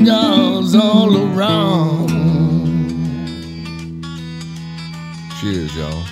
[0.00, 2.08] cigars all around.
[5.40, 6.04] Cheers, y'all.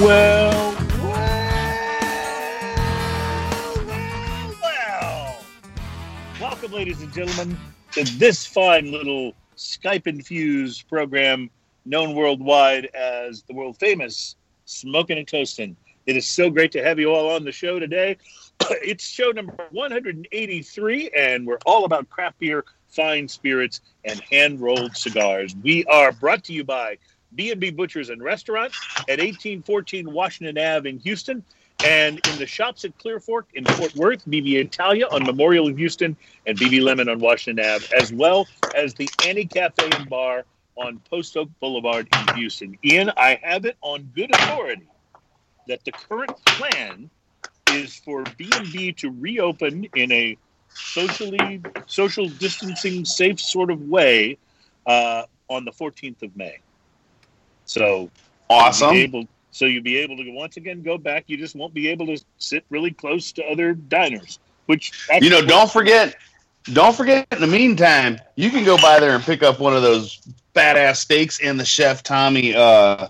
[0.00, 1.34] Well, well,
[3.86, 5.44] well, well.
[6.40, 7.58] Welcome, ladies and gentlemen,
[7.92, 11.50] to this fine little Skype infused program
[11.84, 15.76] known worldwide as the world famous Smoking and Toasting.
[16.04, 18.16] It is so great to have you all on the show today.
[18.70, 24.96] it's show number 183, and we're all about craft beer, fine spirits, and hand rolled
[24.96, 25.54] cigars.
[25.62, 26.98] We are brought to you by
[27.36, 28.72] B&B Butchers and Restaurant
[29.08, 31.44] at 1814 Washington Ave in Houston,
[31.84, 35.76] and in the shops at Clear Fork in Fort Worth, BB Italia on Memorial in
[35.76, 36.16] Houston,
[36.46, 40.98] and BB Lemon on Washington Ave, as well as the Annie Cafe and Bar on
[41.08, 42.76] Post Oak Boulevard in Houston.
[42.84, 44.88] Ian, I have it on good authority
[45.66, 47.10] that the current plan
[47.66, 50.36] is for B&B to reopen in a
[50.74, 54.38] socially social distancing safe sort of way
[54.86, 56.58] uh, on the 14th of May.
[57.64, 58.10] So
[58.48, 58.94] Awesome.
[58.94, 61.24] you'll able, so you'll be able to once again go back.
[61.26, 64.38] You just won't be able to sit really close to other diners.
[64.66, 66.16] Which You know, don't forget,
[66.72, 67.26] don't forget.
[67.30, 70.20] In the meantime, you can go by there and pick up one of those
[70.54, 73.08] badass steaks and the Chef Tommy, uh,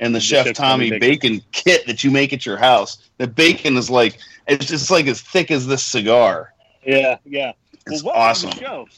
[0.00, 1.42] and the, The Chef, Chef Tommy, Tommy bacon.
[1.52, 3.08] kit that you make at your house.
[3.18, 6.54] The bacon is like it's just like as thick as this cigar.
[6.84, 7.52] Yeah, yeah.
[7.86, 8.50] It's welcome awesome.
[8.52, 8.88] Show.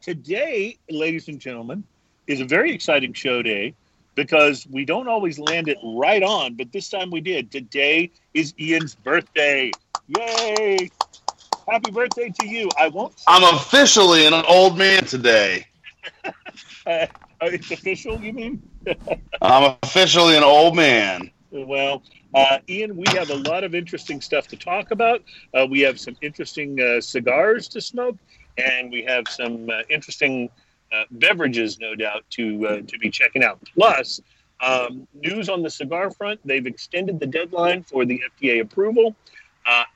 [0.00, 1.84] Today, ladies and gentlemen,
[2.26, 3.74] is a very exciting show day
[4.14, 7.50] because we don't always land it right on, but this time we did.
[7.50, 9.70] Today is Ian's birthday.
[10.08, 10.88] Yay!
[11.68, 12.68] Happy birthday to you.
[12.78, 13.14] I won't.
[13.26, 15.66] I'm officially an old man today.
[16.86, 17.06] Uh,
[17.42, 18.62] it's official, you mean?
[19.42, 21.30] I'm officially an old man.
[21.50, 22.02] Well,
[22.34, 25.22] uh, Ian, we have a lot of interesting stuff to talk about.
[25.54, 28.16] Uh, we have some interesting uh, cigars to smoke,
[28.58, 30.50] and we have some uh, interesting
[30.92, 33.58] uh, beverages, no doubt, to uh, to be checking out.
[33.74, 34.20] Plus,
[34.60, 39.16] um, news on the cigar front: they've extended the deadline for the FDA approval,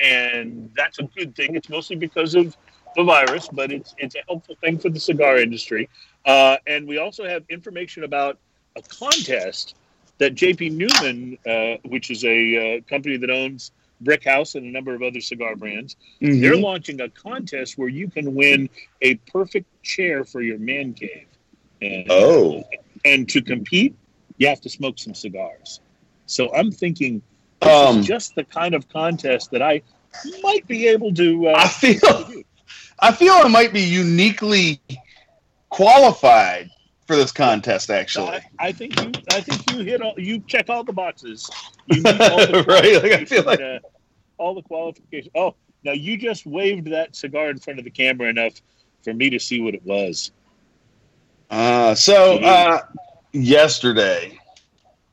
[0.00, 1.54] and that's a good thing.
[1.54, 2.56] It's mostly because of
[2.97, 5.88] the virus, but it's it's a helpful thing for the cigar industry.
[6.25, 8.38] And we also have information about
[8.76, 9.74] a contest
[10.18, 14.70] that JC Newman, uh, which is a uh, company that owns Brick House and a
[14.70, 18.68] number of other cigar brands, they're launching a contest where you can win
[19.00, 21.26] a perfect chair for your man cave.
[21.80, 22.64] And, Oh.
[23.04, 23.94] and to compete,
[24.38, 25.80] you have to smoke some cigars.
[26.26, 27.22] So I'm thinking
[27.60, 29.82] this Um, is just the kind of contest that I
[30.42, 31.48] might be able to.
[31.48, 32.32] Uh, I feel.
[32.98, 34.80] I feel I might be uniquely
[35.68, 36.70] qualified
[37.12, 37.90] for this contest.
[37.90, 39.12] Actually, I, I think you.
[39.30, 40.14] I think you hit all.
[40.16, 41.50] You check all the boxes.
[41.86, 43.78] You meet all the Right, like, I feel like- uh,
[44.38, 45.30] all the qualifications.
[45.36, 48.54] Oh, now you just waved that cigar in front of the camera enough
[49.04, 50.32] for me to see what it was.
[51.50, 52.80] uh, so uh,
[53.32, 54.38] yesterday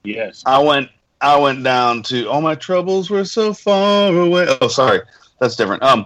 [0.03, 0.41] Yes.
[0.45, 0.89] I went
[1.21, 4.47] I went down to all my troubles were so far away.
[4.61, 5.01] Oh, sorry,
[5.41, 5.83] that's different.
[5.83, 6.05] Um,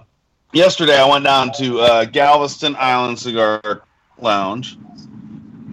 [0.53, 3.83] yesterday I went down to uh, Galveston Island Cigar
[4.19, 4.77] Lounge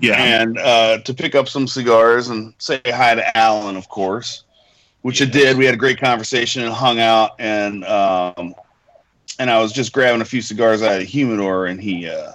[0.00, 0.22] Yeah.
[0.42, 4.44] and uh, to pick up some cigars and say hi to Alan, of course,
[5.02, 5.56] which I did.
[5.56, 8.54] We had a great conversation and hung out, and um,
[9.38, 12.32] and I was just grabbing a few cigars out of the humidor, and he uh,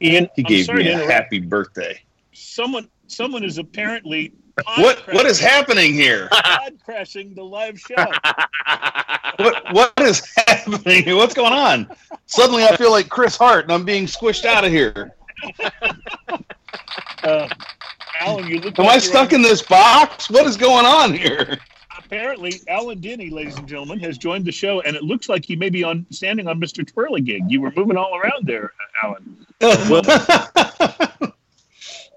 [0.00, 2.00] Ian, he gave me a happy birthday.
[2.32, 4.32] Someone, someone is apparently
[4.76, 6.28] What what is happening here?
[6.28, 7.94] crashing- pod crashing the live show.
[9.36, 11.04] what what is happening?
[11.04, 11.16] here?
[11.16, 11.88] What's going on?
[12.26, 15.14] Suddenly, I feel like Chris Hart, and I'm being squished out of here.
[17.22, 17.48] Uh,
[18.20, 18.78] Alan, you look.
[18.78, 20.28] Am like I stuck on- in this box?
[20.30, 21.58] What is going on here?
[21.98, 25.56] Apparently, Alan Denny, ladies and gentlemen, has joined the show, and it looks like he
[25.56, 26.84] may be on standing on Mr.
[26.84, 27.40] Twirligig.
[27.48, 28.72] You were moving all around there,
[29.02, 29.46] Alan.
[29.60, 30.02] well,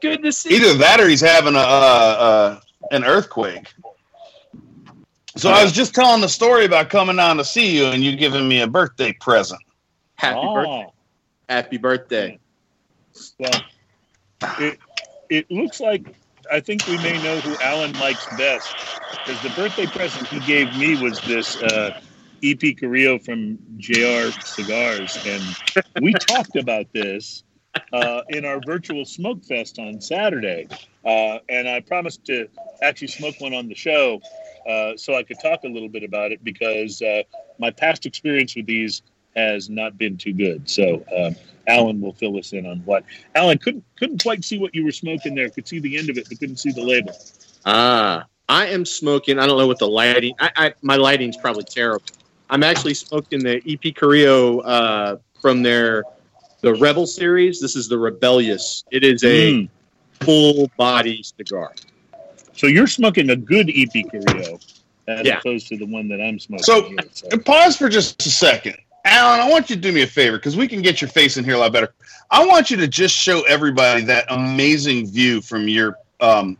[0.01, 2.59] Good to see Either that, or he's having a uh, uh,
[2.91, 3.73] an earthquake.
[5.35, 8.15] So I was just telling the story about coming down to see you, and you
[8.15, 9.61] giving me a birthday present.
[10.15, 10.53] Happy Oh.
[10.55, 10.87] birthday.
[11.49, 12.39] Happy birthday.
[13.39, 13.51] Well,
[14.41, 14.79] it,
[15.29, 16.15] it looks like
[16.51, 18.75] I think we may know who Alan likes best
[19.11, 21.99] because the birthday present he gave me was this uh,
[22.43, 25.43] EP Carrillo from JR Cigars, and
[26.01, 27.43] we talked about this
[27.91, 30.67] uh, in our virtual smoke fest on Saturday,
[31.05, 32.47] uh, and I promised to
[32.81, 34.21] actually smoke one on the show
[34.67, 37.23] uh, so I could talk a little bit about it because uh,
[37.57, 39.01] my past experience with these
[39.37, 40.69] has not been too good.
[40.69, 41.03] So.
[41.15, 41.35] Um,
[41.69, 43.03] Alan will fill us in on what.
[43.35, 45.49] Alan couldn't couldn't quite see what you were smoking there.
[45.49, 47.11] Could see the end of it, but couldn't see the label.
[47.65, 48.25] Ah.
[48.47, 49.37] I am smoking.
[49.37, 50.33] I don't know what the lighting.
[50.39, 52.05] I, I my lighting's probably terrible.
[52.49, 56.05] I'm actually smoking the EP Carrillo uh, from their
[56.61, 57.59] the Rebel series.
[57.59, 58.85] This is the Rebellious.
[58.89, 59.69] It is a Mm.
[60.21, 61.73] full body cigar.
[62.53, 64.57] So you're smoking a good EP Carrillo
[65.09, 65.39] as Yeah.
[65.39, 66.63] opposed to the one that I'm smoking.
[66.63, 67.27] So- here, so.
[67.33, 68.77] And pause for just a second.
[69.07, 71.38] Alan, I want you to do me a favor because we can get your face
[71.38, 71.94] in here a lot better.
[72.30, 76.57] I want you to just show everybody that amazing view from your um,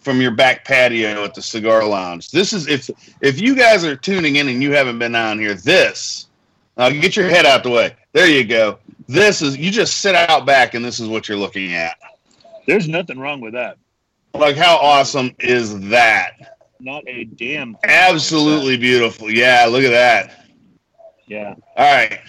[0.00, 2.30] from your back patio at the cigar lounge.
[2.30, 2.90] This is if
[3.22, 6.28] if you guys are tuning in and you haven't been down here, this
[6.76, 7.96] uh, get your head out the way.
[8.12, 8.78] There you go.
[9.08, 11.96] This is you just sit out back and this is what you're looking at.
[12.66, 13.78] There's nothing wrong with that.
[14.34, 16.58] Like how awesome is that?
[16.78, 17.74] Not a damn.
[17.74, 17.80] thing.
[17.84, 19.30] Absolutely beautiful.
[19.30, 20.45] Yeah, look at that.
[21.26, 21.54] Yeah.
[21.76, 22.20] All right.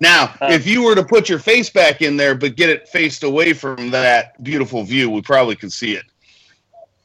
[0.00, 2.88] Now, Uh, if you were to put your face back in there, but get it
[2.88, 6.04] faced away from that beautiful view, we probably could see it.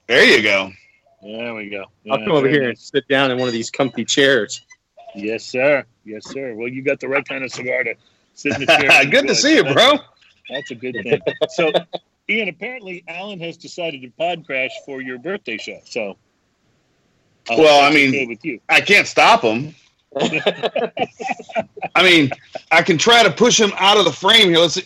[0.07, 0.71] There you go.
[1.21, 1.85] There we go.
[2.09, 4.61] I'll come over here and sit down in one of these comfy chairs.
[5.15, 5.83] Yes, sir.
[6.05, 6.53] Yes, sir.
[6.53, 7.95] Well, you got the right kind of cigar to
[8.35, 9.05] sit in the chair.
[9.09, 9.93] Good to see you, bro.
[10.49, 11.19] That's a good thing.
[11.49, 11.71] So,
[12.29, 15.79] Ian, apparently Alan has decided to pod crash for your birthday show.
[15.85, 16.17] So,
[17.49, 18.59] I hope Well, I mean- okay with you.
[18.69, 19.73] I can't stop him.
[20.17, 22.29] I mean,
[22.71, 24.59] I can try to push him out of the frame here.
[24.59, 24.83] Let's see.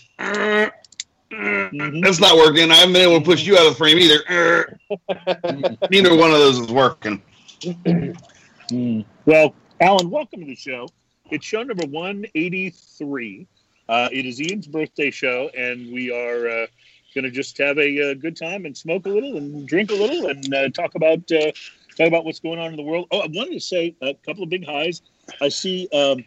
[1.31, 2.03] Mhm.
[2.03, 2.71] That's not working.
[2.71, 4.79] I haven't been able to push you out of the frame either.
[5.91, 7.21] Neither one of those is working.
[7.61, 9.05] Mm.
[9.25, 10.87] Well, Alan, welcome to the show.
[11.29, 13.47] It's show number 183.
[13.87, 16.67] Uh, it is Ian's birthday show, and we are uh,
[17.13, 19.95] going to just have a, uh good time and smoke a little and drink a
[19.95, 21.51] little and uh, talk about uh,
[21.99, 23.07] talk about what's going on in the world.
[23.11, 25.01] Oh, I wanted to say a couple of big highs.
[25.41, 26.23] I see um,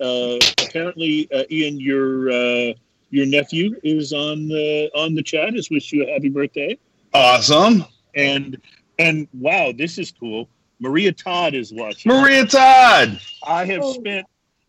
[0.00, 2.72] uh, apparently uh, Ian, your uh,
[3.10, 5.54] your nephew is on the on the chat.
[5.54, 6.78] Has wished you a happy birthday
[7.12, 7.84] Awesome.
[8.14, 8.60] and
[8.98, 10.48] and wow, this is cool.
[10.78, 12.12] Maria Todd is watching.
[12.12, 13.20] Maria Todd.
[13.46, 14.26] I have spent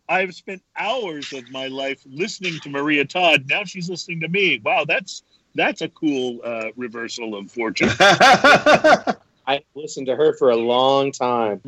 [0.10, 3.46] I have spent hours of my life listening to Maria Todd.
[3.50, 4.62] Now she's listening to me.
[4.64, 5.24] Wow, that's
[5.56, 7.90] that's a cool uh, reversal of fortune.
[9.48, 11.62] I listened to her for a long time.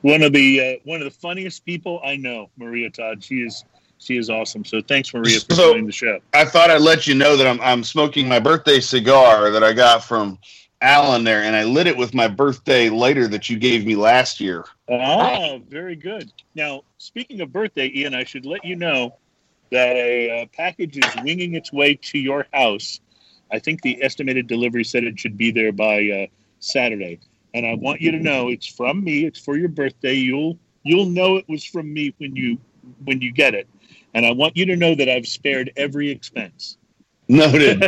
[0.00, 3.22] one of the uh, one of the funniest people I know, Maria Todd.
[3.22, 3.64] She is
[3.98, 4.64] she is awesome.
[4.64, 6.20] So thanks, Maria, for So- joining the show.
[6.32, 9.74] I thought I'd let you know that I'm I'm smoking my birthday cigar that I
[9.74, 10.38] got from
[10.80, 14.40] Alan there, and I lit it with my birthday lighter that you gave me last
[14.40, 14.64] year.
[14.90, 16.32] Ah, very good.
[16.54, 19.16] Now, speaking of birthday, Ian, I should let you know
[19.70, 23.00] that a uh, package is winging its way to your house.
[23.50, 26.26] I think the estimated delivery said it should be there by uh,
[26.60, 27.20] Saturday,
[27.54, 29.24] and I want you to know it's from me.
[29.24, 30.14] It's for your birthday.
[30.14, 32.58] You'll you'll know it was from me when you
[33.04, 33.68] when you get it,
[34.14, 36.76] and I want you to know that I've spared every expense.
[37.28, 37.84] Noted.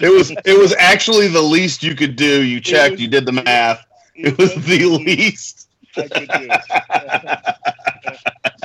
[0.00, 2.42] it was it was actually the least you could do.
[2.42, 2.92] You checked.
[2.92, 3.84] was- You did the math.
[4.14, 5.68] It was the least.
[5.96, 6.48] I could do.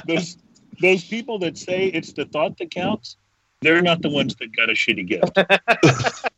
[0.14, 0.38] those
[0.82, 3.18] those people that say it's the thought that counts,
[3.62, 5.38] they're not the ones that got a shitty gift.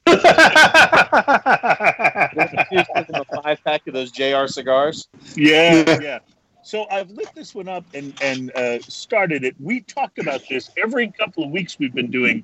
[3.11, 5.07] A five pack of those JR cigars.
[5.35, 6.19] Yeah, yeah.
[6.63, 9.55] So I've lit this one up and and uh, started it.
[9.59, 11.77] We talked about this every couple of weeks.
[11.79, 12.43] We've been doing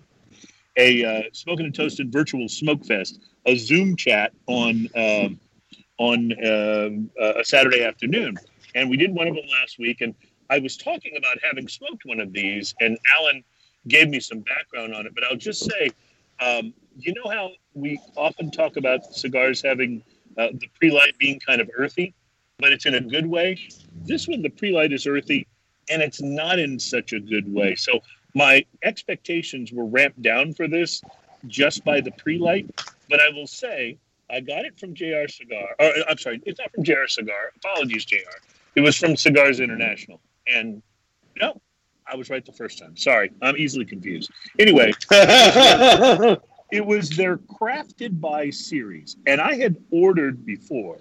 [0.77, 5.39] a uh, smoking and toasted virtual smoke fest, a Zoom chat on um,
[5.97, 8.37] on um, uh, a Saturday afternoon,
[8.73, 10.01] and we did one of them last week.
[10.01, 10.13] And
[10.49, 13.43] I was talking about having smoked one of these, and Alan
[13.87, 15.13] gave me some background on it.
[15.15, 15.89] But I'll just say,
[16.39, 20.03] um, you know how we often talk about cigars having
[20.37, 22.13] uh, the pre-light being kind of earthy,
[22.57, 23.59] but it's in a good way.
[24.03, 25.47] This one, the pre-light is earthy,
[25.89, 27.75] and it's not in such a good way.
[27.75, 27.99] So
[28.33, 31.01] my expectations were ramped down for this
[31.47, 32.69] just by the pre-light.
[33.09, 33.97] But I will say,
[34.29, 35.75] I got it from JR Cigar.
[35.79, 37.51] Or, I'm sorry, it's not from JR Cigar.
[37.57, 38.15] Apologies, JR.
[38.75, 40.19] It was from Cigars International.
[40.47, 40.81] And
[41.39, 41.61] no,
[42.07, 42.95] I was right the first time.
[42.95, 44.31] Sorry, I'm easily confused.
[44.59, 44.93] Anyway,
[46.71, 50.97] it was their crafted by series and i had ordered before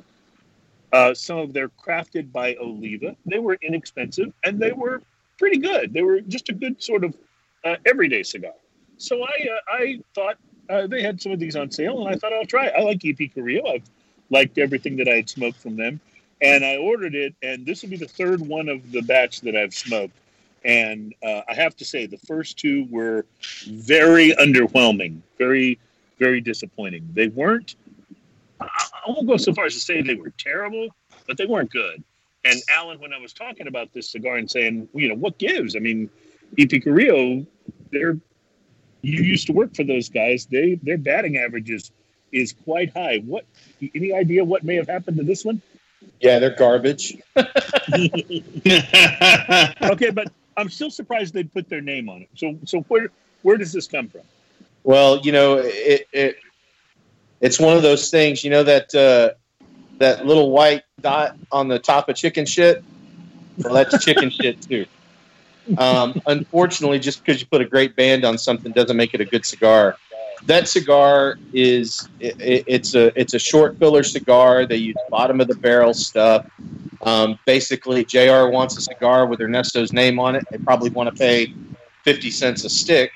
[0.93, 5.03] uh, some of their crafted by oliva they were inexpensive and they were
[5.39, 7.17] pretty good they were just a good sort of
[7.65, 8.53] uh, everyday cigar
[8.99, 10.37] so i uh, i thought
[10.71, 12.75] uh, they had some of these on sale and i thought i'll try it.
[12.77, 13.91] i like ep carrillo i've
[14.31, 15.99] liked everything that i had smoked from them
[16.43, 19.57] and i ordered it and this will be the third one of the batch that
[19.57, 20.17] i've smoked
[20.65, 23.27] and uh, i have to say the first two were
[23.67, 25.79] very underwhelming, very,
[26.19, 27.09] very disappointing.
[27.13, 27.77] They weren't,
[28.61, 28.67] I
[29.07, 30.89] I won't go so far as to say they were terrible,
[31.27, 32.03] but they weren't good.
[32.45, 35.77] And Alan, when I was talking about this cigar and saying, you know, what gives?
[35.77, 36.11] I mean,
[36.59, 37.47] EP Carrillo,
[37.91, 38.19] they're,
[39.03, 40.47] you used to work for those guys.
[40.47, 41.91] They Their batting averages
[42.33, 43.19] is quite high.
[43.19, 43.45] What,
[43.95, 45.61] any idea what may have happened to this one?
[46.21, 47.17] Yeah, they're garbage.
[49.85, 52.29] Okay, but I'm still surprised they put their name on it.
[52.37, 53.11] So, so where
[53.43, 54.23] where does this come from?
[54.85, 56.37] Well, you know, it, it
[57.41, 58.45] it's one of those things.
[58.45, 59.35] You know that uh,
[59.99, 62.83] that little white dot on the top of chicken shit.
[63.59, 64.87] Well, that's chicken shit too.
[65.79, 69.25] Um, unfortunately, just because you put a great band on something doesn't make it a
[69.25, 69.97] good cigar.
[70.47, 74.67] That cigar is it, it- it's a it's a short filler cigar.
[74.67, 76.47] They use bottom of the barrel stuff.
[77.03, 78.49] Um, basically, Jr.
[78.49, 80.45] wants a cigar with Ernesto's name on it.
[80.51, 81.53] They probably want to pay
[82.03, 83.11] fifty cents a stick,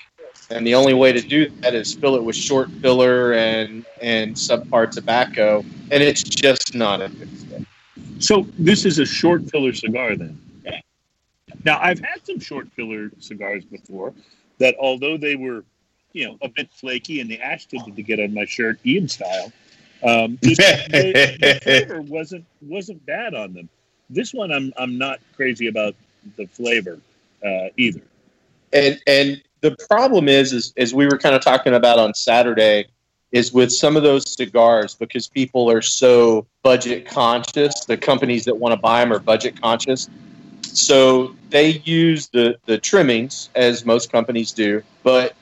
[0.50, 4.34] and the only way to do that is fill it with short filler and and
[4.34, 7.62] subpar tobacco, and it's just not a good stick.
[8.20, 10.38] So this is a short filler cigar then.
[11.64, 14.12] Now I've had some short filler cigars before
[14.58, 15.64] that although they were,
[16.12, 19.08] you know, a bit flaky and the ash tended to get on my shirt, Ian
[19.08, 19.52] style,
[20.02, 23.68] um, it, the, the flavor wasn't wasn't bad on them.
[24.10, 25.94] This one I'm I'm not crazy about
[26.36, 26.98] the flavor
[27.44, 28.02] uh, either.
[28.72, 32.86] and and the problem is, is as we were kind of talking about on Saturday,
[33.32, 37.84] is with some of those cigars because people are so budget conscious.
[37.84, 40.08] The companies that want to buy them are budget conscious,
[40.62, 44.82] so they use the the trimmings as most companies do.
[45.02, 45.34] But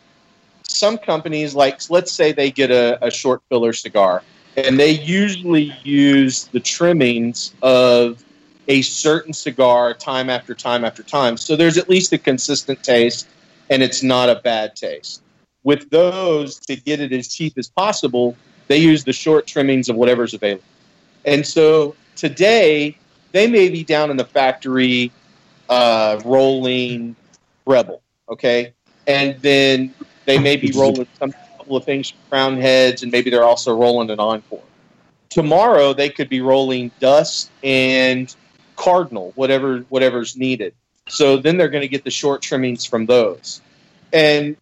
[0.76, 4.23] some companies, like let's say they get a, a short filler cigar,
[4.56, 8.23] and they usually use the trimmings of
[8.68, 11.37] a certain cigar time after time after time.
[11.37, 13.28] So there's at least a consistent taste
[13.71, 15.23] and it's not a bad taste.
[15.64, 18.37] With those, to get it as cheap as possible,
[18.68, 20.64] they use the short trimmings of whatever's available.
[21.25, 22.97] And so today,
[23.33, 25.11] they may be down in the factory
[25.68, 27.16] uh, rolling
[27.66, 28.73] Rebel, okay?
[29.09, 29.92] And then
[30.26, 33.75] they may be rolling some couple of things from Crowned Heads, and maybe they're also
[33.75, 34.62] rolling an Encore.
[35.30, 38.35] Tomorrow, they could be rolling Dust and
[38.76, 40.75] Cardinal, whatever whatever's needed.
[41.09, 43.61] So then they're going to get the short trimmings from those.
[44.12, 44.56] And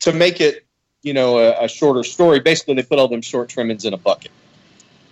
[0.00, 0.64] to make it,
[1.02, 3.98] you know, a, a shorter story, basically they put all them short trimmings in a
[3.98, 4.32] bucket,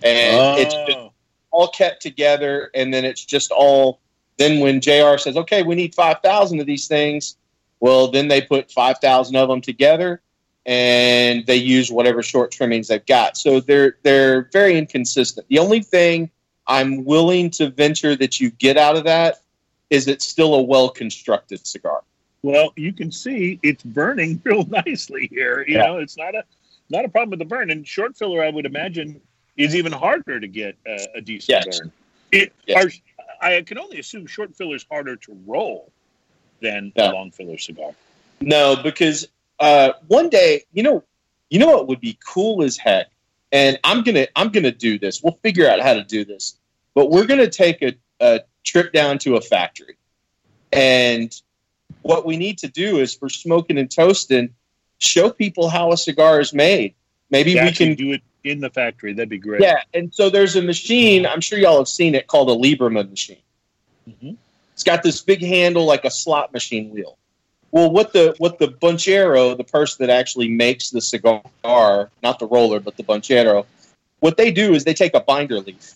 [0.03, 0.55] and oh.
[0.61, 1.11] it's Oh.
[1.51, 2.69] all kept together.
[2.73, 3.99] And then it's just all.
[4.37, 5.17] Then when Jr.
[5.17, 7.35] says, "Okay, we need five thousand of these things,"
[7.83, 10.21] well, then they put five thousand of them together,
[10.65, 13.35] and they use whatever short trimmings they've got.
[13.35, 15.45] So they're they're very inconsistent.
[15.49, 16.31] The only thing
[16.65, 19.41] I'm willing to venture that you get out of that
[19.89, 22.03] is it's still a well constructed cigar.
[22.41, 25.65] Well, you can see it's burning real nicely here.
[25.67, 25.87] You Yeah.
[25.87, 26.45] know, it's not a
[26.89, 27.69] not a problem with the burn.
[27.69, 29.19] And short filler, I would imagine,
[29.57, 31.79] is even harder to get uh, a decent Yes.
[31.79, 31.91] burn.
[32.31, 33.01] It, Yes.
[33.41, 35.91] are, I can only assume short filler is harder to roll
[36.63, 37.11] than Yeah.
[37.11, 37.91] a long filler cigar.
[38.41, 39.27] No, because
[39.59, 41.03] uh, one day, you know,
[41.51, 43.07] you know what would be cool as heck,
[43.51, 45.21] and I'm gonna I'm gonna do this.
[45.21, 46.55] We'll figure out how to do this,
[46.95, 49.95] but we're gonna take a, a trip down to a factory,
[50.71, 51.39] and
[52.01, 54.49] what we need to do is for smoking and toasting,
[54.97, 56.95] show people how a cigar is made.
[57.29, 59.13] Maybe To we can do it in the factory.
[59.13, 59.61] That'd be great.
[59.61, 61.25] Yeah, and so there's a machine.
[61.25, 63.37] I'm sure y'all have seen it called a Lieberman machine.
[64.09, 64.37] Mhm.
[64.73, 67.17] It's got this big handle like a slot machine wheel.
[67.71, 72.45] Well, what the what the Bunchero, the person that actually makes the cigar, not the
[72.45, 73.65] roller, but the Bunchero,
[74.19, 75.93] what they do is they take a binder leaf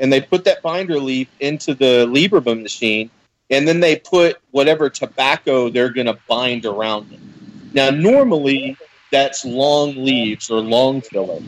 [0.00, 3.10] and they put that binder leaf into the Lieberman machine,
[3.50, 7.20] and then they put whatever tobacco they're going to bind around it.
[7.74, 8.76] Now, normally
[9.12, 11.40] that's long leaves or long filler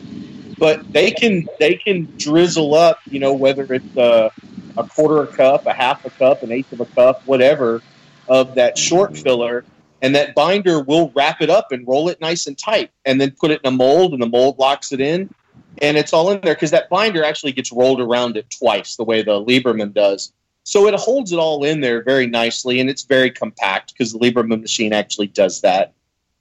[0.57, 4.31] but they can they can drizzle up, you know, whether it's a,
[4.77, 7.81] a quarter a cup, a half a cup, an eighth of a cup, whatever,
[8.27, 9.23] of that short mm-hmm.
[9.23, 9.65] filler,
[10.01, 13.31] and that binder will wrap it up and roll it nice and tight, and then
[13.31, 15.33] put it in a mold, and the mold locks it in,
[15.81, 19.03] and it's all in there because that binder actually gets rolled around it twice, the
[19.03, 20.31] way the Lieberman does.
[20.65, 24.19] So it holds it all in there very nicely, and it's very compact because the
[24.19, 25.93] Lieberman machine actually does that.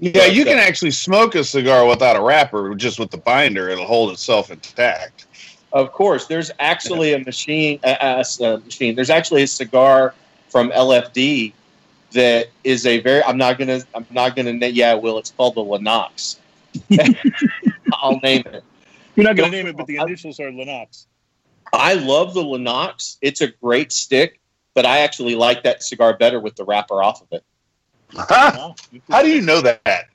[0.02, 3.68] Yeah, you can actually smoke a cigar without a wrapper, just with the binder.
[3.68, 5.26] It'll hold itself intact.
[5.73, 7.78] Of course, there's actually a machine.
[7.85, 8.97] A, a- a machine.
[8.97, 10.12] There's actually a cigar
[10.49, 11.52] from LFD
[12.11, 13.23] that is a very.
[13.23, 13.80] I'm not gonna.
[13.94, 14.50] I'm not gonna.
[14.66, 15.18] Yeah, Will.
[15.18, 16.40] It's called the Lennox.
[17.92, 18.64] I'll name it.
[19.14, 21.06] You're not going to Don't- name it, but the initials are Lennox.
[21.73, 23.18] I love the Lennox.
[23.23, 24.40] It's a great stick,
[24.75, 27.44] but I actually like that cigar better with the wrapper off of it.
[28.14, 28.75] Huh?
[29.11, 30.07] How do you know that?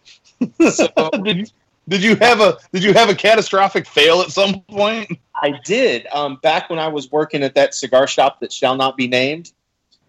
[0.72, 1.46] So did, you,
[1.88, 5.18] did you have a did you have a catastrophic fail at some point?
[5.36, 6.08] I did.
[6.12, 9.52] Um, back when I was working at that cigar shop that shall not be named.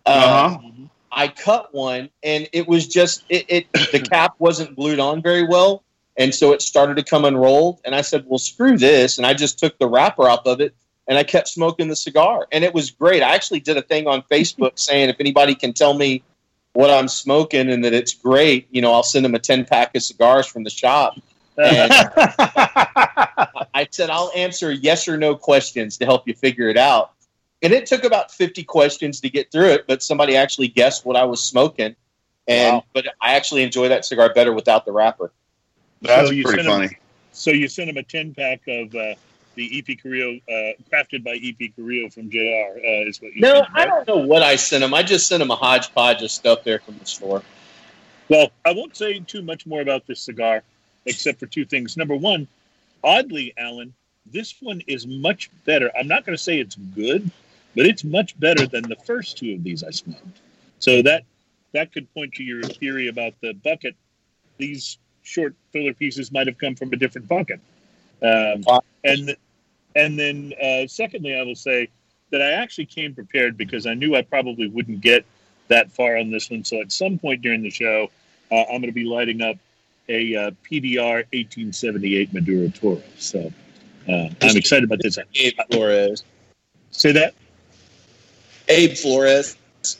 [0.06, 0.58] Uh, Uh-huh.
[1.10, 3.72] I cut one, and it was just it, it.
[3.72, 5.82] The cap wasn't glued on very well,
[6.16, 7.80] and so it started to come unrolled.
[7.84, 10.74] And I said, "Well, screw this!" And I just took the wrapper off of it,
[11.06, 13.22] and I kept smoking the cigar, and it was great.
[13.22, 16.22] I actually did a thing on Facebook saying if anybody can tell me
[16.74, 19.94] what I'm smoking and that it's great, you know, I'll send them a ten pack
[19.96, 21.14] of cigars from the shop.
[21.56, 21.90] And
[23.74, 27.12] I said I'll answer yes or no questions to help you figure it out.
[27.62, 31.16] And it took about 50 questions to get through it, but somebody actually guessed what
[31.16, 31.96] I was smoking.
[32.46, 32.84] And Wow.
[32.94, 35.32] but I actually enjoy that cigar better without the wrapper.
[36.00, 36.98] That's So you pretty sent him- funny.
[37.32, 39.14] So you sent him a ten pack of uh,
[39.58, 42.78] the EP Carrillo, uh, crafted by EP Carrillo from JR.
[42.78, 44.94] Uh, is what you No, sent him, I don't know what I sent him.
[44.94, 47.42] I just sent him a hodgepodge of stuff there from the store.
[48.28, 50.62] Well, I won't say too much more about this cigar,
[51.06, 51.96] except for two things.
[51.96, 52.46] Number one,
[53.02, 53.92] oddly, Alan,
[54.30, 55.90] this one is much better.
[55.98, 57.28] I'm not going to say it's good,
[57.74, 60.40] but it's much better than the first two of these I smoked.
[60.78, 61.24] So that
[61.72, 63.96] that could point to your theory about the bucket.
[64.56, 67.60] These short filler pieces might have come from a different bucket.
[68.22, 68.62] Um,
[69.04, 69.36] and
[69.98, 71.88] and then uh, secondly, I will say
[72.30, 75.24] that I actually came prepared because I knew I probably wouldn't get
[75.68, 76.64] that far on this one.
[76.64, 78.10] So at some point during the show,
[78.50, 79.56] uh, I'm going to be lighting up
[80.08, 83.02] a uh, PDR 1878 Maduro Toro.
[83.18, 83.52] So
[84.08, 85.18] uh, I'm excited about this.
[85.34, 86.24] Abe Flores.
[86.90, 87.34] Say that?
[88.68, 89.56] Abe Flores,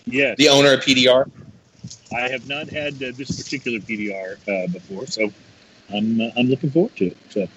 [0.07, 0.37] Yes.
[0.39, 1.31] the owner of PDR.
[2.15, 5.31] I have not had uh, this particular PDR uh, before, so
[5.93, 7.17] I'm uh, I'm looking forward to it.
[7.31, 7.49] So,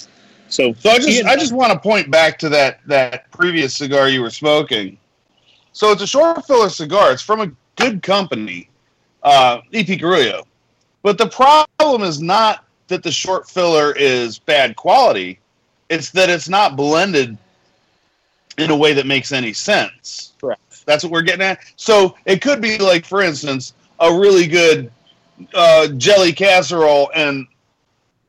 [0.51, 4.09] so, So I just I just want to point back to that that previous cigar
[4.09, 4.97] you were smoking.
[5.73, 7.11] So it's a short filler cigar.
[7.11, 8.69] It's from a good company,
[9.23, 10.45] uh, EP Carrillo.
[11.01, 15.39] But the problem is not that the short filler is bad quality.
[15.89, 17.37] It's that it's not blended
[18.57, 20.33] in a way that makes any sense.
[20.39, 20.85] Correct.
[20.85, 21.59] That's what we're getting at.
[21.75, 24.91] So it could be like, for instance, a really good
[25.53, 27.47] uh, jelly casserole and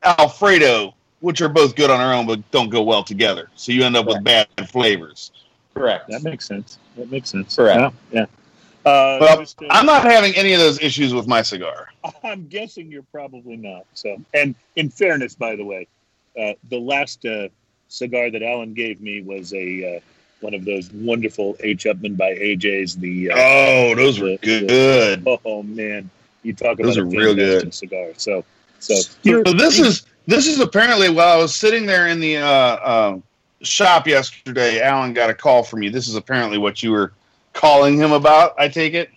[0.03, 0.93] Alfredo,
[1.23, 3.49] which are both good on their own but don't go well together.
[3.55, 5.31] So you end up with bad flavors.
[5.73, 6.09] Correct.
[6.09, 6.77] that makes sense.
[6.97, 7.55] That makes sense.
[7.55, 7.79] Correct.
[8.11, 8.25] Yeah.
[8.85, 8.91] yeah.
[8.91, 11.87] Uh, Well, just, uh, I'm not having any of those issues with my cigar.
[12.25, 13.85] I'm guessing you're probably not.
[13.93, 15.87] So, and in fairness, by the way,
[16.37, 17.47] uh, the last uh,
[17.87, 19.99] cigar that Alan gave me was a uh,
[20.41, 21.85] one of those wonderful H.
[21.85, 22.97] Upmann by AJ's.
[22.97, 25.25] The uh, Oh, those were good.
[25.45, 26.09] oh man,
[26.43, 27.73] you talk about Those a are real good.
[27.73, 28.09] cigar.
[28.17, 28.43] So,
[28.79, 32.45] so So this is this is apparently while I was sitting there in the uh,
[32.47, 33.17] uh,
[33.61, 35.89] shop yesterday, Alan got a call from you.
[35.89, 37.13] This is apparently what you were
[37.53, 38.53] calling him about.
[38.57, 39.09] I take it.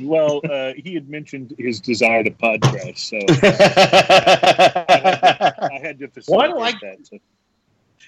[0.00, 0.40] well.
[0.50, 3.18] Uh, he had mentioned his desire to podcast, so
[5.68, 7.06] I had to facilitate Why do I- that.
[7.06, 7.18] So.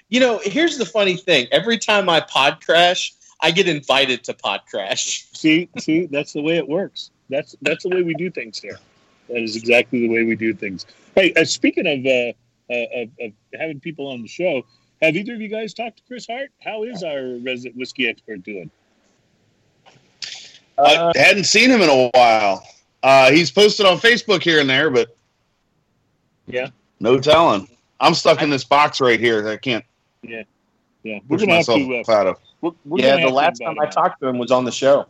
[0.09, 1.47] You know, here's the funny thing.
[1.51, 5.27] Every time I pod crash, I get invited to pod crash.
[5.33, 7.11] See, see, that's the way it works.
[7.29, 8.79] That's that's the way we do things here.
[9.27, 10.85] That is exactly the way we do things.
[11.15, 12.31] Hey, uh, speaking of, uh,
[12.69, 14.63] uh, of of having people on the show,
[15.01, 16.49] have either of you guys talked to Chris Hart?
[16.63, 18.69] How is our resident whiskey expert doing?
[20.79, 22.63] I hadn't seen him in a while.
[23.01, 25.15] Uh, he's posted on Facebook here and there, but
[26.47, 26.67] Yeah.
[26.99, 27.67] no telling.
[27.99, 29.83] I'm stuck in this box right here I can't
[30.21, 30.43] Yeah,
[31.03, 31.19] yeah.
[31.27, 32.03] we're push gonna have to.
[32.07, 32.37] Uh, out of.
[32.61, 35.07] we're, we're yeah, gonna the last time I talked to him was on the show.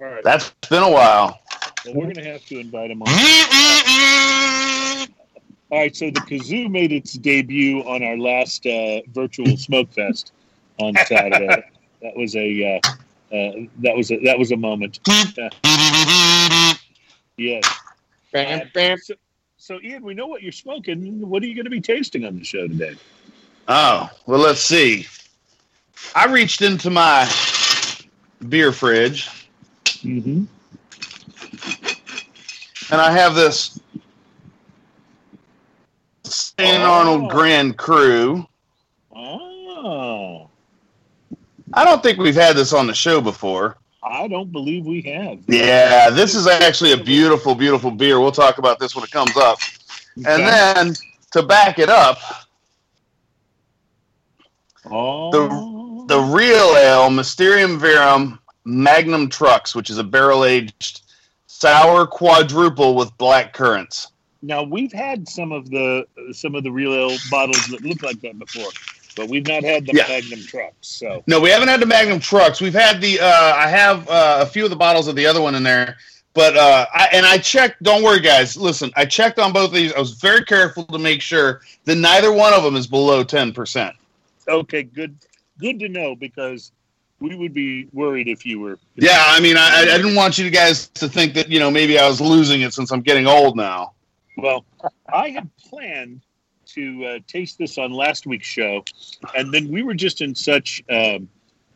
[0.00, 1.38] All right, That's been a while.
[1.84, 3.08] well, we're gonna have to invite him on.
[5.74, 10.30] All right, so the kazoo made its debut on our last uh, virtual smoke fest
[10.78, 11.64] on Saturday.
[12.00, 15.00] that was a uh, uh, that was a that was a moment.
[17.36, 17.64] Yes.
[18.32, 18.96] Bam, bam.
[18.98, 19.14] So,
[19.56, 21.28] so, Ian, we know what you're smoking.
[21.28, 22.94] What are you going to be tasting on the show today?
[23.66, 25.06] Oh, well, let's see.
[26.14, 27.28] I reached into my
[28.48, 29.28] beer fridge
[30.04, 30.44] Mm-hmm.
[32.92, 33.80] and I have this
[36.58, 36.82] St.
[36.82, 36.90] Oh.
[36.90, 38.46] Arnold Grand Cru.
[39.14, 40.48] Oh,
[41.72, 43.76] I don't think we've had this on the show before.
[44.02, 45.40] I don't believe we have.
[45.48, 48.20] Yeah, this is actually a beautiful, beautiful beer.
[48.20, 49.58] We'll talk about this when it comes up.
[50.16, 50.94] And then
[51.32, 52.18] to back it up,
[54.90, 61.00] oh, the real ale, Mysterium Verum Magnum Trucks, which is a barrel aged
[61.46, 64.12] sour quadruple with black currants.
[64.44, 68.20] Now we've had some of the some of the real ale bottles that look like
[68.20, 68.70] that before,
[69.16, 70.06] but we've not had the Yeah.
[70.08, 70.76] Magnum trucks.
[70.88, 72.60] So No, we haven't had the Magnum Trucks.
[72.60, 73.20] We've had the.
[73.20, 75.96] Uh, I have uh, a few of the bottles of the other one in there,
[76.34, 77.82] but uh, I, and I checked.
[77.82, 78.56] Don't worry, guys.
[78.56, 79.92] Listen, I checked on both of these.
[79.92, 83.52] I was very careful to make sure that neither one of them is below ten
[83.52, 83.96] percent.
[84.48, 85.16] okay, good
[85.58, 86.72] good to know because
[87.20, 88.78] we would be worried if you were.
[88.96, 91.98] Yeah, I mean, I, I didn't want you guys to think that you know maybe
[91.98, 93.92] I was losing it since I'm getting old now.
[94.36, 94.64] Well,
[95.12, 96.22] I had planned
[96.66, 98.84] to uh, taste this on last week's show,
[99.36, 101.28] and then we were just in such, um,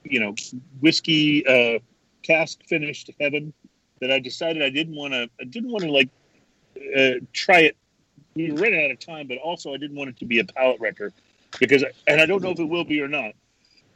[0.04, 0.34] you know,
[0.80, 1.78] whiskey uh,
[2.22, 3.52] cask finished heaven
[4.00, 5.28] that I decided I didn't want to.
[5.40, 6.08] I didn't want to like
[6.96, 7.76] uh, try it.
[8.34, 10.44] We were running out of time, but also I didn't want it to be a
[10.44, 11.12] palate wrecker
[11.58, 13.32] because, and I don't know if it will be or not.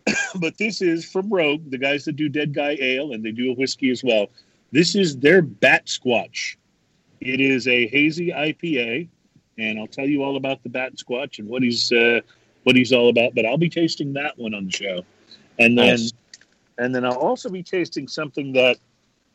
[0.41, 3.53] but this is from Rogue, the guys that do Dead Guy Ale, and they do
[3.53, 4.29] a whiskey as well.
[4.73, 6.57] This is their Batsquatch.
[7.25, 9.09] It is a hazy IPA,
[9.59, 12.21] and I'll tell you all about the Batsquatch and what he's uh,
[12.65, 13.35] what he's all about.
[13.35, 15.05] But I'll be tasting that one on the show,
[15.59, 16.13] and then Nice.
[16.79, 18.79] and then I'll also be tasting something that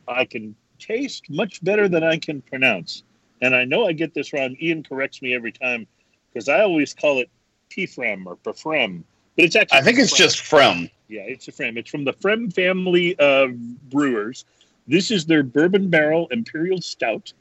[0.07, 3.03] I can taste much better than I can pronounce.
[3.41, 4.55] And I know I get this wrong.
[4.61, 5.87] Ian corrects me every time
[6.33, 7.29] because I always call it
[7.69, 9.03] Pfrem or Pfrem,
[9.35, 10.17] but it's actually I think it's Frem.
[10.17, 10.89] just from.
[11.07, 11.77] Yeah, it's a Frem.
[11.77, 13.51] It's from the Frem family of
[13.89, 14.43] brewers.
[14.87, 17.31] This is their bourbon barrel imperial stout,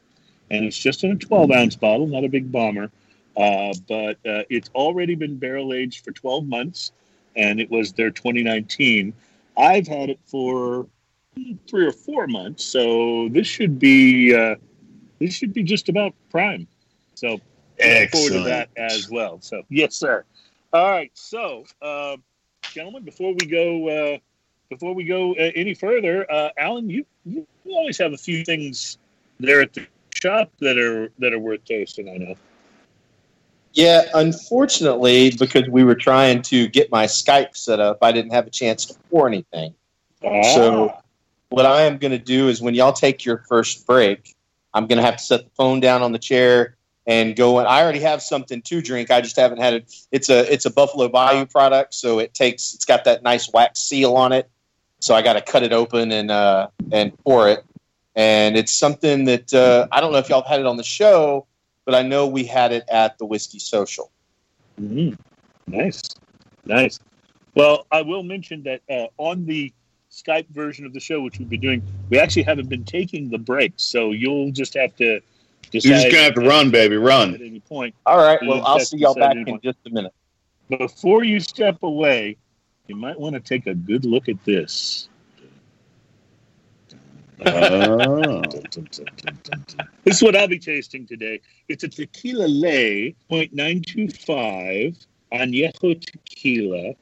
[0.50, 2.90] and it's just in a 12 ounce bottle, not a big bomber.
[3.36, 6.92] Uh, but uh, it's already been barrel aged for 12 months,
[7.36, 9.12] and it was their 2019.
[9.58, 10.86] I've had it for
[11.68, 14.56] three or four months, so this should be uh,
[15.18, 16.66] this should be just about prime.
[17.14, 17.40] So
[17.78, 19.38] look forward to that as well.
[19.42, 20.24] So yes, sir.
[20.72, 21.64] All right, so.
[21.82, 22.16] Uh,
[22.76, 24.18] gentlemen, before we go, uh,
[24.68, 28.98] before we go uh, any further, uh, Alan, you, you always have a few things
[29.40, 29.86] there at the
[30.26, 32.08] shop that are that are worth tasting.
[32.08, 32.34] I know.
[33.72, 38.46] Yeah, unfortunately, because we were trying to get my Skype set up, I didn't have
[38.46, 39.74] a chance to pour anything.
[40.22, 41.00] So- Ah,
[41.50, 44.34] What I am going to do is when y'all take your first break,
[44.74, 47.60] I'm going to have to set the phone down on the chair and go.
[47.60, 49.12] And I already have something to drink.
[49.12, 49.94] I just haven't had it.
[50.10, 52.74] It's a it's a Buffalo Bayou product, so it takes.
[52.74, 54.50] It's got that nice wax seal on it.
[55.00, 57.64] So I got to cut it open and uh, and pour it.
[58.16, 60.82] And it's something that uh, I don't know if y'all have had it on the
[60.82, 61.46] show,
[61.84, 64.10] but I know we had it at the Whiskey Social.
[64.80, 65.16] mhm.
[65.66, 66.02] nice,
[66.64, 66.98] nice.
[67.54, 69.72] Well, I will mention that uh, on the
[70.10, 73.38] Skype version of the show, which we've been doing, we actually haven't been taking the
[73.38, 75.20] breaks, so you'll just have to
[75.70, 77.34] decide You're just gonna have to run, baby, run.
[77.34, 77.48] at run.
[77.48, 77.94] any point.
[78.06, 78.38] All right.
[78.42, 80.12] Well, I'll see y'all back decided in just a minute.
[80.70, 82.38] Before you step away,
[82.86, 85.08] you might want to take a good look at this.
[87.44, 88.42] Oh.
[90.04, 91.40] This is what I'll be tasting today.
[91.68, 96.94] It's a tequila Ley, 0.925 añejo tequila,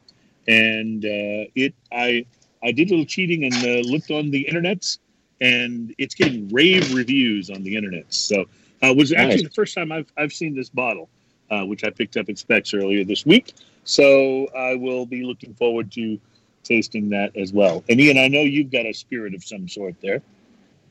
[0.49, 2.27] and uh, it I
[2.63, 4.99] I did a little cheating and uh, looked on the internets,
[5.41, 8.07] and it's getting rave reviews on the internet.
[8.09, 8.43] So
[8.83, 9.43] uh, it was actually Nice.
[9.45, 11.09] the first time I've I've seen this bottle,
[11.51, 13.55] uh, which I picked up at Specs earlier this week.
[13.85, 16.19] So I will be looking forward to
[16.65, 17.85] tasting that as well.
[17.89, 20.23] And Ian, I know you've got a spirit of some sort there.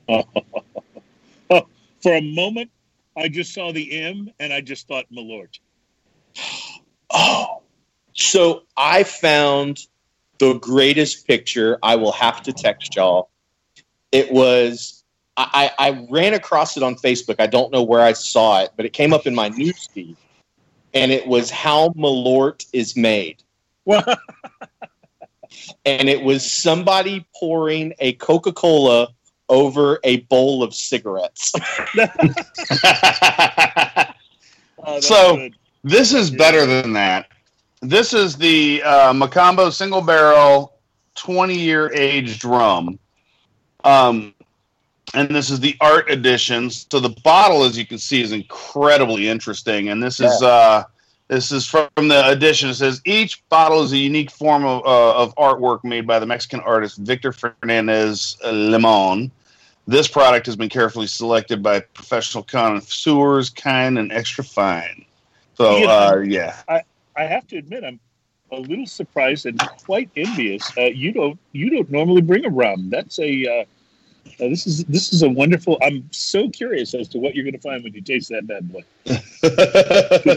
[2.02, 2.70] For a moment,
[3.16, 5.60] I just saw the M and I just thought Malort.
[7.16, 7.62] Oh,
[8.14, 9.86] so I found
[10.40, 11.78] the greatest picture.
[11.84, 13.30] I will have to text y'all.
[14.12, 15.04] It was
[15.36, 17.36] I, I ran across it on Facebook.
[17.40, 20.16] I don't know where I saw it, but it came up in my newsfeed,
[20.94, 23.42] and it was how Malort is made.
[23.86, 24.04] Well,
[25.86, 29.08] and it was somebody pouring a Coca Cola
[29.50, 31.54] over a bowl of cigarettes.
[34.84, 35.56] oh, So- good.
[35.84, 37.28] this is better than that.
[37.82, 40.74] This is the uh, Mocambo single barrel,
[41.16, 42.98] 20 year aged rum.
[43.84, 44.34] Um,
[45.13, 46.70] and this is the art edition.
[46.70, 49.89] So the bottle, as you can see, is incredibly interesting.
[49.89, 50.86] And this is uh,
[51.34, 52.69] this is from the edition.
[52.69, 56.26] It says each bottle is a unique form of, uh, of artwork made by the
[56.26, 59.32] Mexican artist Victor Fernandez Limon.
[59.88, 65.06] This product has been carefully selected by professional connoisseurs, kind and extra fine.
[65.56, 65.86] So Yeah.
[65.88, 66.82] uh, yeah,
[67.15, 68.00] I have to admit, I'm
[68.52, 70.72] a little surprised and quite envious.
[70.78, 72.89] Uh, you don't you don't normally bring a rum.
[72.89, 73.65] That's a
[74.26, 75.78] uh, this is this is a wonderful.
[75.82, 78.72] I'm so curious as to what you're going to find when you taste that bad
[78.72, 78.84] boy.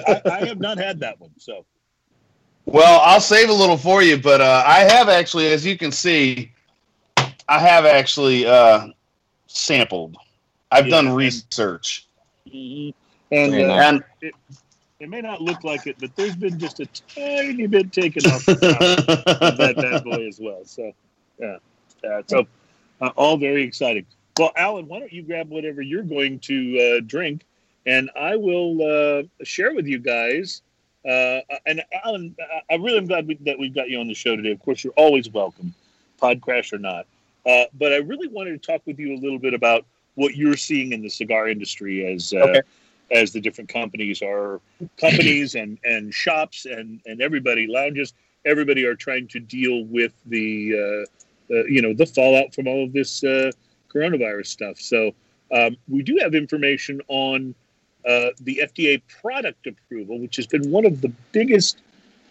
[0.07, 1.65] I, I have not had that one, so
[2.67, 5.93] Well, I'll save a little for you, but uh, I have actually, as you can
[5.93, 6.53] see,
[7.49, 8.89] I have actually uh,
[9.47, 10.17] sampled.
[10.71, 12.09] I've Yeah, done research,
[12.47, 12.93] and
[13.31, 14.05] Very uh, and
[14.99, 18.45] it may not look like it, but there's been just a tiny bit taken off
[18.47, 20.65] the top of that bad boy as well.
[20.65, 20.93] So
[21.39, 21.57] yeah,
[22.09, 22.47] uh, so
[23.01, 24.07] uh, all very exciting.
[24.39, 27.45] Well, Alan, why don't you grab whatever you're going to uh, drink,
[27.87, 30.63] and I will uh, share with you guys.
[31.09, 32.35] Uh, and Alan,
[32.71, 34.51] I- really am glad we, that we've got you on the show today.
[34.51, 35.73] Of course, you're always welcome,
[36.21, 37.07] Podcrash or not.
[37.47, 40.57] Uh, but I really wanted to talk with you a little bit about what you're
[40.57, 42.63] seeing in the cigar industry as uh, Okay.
[43.13, 44.61] as the different companies are
[44.97, 48.13] companies and and shops and and everybody lounges
[48.45, 51.05] everybody are trying to deal with the uh, uh,
[51.49, 53.51] you know the fallout from all of this uh,
[53.93, 54.81] coronavirus stuff.
[54.81, 55.13] So
[55.53, 57.55] um, we do have information on
[58.07, 61.81] uh, the FDA product approval, which has been one of the biggest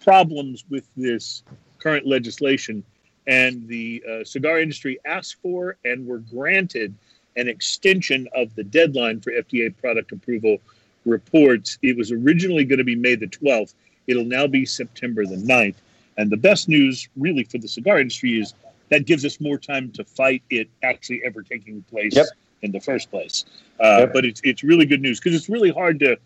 [0.03, 1.43] problems with this
[1.79, 2.83] current legislation.
[3.27, 6.93] And the uh, cigar industry asked for and were granted
[7.35, 10.59] an extension of the deadline for FDA product approval
[11.05, 11.77] reports.
[11.81, 13.73] It was originally going to be May the 12th.
[14.07, 15.75] It'll now be September the 9th.
[16.17, 18.53] And the best news, really, for the cigar industry is
[18.89, 22.27] that gives us more time to fight it actually ever taking place Yep.
[22.61, 23.45] in the first place.
[23.79, 24.13] Uh, Yep.
[24.13, 26.17] But it's, it's really good news because it's really hard to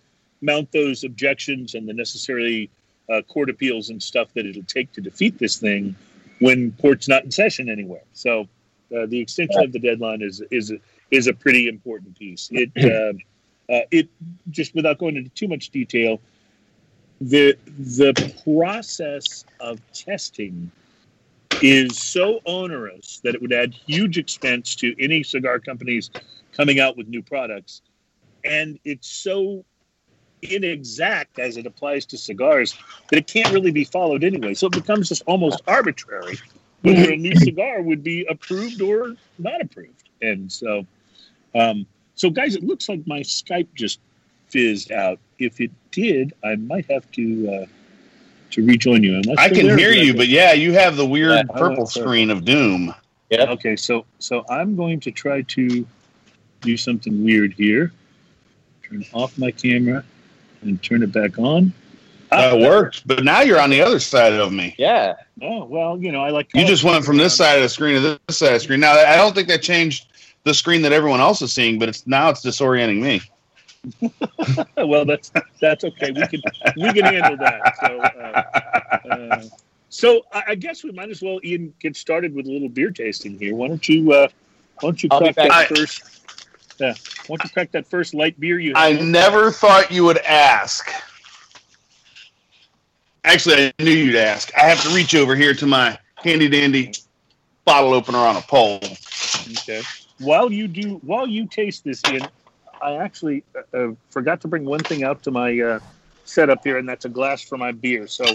[0.41, 2.69] mount those objections and the necessary
[3.09, 5.95] uh, court appeals and stuff that it'll take to defeat this thing
[6.39, 8.03] when court's not in session anywhere.
[8.13, 8.47] So
[8.95, 10.71] uh, the extension of the deadline is is
[11.11, 12.49] is a pretty important piece.
[12.51, 12.71] It
[13.69, 14.09] uh, uh, it
[14.49, 16.19] just without going into too much detail,
[17.21, 20.71] the the process of testing
[21.61, 26.09] is so onerous that it would add huge expense to any cigar companies
[26.53, 27.81] coming out with new products,
[28.43, 29.63] and it's so
[30.41, 32.77] inexact as it applies to cigars
[33.09, 34.53] that it can't really be followed anyway.
[34.53, 36.37] So it becomes just almost arbitrary
[36.81, 40.09] whether a new cigar would be approved or not approved.
[40.21, 40.85] And so,
[41.53, 43.99] um, so guys, it looks like my Skype just
[44.47, 45.19] fizzed out.
[45.37, 47.65] If it did, I might have to uh,
[48.51, 49.15] to rejoin you.
[49.15, 51.77] Unless I you're can there, hear you, but yeah, you have the weird Yeah, purple
[51.77, 52.93] went screen of doom.
[53.29, 53.45] Yeah.
[53.51, 55.85] Okay, so so I'm going to try to
[56.61, 57.91] do something weird here.
[58.83, 60.03] Turn off my camera
[60.61, 61.73] and turn it back on.
[62.31, 64.75] Ah, That worked, but now you're on the other side of me.
[64.77, 65.15] Yeah.
[65.41, 66.49] Oh well, you know I like.
[66.53, 68.79] You just went from this side of the screen to this side of the screen.
[68.79, 70.07] Now, I don't think that changed
[70.43, 73.21] the screen that everyone else is seeing, but it's now it's disorienting me.
[74.77, 76.11] Well, that's that's okay.
[76.11, 76.41] We can
[76.77, 77.75] we can handle that.
[77.79, 79.43] So, uh, uh,
[79.89, 82.91] so I, I guess we might as well, Ian, get started with a little beer
[82.91, 83.55] tasting here.
[83.55, 84.27] Why don't you uh,
[84.81, 85.67] Why don't you I'll crack that back.
[85.69, 86.03] first?
[86.79, 86.93] Yeah.
[87.27, 89.01] Why don't you crack that first light beer you I have?
[89.01, 90.89] never thought you would ask.
[93.25, 94.51] Actually, I knew you'd ask.
[94.57, 96.93] I have to reach over here to my handy dandy
[97.65, 98.79] bottle opener on a pole.
[99.59, 99.81] Okay.
[100.19, 102.27] While you do, while you taste this, Ian,
[102.81, 105.79] I actually uh, uh, forgot to bring one thing out to my uh,
[106.25, 108.07] setup here, and that's a glass for my beer.
[108.07, 108.25] So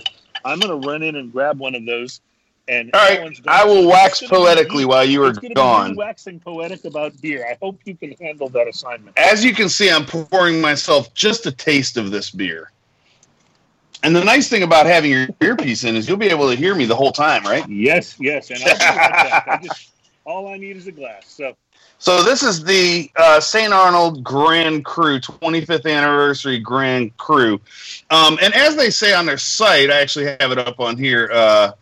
[0.44, 2.20] I'm going to run in and grab one of those.
[2.66, 5.96] And All right, I will wax be poetically while you are it's gonna be gone.
[5.96, 7.46] waxing poetic about beer.
[7.46, 9.18] I hope you can handle that assignment.
[9.18, 12.70] As you can see, I'm pouring myself just a taste of this beer.
[14.02, 16.74] And the nice thing about having your earpiece in is you'll be able to hear
[16.74, 17.68] me the whole time, right?
[17.68, 19.44] Yes, yes, and I'll like that.
[19.46, 19.90] I just
[20.24, 21.26] all I need is a glass.
[21.26, 21.54] So
[22.04, 23.72] So this is the uh, St.
[23.72, 27.58] Arnold Grand Cru 25th anniversary Grand Cru,
[28.10, 31.30] um, and as they say on their site, I actually have it up on here.
[31.32, 31.72] Uh,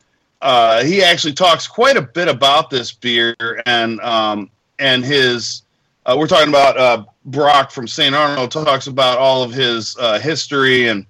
[0.41, 3.35] uh, he actually talks quite a bit about this beer
[3.67, 5.63] and um, and his.
[6.07, 8.15] Uh, we're talking about uh, Brock from St.
[8.15, 11.05] Arnold talks about all of his uh, history and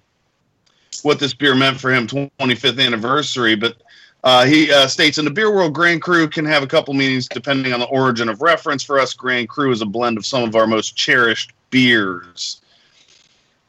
[1.03, 3.77] what this beer meant for him 25th anniversary, but
[4.24, 7.28] uh, he uh, states in the beer world, Grand Cru can have a couple meanings
[7.28, 8.82] depending on the origin of reference.
[8.82, 12.61] For us, Grand Cru is a blend of some of our most cherished beers.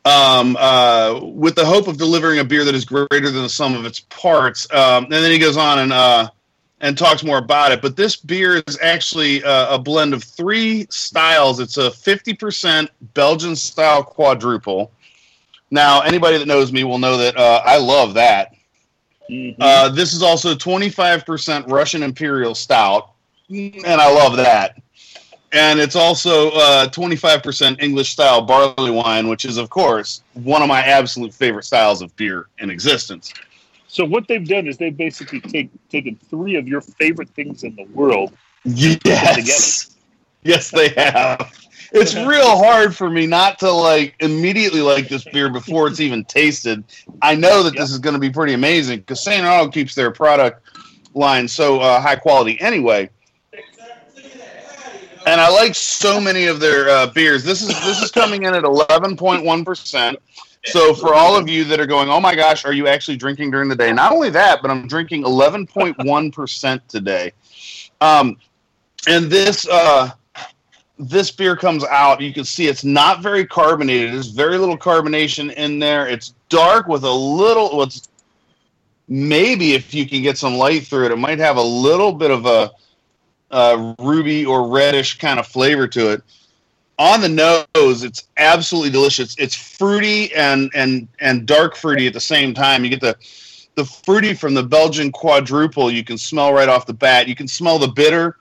[0.05, 3.73] Um, uh, with the hope of delivering a beer that is greater than the sum
[3.73, 4.71] of its parts.
[4.73, 6.29] Um, and then he goes on and uh,
[6.81, 7.81] and talks more about it.
[7.81, 11.61] But this beer is actually uh, a blend of three styles.
[11.61, 14.91] It's a 50% Belgian style quadruple.
[15.71, 18.52] Now, anybody that knows me will know that uh, I love that.
[19.29, 19.55] Mhm.
[19.59, 23.11] Uh, this is also 25% Russian Imperial Stout,
[23.49, 24.81] and I love that.
[25.51, 30.67] And it's also uh, 25% English style barley wine, which is, of course, one of
[30.67, 33.33] my absolute favorite styles of beer in existence.
[33.87, 37.75] so what they've done is they've basically take, taken three of your favorite things in
[37.75, 38.33] the world.
[38.65, 39.95] Yes.
[40.43, 41.51] Yes, they have.
[41.93, 46.25] It's real hard for me not to like immediately like this beer before it's even
[46.25, 46.83] tasted.
[47.21, 49.45] I know that this is going to be pretty amazing because St.
[49.45, 50.67] Arnold keeps their product
[51.13, 53.09] line so uh, high quality anyway.
[55.25, 57.43] And I like so many of their uh, beers.
[57.43, 60.17] This is this is coming in at eleven point one percent.
[60.65, 63.51] So for all of you that are going, oh my gosh, are you actually drinking
[63.51, 63.93] during the day?
[63.93, 67.33] Not only that, but I'm drinking eleven point one percent today.
[68.01, 68.37] Um,
[69.07, 70.11] and this uh,
[70.97, 72.21] this beer comes out.
[72.21, 74.13] You can see it's not very carbonated.
[74.13, 76.07] There's very little carbonation in there.
[76.07, 77.75] It's dark with a little.
[77.75, 78.07] What's
[79.07, 82.31] maybe if you can get some light through it, it might have a little bit
[82.31, 82.71] of a,
[83.51, 86.23] a ruby or reddish kind of flavor to it.
[86.99, 89.35] on the nose, it's absolutely delicious.
[89.37, 92.83] It's fruity and and and dark fruity at the same time.
[92.83, 93.17] You get the
[93.75, 95.89] the fruity from the Belgian quadruple.
[95.89, 97.27] You can smell right off the bat.
[97.27, 98.37] You can smell the bitter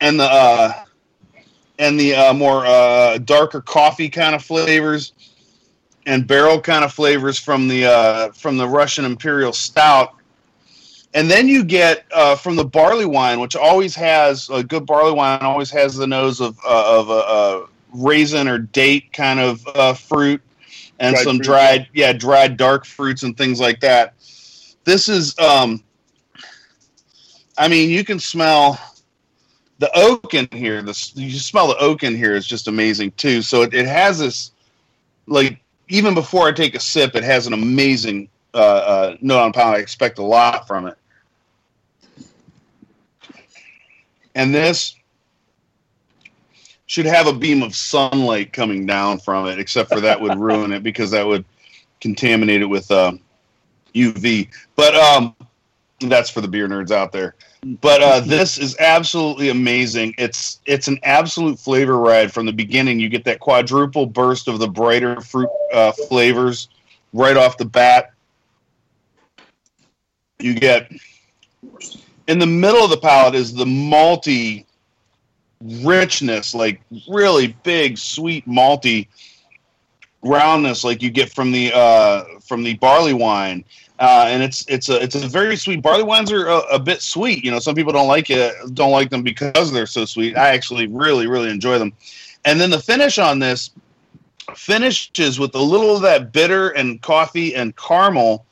[0.00, 0.83] and the uh,
[1.78, 5.12] and the uh, more uh, darker coffee kind of flavors
[6.06, 10.14] and barrel kind of flavors from the uh, from the Russian Imperial Stout.
[11.14, 15.12] And then you get uh, from the barley wine, which always has a good barley
[15.12, 19.66] wine, always has the nose of uh, of a, a raisin or date kind of
[19.68, 20.42] uh, fruit,
[20.98, 24.14] and Dried some fruit, dried, yeah, dried dark fruits and things like that.
[24.84, 25.82] This is, um,
[27.56, 28.78] I mean, you can smell
[29.78, 30.82] the oak in here.
[30.82, 33.42] The you smell the oak in here is just amazing too.
[33.42, 34.52] So it, it has this,
[35.26, 39.52] like, even before I take a sip, it has an amazing uh, uh, note on
[39.52, 39.78] palate.
[39.78, 40.96] I expect a lot from it.
[44.34, 44.96] And this
[46.86, 50.72] should have a beam of sunlight coming down from it, except for that would ruin
[50.72, 51.44] it because that would
[52.00, 53.12] contaminate it with uh,
[53.94, 54.48] UV.
[54.76, 55.34] But um,
[56.00, 57.34] that's for the beer nerds out there.
[57.64, 60.14] But uh, this is absolutely amazing.
[60.18, 63.00] It's it's an absolute flavor ride from the beginning.
[63.00, 66.68] You get that quadruple burst of the brighter fruit uh, flavors
[67.14, 68.12] right off the bat.
[70.38, 70.92] You get
[72.26, 74.66] in the middle of the palate is the malty
[75.60, 79.08] richness, like really big, sweet malty
[80.22, 83.64] roundness, like you get from the uh, from the barley wine.
[83.98, 85.80] Uh, and it's it's a it's a very sweet.
[85.80, 87.44] Barley wines are a, a, bit sweet.
[87.44, 90.36] You know, some people don't like it, don't like them because they're so sweet.
[90.36, 91.92] I actually really really enjoy them.
[92.44, 93.70] And then the finish on this
[94.56, 98.44] finishes with a little of that bitter and coffee and caramel,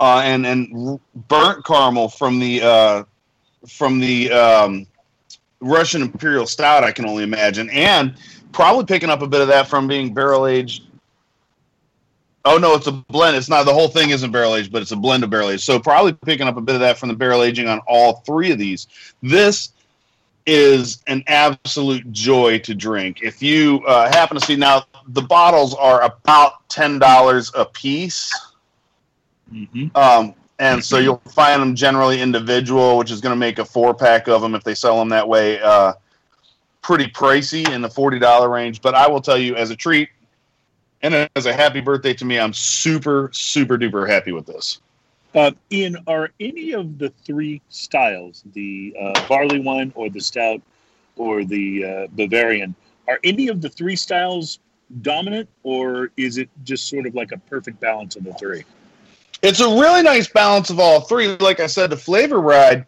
[0.00, 3.04] uh, and and burnt caramel from the uh,
[3.66, 4.86] from the um,
[5.60, 6.84] Russian Imperial Stout.
[6.84, 8.14] I can only imagine, and
[8.52, 10.82] probably picking up a bit of that from being barrel aged
[12.44, 13.36] Oh no, it's a blend.
[13.36, 15.62] It's not the whole thing isn't barrel aged, but it's a blend of barrel aged.
[15.62, 18.50] So probably picking up a bit of that from the barrel aging on all three
[18.50, 18.86] of these.
[19.22, 19.72] This
[20.46, 23.18] is an absolute joy to drink.
[23.22, 28.32] If you uh, happen to see now, the bottles are about ten dollars a piece,
[29.52, 29.96] Mm-hmm.
[29.96, 33.92] um, and so you'll find them generally individual, which is going to make a four
[33.94, 35.60] pack of them if they sell them that way.
[35.60, 35.94] Uh,
[36.82, 40.08] pretty pricey in the forty dollar range, but I will tell you, as a treat,
[41.02, 44.80] and as a happy birthday to me, I'm super, super duper happy with this.
[45.34, 50.60] Uh, Ian, are any of the three styles, the uh, barley wine or the stout
[51.16, 52.74] or the uh, Bavarian,
[53.06, 54.58] are any of the three styles
[55.02, 58.64] dominant, or is it just sort of like a perfect balance of the three?
[59.42, 61.36] It's a really nice balance of all three.
[61.36, 62.86] Like I said, the flavor ride,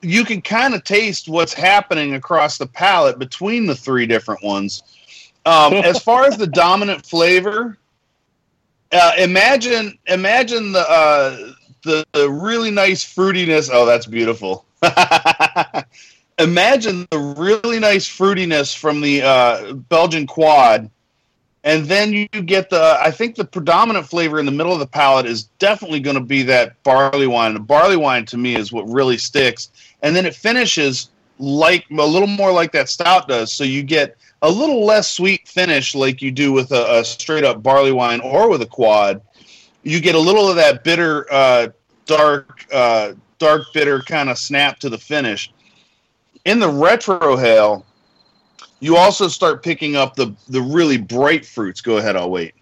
[0.00, 4.82] you can kind of taste what's happening across the palate between the three different ones.
[5.44, 7.78] Um, as far as the dominant flavor,
[8.92, 11.52] uh, imagine imagine the, uh,
[11.82, 13.70] the the really nice fruitiness.
[13.72, 14.64] Oh, that's beautiful.
[16.38, 20.90] imagine the really nice fruitiness from the uh, Belgian quad,
[21.64, 22.98] and then you get the.
[23.00, 26.22] I think the predominant flavor in the middle of the palate is definitely going to
[26.22, 27.54] be that barley wine.
[27.54, 29.70] The barley wine to me is what really sticks,
[30.02, 31.08] and then it finishes
[31.42, 33.52] like a little more like that stout does.
[33.52, 37.42] So you get a little less sweet finish like you do with a, a straight
[37.42, 39.20] up barley wine or with a quad.
[39.82, 41.68] You get a little of that bitter, uh,
[42.06, 45.52] dark, uh, dark bitter kind of snap to the finish.
[46.44, 47.82] In the retrohale,
[48.78, 51.80] you also start picking up the the really bright fruits.
[51.80, 52.54] Go ahead, I'll wait.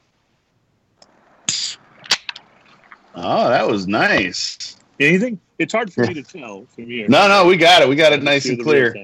[3.14, 4.76] Oh, that was nice.
[4.98, 5.38] Anything?
[5.60, 7.06] It's hard for me to tell from here.
[7.06, 7.88] No, no, we got it.
[7.88, 8.96] We got it nice and clear.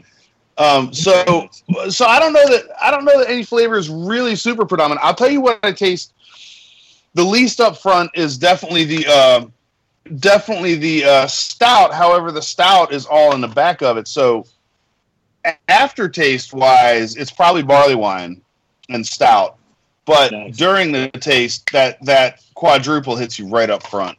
[0.57, 1.51] Um, so,
[1.90, 5.05] so I don't know that I don't know that any flavor is really super predominant.
[5.05, 6.14] I'll tell you what I taste.
[7.12, 9.47] The least up front is definitely the uh,
[10.19, 11.92] definitely the uh, stout.
[11.92, 14.09] However, the stout is all in the back of it.
[14.09, 14.46] So,
[15.69, 18.40] aftertaste wise, it's probably barley wine
[18.88, 19.59] and stout.
[20.07, 20.57] But Nice.
[20.57, 24.17] during the taste, that that quadruple hits you right up front.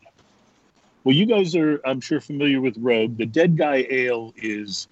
[1.08, 3.16] Well, you guys are, I'm sure, familiar with Rogue.
[3.16, 4.90] The Dead Guy Ale is.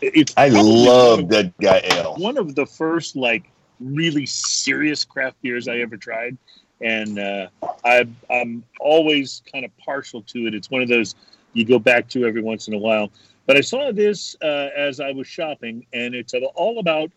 [0.00, 2.14] It's I love Dead Guy Ale.
[2.16, 6.38] one of the first like really serious craft beers I ever tried,
[6.80, 7.48] and uh,
[7.84, 10.54] I, I'm always kind of partial to it.
[10.54, 11.14] It's one of those
[11.52, 13.10] you go back to every once in a while.
[13.44, 17.10] But I saw this uh, as I was shopping, and it's all about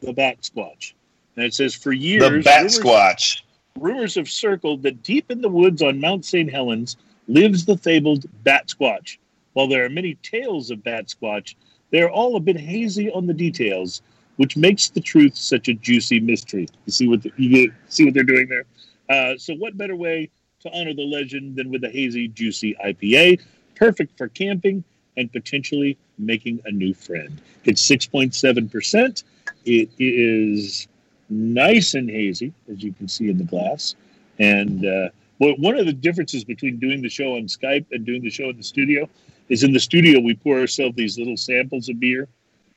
[0.00, 0.94] the Batsquatch.
[1.36, 3.42] And it says for years, The Bat rumors- Squatch.
[3.78, 6.50] rumors have circled that deep in the woods on Mount St.
[6.50, 6.96] Helens
[7.28, 9.18] lives the fabled Batsquatch.
[9.52, 11.54] While there are many tales of Batsquatch,
[11.90, 14.02] they are all a bit hazy on the details.
[14.36, 16.66] which makes the truth such a juicy mystery.
[16.86, 18.64] You see what the, you see what they're doing there.
[19.08, 20.30] Uh, so, what better way
[20.62, 23.42] to honor the legend than with a hazy, juicy IPA,
[23.74, 24.82] perfect for camping
[25.16, 27.40] and potentially making a new friend.
[27.64, 29.24] It's 6.7%.
[29.64, 30.88] It is
[31.28, 33.94] nice and hazy, as you can see in the glass.
[34.38, 35.08] And uh,
[35.42, 38.50] well, one of the differences between doing the show on Skype and doing the show
[38.50, 39.08] in the studio
[39.48, 42.28] is in the studio, we pour ourselves these little samples of beer.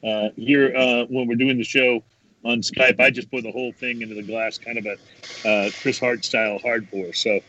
[0.04, 2.04] Uh, here, uh, when we're doing the show
[2.44, 5.70] on Skype, I just pour the whole thing into the glass, kind of a uh,
[5.80, 7.14] Chris Hart style hard pour.
[7.14, 7.40] So,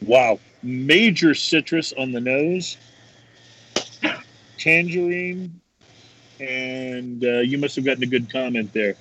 [0.00, 2.76] wow, major citrus on the nose
[4.58, 5.60] tangerine,
[6.38, 8.94] and uh, you must have gotten a good comment there.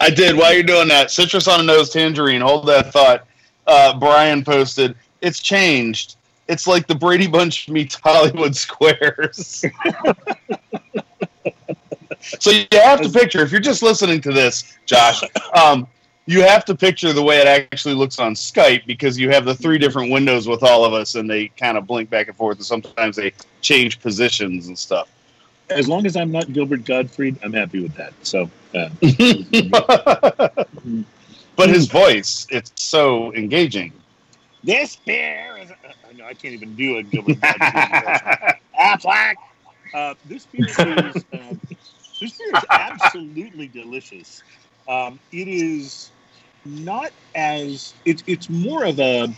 [0.00, 0.36] I did.
[0.36, 2.40] While you're doing that, citrus on a nose, tangerine.
[2.40, 3.27] Hold that thought.
[3.68, 4.96] Uh, Brian posted.
[5.20, 6.16] It's changed.
[6.48, 9.64] It's like the Brady Bunch meets Hollywood Squares.
[12.20, 15.22] so you have to picture if you're just listening to this, Josh.
[15.54, 15.86] Um,
[16.24, 19.54] you have to picture the way it actually looks on Skype because you have the
[19.54, 22.56] three different windows with all of us, and they kind of blink back and forth,
[22.56, 25.10] and sometimes they change positions and stuff.
[25.70, 28.14] As long as I'm not Gilbert Gottfried, I'm happy with that.
[28.22, 28.88] So, uh,
[31.58, 33.92] but his voice, it's so engaging.
[34.62, 35.70] This beer is.
[36.08, 37.36] I know I can't even do a Gilbert.
[38.80, 39.34] Aflac.
[39.94, 41.24] Uh, this beer is.
[41.32, 41.54] Uh,
[42.20, 44.42] this beer is absolutely delicious.
[44.86, 46.10] Um, it is
[46.66, 49.28] not as it's it's more of a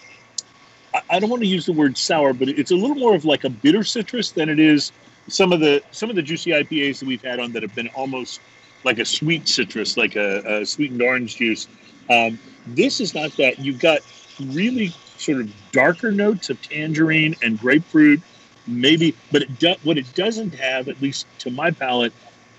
[1.09, 3.45] I don't want to use the word sour, but it's a little more of like
[3.45, 4.91] a bitter citrus than it is
[5.29, 7.89] some of the some of the juicy IPAs that we've had on that have been
[7.89, 8.41] almost
[8.85, 11.69] like a sweet citrus, like a, a sweetened orange juice.
[12.11, 13.59] Um, this is not that.
[13.59, 14.01] You've got
[14.47, 18.21] really sort of darker notes of tangerine and grapefruit,
[18.67, 22.13] maybe, but it do, what it doesn't have, at least to my palate,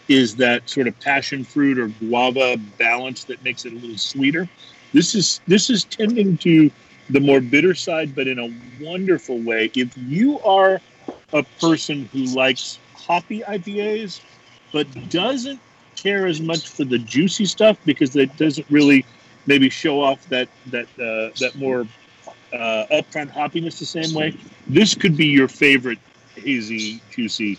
[0.08, 4.48] is that sort of passion fruit or guava balance that makes it a little sweeter.
[4.94, 6.72] This is this is tending to
[7.10, 9.72] the more bitter side, but in a wonderful way.
[9.76, 10.82] If you are
[11.34, 14.22] a person who likes hoppy IPAs,
[14.72, 15.60] but doesn't
[15.96, 19.06] care as much for the juicy stuff because that doesn't really
[19.46, 21.88] maybe show off that that uh, that more
[22.54, 24.36] uh, upfront hoppiness the same way,
[24.68, 26.00] this could be your favorite
[26.36, 27.58] hazy, juicy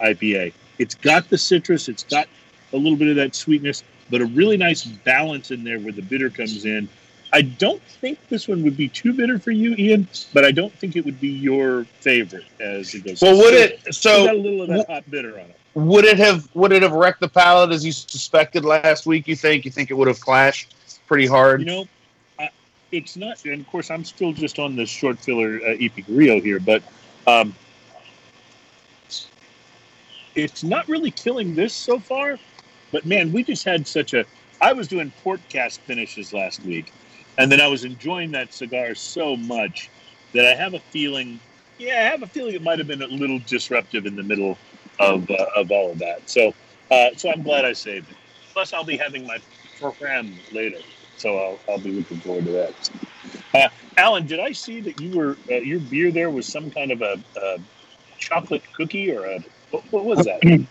[0.00, 0.52] IPA.
[0.78, 2.28] It's got the citrus, it's got
[2.72, 6.02] a little bit of that sweetness, but a really nice balance in there where the
[6.02, 6.88] bitter comes in.
[7.32, 10.72] I don't think this one would be too bitter for you, Ian, but I don't
[10.72, 13.22] think it would be your favorite as it goes.
[13.22, 13.92] Well, would it?
[13.92, 15.58] So got a little of that hot bitter on it.
[15.74, 16.48] Would it have?
[16.54, 19.26] Would it have wrecked the palate as you suspected last week?
[19.26, 19.64] You think?
[19.64, 20.74] You think it would have clashed
[21.06, 21.60] pretty hard?
[21.60, 21.84] You know,
[22.38, 22.50] I,
[22.92, 23.44] it's not.
[23.44, 26.82] And of course, I'm still just on the short filler uh, EP Carrillo here, but
[27.26, 27.54] um,
[30.34, 32.38] it's not really killing this so far.
[32.92, 34.24] But man, we just had such a.
[34.60, 36.92] I was doing port cast finishes last week,
[37.38, 39.90] and then I was enjoying that cigar so much
[40.32, 41.40] that I have a feeling.
[41.78, 44.56] Yeah, I have a feeling it might have been a little disruptive in the middle
[45.00, 46.28] of uh, of all of that.
[46.30, 46.54] So,
[46.90, 48.16] uh, so I'm glad I saved it.
[48.52, 49.38] Plus, I'll be having my
[49.78, 50.78] program later,
[51.16, 52.90] so I'll, I'll be looking forward to that.
[53.54, 56.90] Uh, Alan, did I see that you were uh, your beer there was some kind
[56.90, 57.58] of a, a
[58.18, 59.38] chocolate cookie or a
[59.70, 60.66] what, what was that?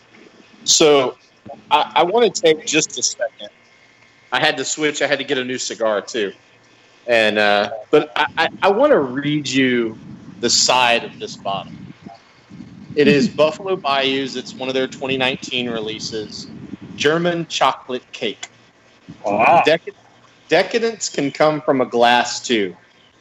[0.66, 1.18] So
[1.72, 3.50] I, I want to take just a second.
[4.32, 5.02] I had to switch.
[5.02, 6.34] I had to get a new cigar too,
[7.08, 9.98] and uh, but I, I, I want to read you
[10.40, 11.74] the side of this bottle.
[12.96, 14.36] It is Buffalo Bayous.
[14.36, 16.48] It's one of their 2019 releases.
[16.96, 18.50] German chocolate cake.
[19.26, 19.94] Ah, Decad-
[20.50, 22.76] decadence can come from a glass too.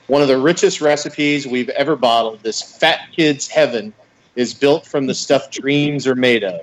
[0.06, 2.42] One of the richest recipes we've ever bottled.
[2.42, 3.92] This fat kid's heaven
[4.36, 6.60] is built from the stuff dreams are made of.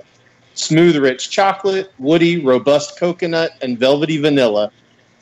[0.54, 4.70] Smooth, rich chocolate, woody, robust coconut, and velvety vanilla.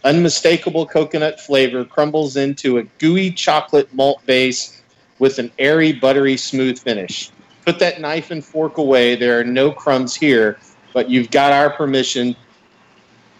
[0.04, 4.82] Unmistakable coconut flavor crumbles into a gooey chocolate malt base
[5.18, 7.30] with an airy, buttery, smooth finish.
[7.64, 9.16] Put that knife and fork away.
[9.16, 10.58] There are no crumbs here,
[10.92, 12.34] but you've got our permission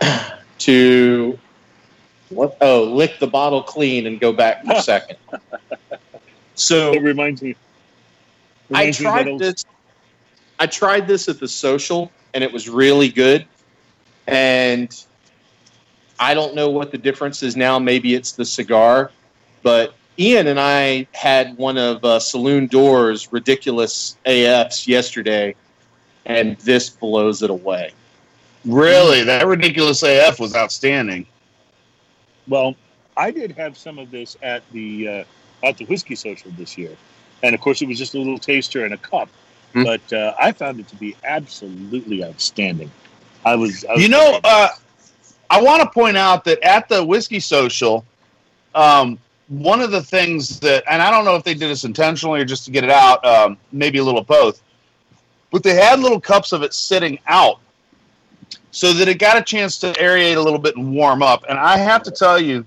[0.58, 1.38] to
[2.30, 2.56] what?
[2.60, 5.16] Oh, lick the bottle clean and go back for a second.
[6.58, 7.54] So it reminds me.
[8.74, 9.64] I reminds me that tried old- this.
[10.58, 13.46] I tried this at the social, and it was really good.
[14.26, 14.92] And
[16.18, 17.78] I don't know what the difference is now.
[17.78, 19.12] Maybe it's the cigar,
[19.62, 25.54] but Ian and I had one of uh, Saloon Doors ridiculous AFs yesterday,
[26.26, 27.92] and this blows it away.
[28.64, 31.26] Really, that ridiculous AF was outstanding.
[32.46, 32.74] Well,
[33.16, 35.24] I did have some of this at the uh,
[35.64, 36.96] at the whiskey social this year,
[37.42, 39.28] and of course it was just a little taster in a cup.
[39.72, 39.84] Hmm.
[39.84, 42.90] But uh, I found it to be absolutely outstanding.
[43.44, 43.84] I was.
[43.84, 44.68] I was You know, uh,
[45.50, 48.04] I want to point out that at the whiskey social,
[48.74, 52.40] um, one of the things that, and I don't know if they did this intentionally
[52.40, 54.62] or just to get it out, um, maybe a little of both,
[55.50, 57.60] but they had little cups of it sitting out
[58.70, 61.44] so that it got a chance to aerate a little bit and warm up.
[61.48, 62.64] And I have to tell you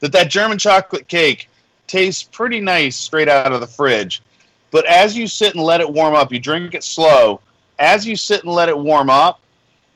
[0.00, 1.48] that that German chocolate cake
[1.86, 4.22] tastes pretty nice straight out of the fridge.
[4.70, 7.40] But as you sit and let it warm up, you drink it slow.
[7.78, 9.40] As you sit and let it warm up,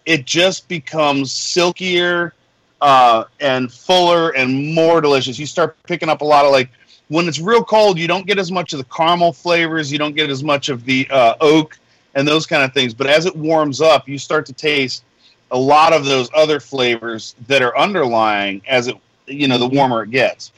[0.06, 2.32] it just becomes silkier
[2.80, 5.38] uh, and fuller and more delicious.
[5.38, 6.70] You start picking up a lot of like
[7.08, 10.14] when it's real cold, you don't get as much of the caramel flavors, you don't
[10.14, 11.78] get as much of the uh, oak
[12.18, 12.92] and those kind of things.
[12.92, 15.04] But as it warms up, you start to taste
[15.52, 18.96] a lot of those other flavors that are underlying as it
[19.26, 20.52] you know the warmer it gets.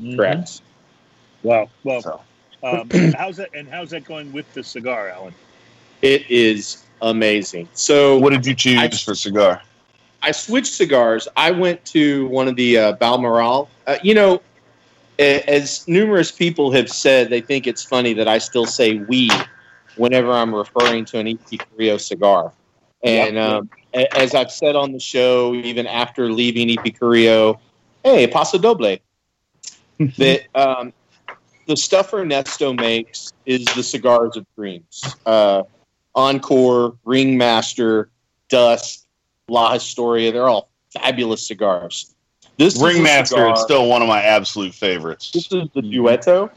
[0.00, 0.16] Mhm.
[0.16, 0.62] Correct.
[1.42, 1.68] Wow.
[1.84, 2.20] Well, So
[2.62, 3.50] um, how's that?
[3.54, 5.34] And how's that going with the cigar, Alan?
[6.00, 7.68] It is amazing.
[7.74, 9.60] So what did you choose I- for cigar?
[10.24, 11.26] I switched cigars.
[11.36, 13.68] I went to one of the uh, Balmoral.
[13.88, 14.40] Uh, you know,
[15.18, 19.30] as numerous people have said, they think it's funny that I still say "we"
[19.96, 22.52] whenever I'm referring to an EP Carrillo cigar.
[23.02, 23.48] And Yep.
[23.48, 27.58] um, a- as I've said on the show, even after leaving EP Carrillo,
[28.04, 28.96] hey, Paso Doble.
[30.18, 30.92] that um,
[31.66, 35.16] the stuff Ernesto makes is the cigars of dreams.
[35.26, 35.62] Uh,
[36.14, 38.08] Encore, Ringmaster,
[38.48, 39.04] Dusk,
[39.48, 42.14] La Historia, they're all fabulous cigars.
[42.58, 45.30] This is Ringmaster cigar- is still one of my absolute favorites.
[45.32, 46.50] This is the Duetto.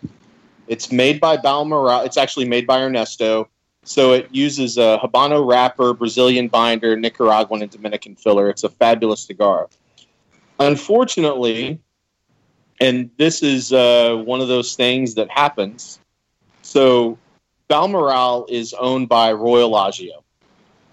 [0.67, 2.01] It's made by Balmoral.
[2.01, 3.49] It's actually made by Ernesto.
[3.83, 8.49] So it uses a Habano wrapper, Brazilian binder, Nicaraguan and Dominican filler.
[8.49, 9.69] It's a fabulous cigar.
[10.59, 11.79] Unfortunately,
[12.81, 15.99] and this is uh, one of those things that happens.
[16.63, 17.17] So
[17.67, 20.23] Balmoral is owned by Royal Agio.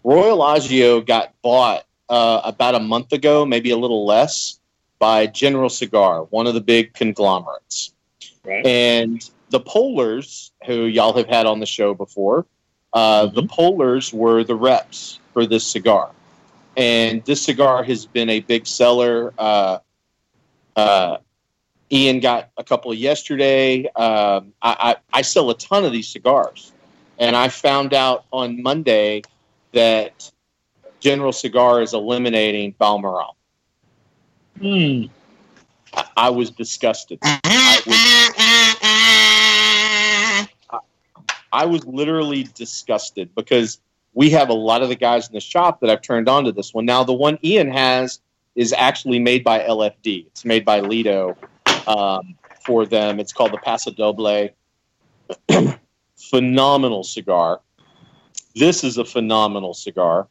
[0.05, 4.61] Royal Agio got bought uh, about a month ago, maybe a little less,
[4.99, 7.95] by General Cigar, one of the big conglomerates.
[8.45, 8.67] Right.
[8.67, 12.47] And the Polars, who y'all have had on the show before,
[12.95, 16.11] uh, the Polars were the reps for this cigar.
[16.77, 19.35] And this cigar has been a big seller.
[19.39, 19.79] Uh,
[20.75, 21.19] uh,
[21.93, 23.85] Ian got a couple yesterday.
[23.89, 26.73] Um, I, I, I sell a ton of these cigars.
[27.19, 29.23] And I found out on Monday
[29.73, 30.31] that
[31.01, 33.37] General Cigar is eliminating Balmoral.
[34.59, 35.05] Hmm.
[35.93, 37.19] I, I was disgusted.
[37.23, 39.19] I was,
[41.53, 43.81] I was literally disgusted because
[44.15, 46.53] we have a lot of the guys in the shop that I've turned on to
[46.53, 46.85] this one.
[46.85, 48.21] Now, the one Ian has
[48.55, 50.27] is actually made by LFD.
[50.27, 51.37] It's made by Litto
[51.87, 52.35] um,
[52.65, 53.21] for them.
[53.21, 54.51] It's called the Paso Doble.
[56.17, 57.61] phenomenal cigar.
[58.55, 60.29] This is a phenomenal cigar.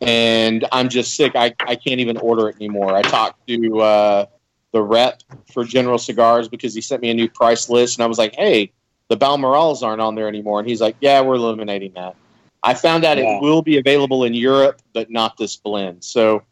[0.00, 1.32] And I'm just sick.
[1.34, 2.94] I, I can't even order it anymore.
[2.94, 4.26] I talked to uh,
[4.72, 7.98] the rep for General Cigars because he sent me a new price list.
[7.98, 8.72] And I was like, hey,
[9.08, 10.60] the Balmorals aren't on there anymore.
[10.60, 12.14] And he's like, yeah, we're eliminating that.
[12.62, 13.36] I found out Wow.
[13.36, 16.04] it will be available in Europe, but not this blend.
[16.04, 16.42] So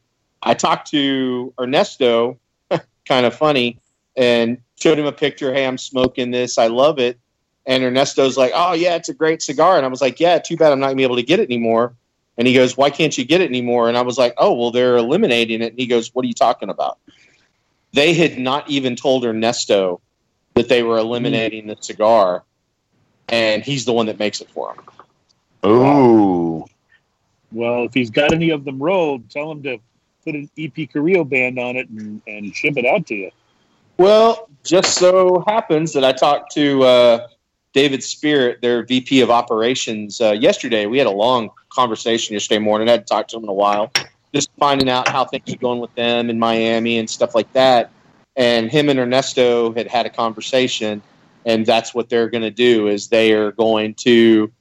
[0.43, 2.39] I talked to Ernesto,
[3.07, 3.79] kind of funny,
[4.17, 5.53] and showed him a picture.
[5.53, 6.59] Hey, I'm smoking this.
[6.59, 7.19] I love it.
[7.67, 9.77] And Ernesto's like, oh, yeah, it's a great cigar.
[9.77, 11.41] And I was like, yeah, too bad I'm not going to be able to get
[11.41, 11.95] it anymore.
[12.39, 13.89] And he goes, why can't you get it anymore?
[13.89, 15.73] And I was like, oh, well, they're eliminating it.
[15.73, 16.99] And he goes, what are you talking about?
[17.93, 20.01] They had not even told Ernesto
[20.57, 22.43] that they were eliminating the cigar.
[23.29, 25.71] And he's the one that makes it for him.
[25.71, 26.65] Ooh.
[27.53, 29.79] Well, if he's got any of them rolled, tell him to
[30.25, 33.31] put an EP Carrillo band on it and, and ship it out to you.
[33.99, 37.29] Well, just so happens that I talked to uh,
[37.73, 40.87] David Spirit, their VP of operations, uh, yesterday.
[40.87, 42.89] We had a long conversation yesterday morning.
[42.89, 43.93] I hadn't talked to him in a while,
[44.35, 47.91] just finding out how things are going with them in Miami and stuff like that.
[48.37, 51.03] And him and Ernesto had had a conversation,
[51.47, 54.53] and that's what they're going to do is they are going to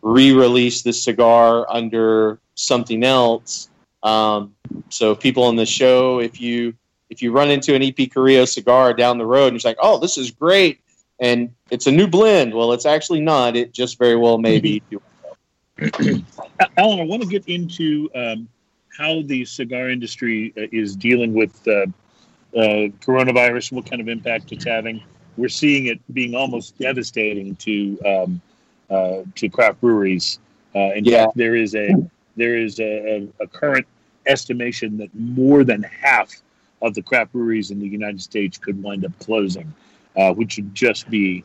[0.00, 3.68] re-release this cigar under something else.
[4.02, 4.54] Um,
[4.88, 6.74] so people on the show, if you
[7.10, 9.98] if you run into an EP Carrillo cigar down the road and you're like, oh,
[9.98, 10.80] this is great,
[11.20, 12.54] and it's a new blend.
[12.54, 13.54] Well, it's actually not.
[13.54, 14.82] It just very well may be.
[16.78, 18.48] Alan, I want to get into um,
[18.96, 21.86] how the cigar industry uh, is dealing with uh,
[22.56, 25.02] uh, coronavirus what kind of impact it's having.
[25.36, 28.40] We're seeing it being almost devastating to um,
[28.90, 30.38] uh, to craft breweries.
[30.74, 31.24] Uh, in Yeah.
[31.24, 31.94] fact, there is a
[32.36, 33.86] there is a, a, a current
[34.26, 36.30] estimation that more than half
[36.82, 39.72] of the craft breweries in the United States could wind up closing,
[40.16, 41.44] uh, which would just be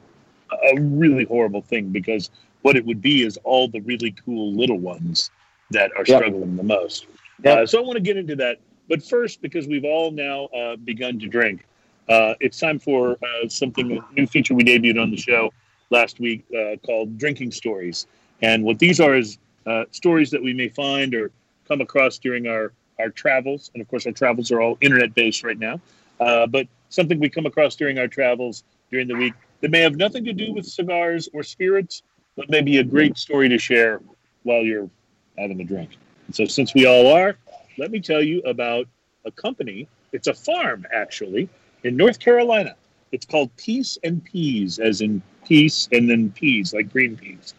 [0.51, 2.29] a really horrible thing because
[2.61, 5.31] what it would be is all the really cool little ones
[5.71, 6.17] that are Yep.
[6.19, 7.05] struggling the most.
[7.43, 7.57] Yep.
[7.57, 8.59] Uh, so I want to get into that.
[8.89, 11.65] But first, because we've all now uh, begun to drink,
[12.09, 15.51] uh, it's time for uh, something, a new feature we debuted on the show
[15.89, 18.07] last week uh, called Drinking Stories.
[18.41, 21.31] And what these are is uh, stories that we may find or
[21.67, 23.71] come across during our, our travels.
[23.73, 25.81] And of course, our travels are all internet based right now.
[26.19, 29.95] Uh, but something we come across during our travels during the week that may have
[29.97, 32.03] nothing to do with cigars or spirits,
[32.35, 34.01] but maybe a great story to share
[34.43, 34.89] while you're
[35.37, 35.91] having a drink.
[36.27, 37.35] And so, since we all are,
[37.77, 38.87] let me tell you about
[39.25, 39.87] a company.
[40.11, 41.49] It's a farm, actually,
[41.83, 42.75] in North Carolina.
[43.11, 47.53] It's called Peace and Peas, as in peace and then peas, like green peas.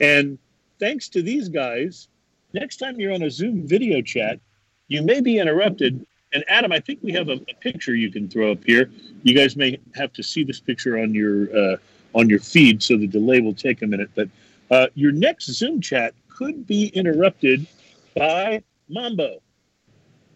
[0.00, 0.38] And
[0.78, 2.08] thanks to these guys,
[2.52, 4.40] next time you're on a Zoom video chat,
[4.88, 6.04] you may be interrupted.
[6.34, 8.90] And Adam, I think we have a, a picture you can throw up here.
[9.22, 11.76] You guys may have to see this picture on your uh,
[12.14, 14.10] on your feed, so the delay will take a minute.
[14.14, 14.28] But
[14.70, 17.66] uh, your next Zoom chat could be interrupted
[18.14, 19.40] by Mambo.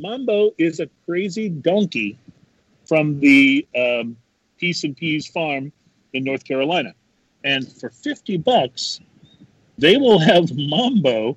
[0.01, 2.19] Mambo is a crazy donkey
[2.87, 4.17] from the um,
[4.59, 5.73] Peace and Peas farm
[6.13, 6.95] in North Carolina.
[7.45, 9.01] And for 50 bucks,
[9.79, 11.37] they will have Mambo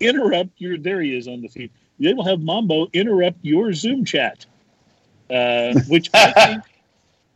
[0.00, 1.70] interrupt your, there he is on the feed.
[1.98, 4.46] They will have Mambo interrupt your Zoom chat,
[5.30, 6.62] uh, which I think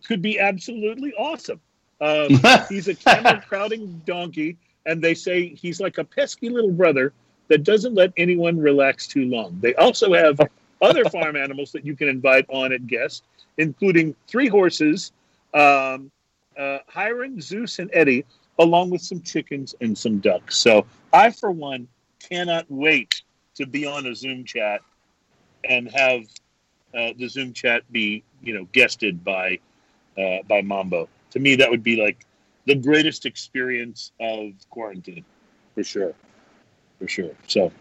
[0.05, 1.61] could be absolutely awesome.
[2.01, 4.57] Um, he's a camel crowding donkey,
[4.87, 7.13] and they say he's like a pesky little brother
[7.49, 9.59] that doesn't let anyone relax too long.
[9.61, 10.41] They also have
[10.81, 13.25] other farm animals that you can invite on at guest,
[13.59, 15.13] including three horses,
[15.55, 16.11] um,
[16.59, 16.79] uh,
[17.41, 18.25] Zeus, and Eddie,
[18.59, 20.57] along with some chickens and some ducks.
[20.57, 21.89] So I, for one,
[22.21, 23.23] cannot wait
[23.57, 24.81] to be on a Zoom chat
[25.65, 26.23] and have
[26.95, 29.59] uh, the Zoom chat be, you know, guested by
[30.19, 31.09] uh, by Mambo.
[31.31, 32.27] To me, that would be like
[32.67, 35.25] the greatest experience of quarantine,
[35.75, 36.15] for sure,
[37.03, 37.31] for sure.
[37.49, 37.73] So,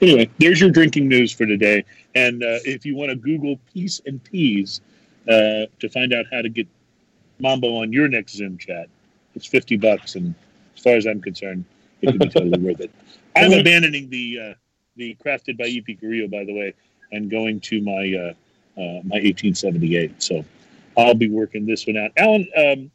[0.00, 1.84] anyway, there's your drinking news for today.
[2.14, 4.80] And uh, if you want to Google Peace and Peas
[5.28, 6.68] uh, to find out how to get
[7.40, 8.88] Mambo on your next Zoom chat,
[9.34, 10.36] it's fifty bucks, and
[10.76, 11.64] as far as I'm concerned,
[12.00, 12.92] it could be totally worth it.
[13.34, 14.54] I'm abandoning the uh,
[14.94, 16.74] the crafted by EP Carrillo, by the way,
[17.10, 20.22] and going to my uh, uh, my 1878.
[20.22, 20.44] So
[20.96, 22.12] I'll be working this one out.
[22.16, 22.90] Alan, um,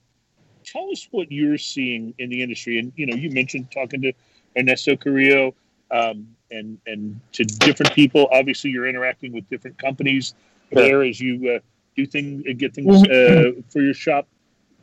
[0.63, 4.13] tell us what you're seeing in the industry, and you know, you mentioned talking to
[4.57, 5.53] Ernesto Carrillo
[5.91, 8.27] um, and and to different people.
[8.31, 10.33] Obviously, you're interacting with different companies
[10.71, 10.83] Sure.
[10.83, 11.59] there as you uh,
[11.95, 14.27] do things, get things uh, for your shop.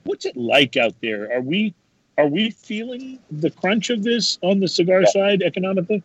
[0.04, 1.32] What's it like out there?
[1.32, 1.74] Are we
[2.18, 6.02] are we feeling the crunch of this on the cigar side economically?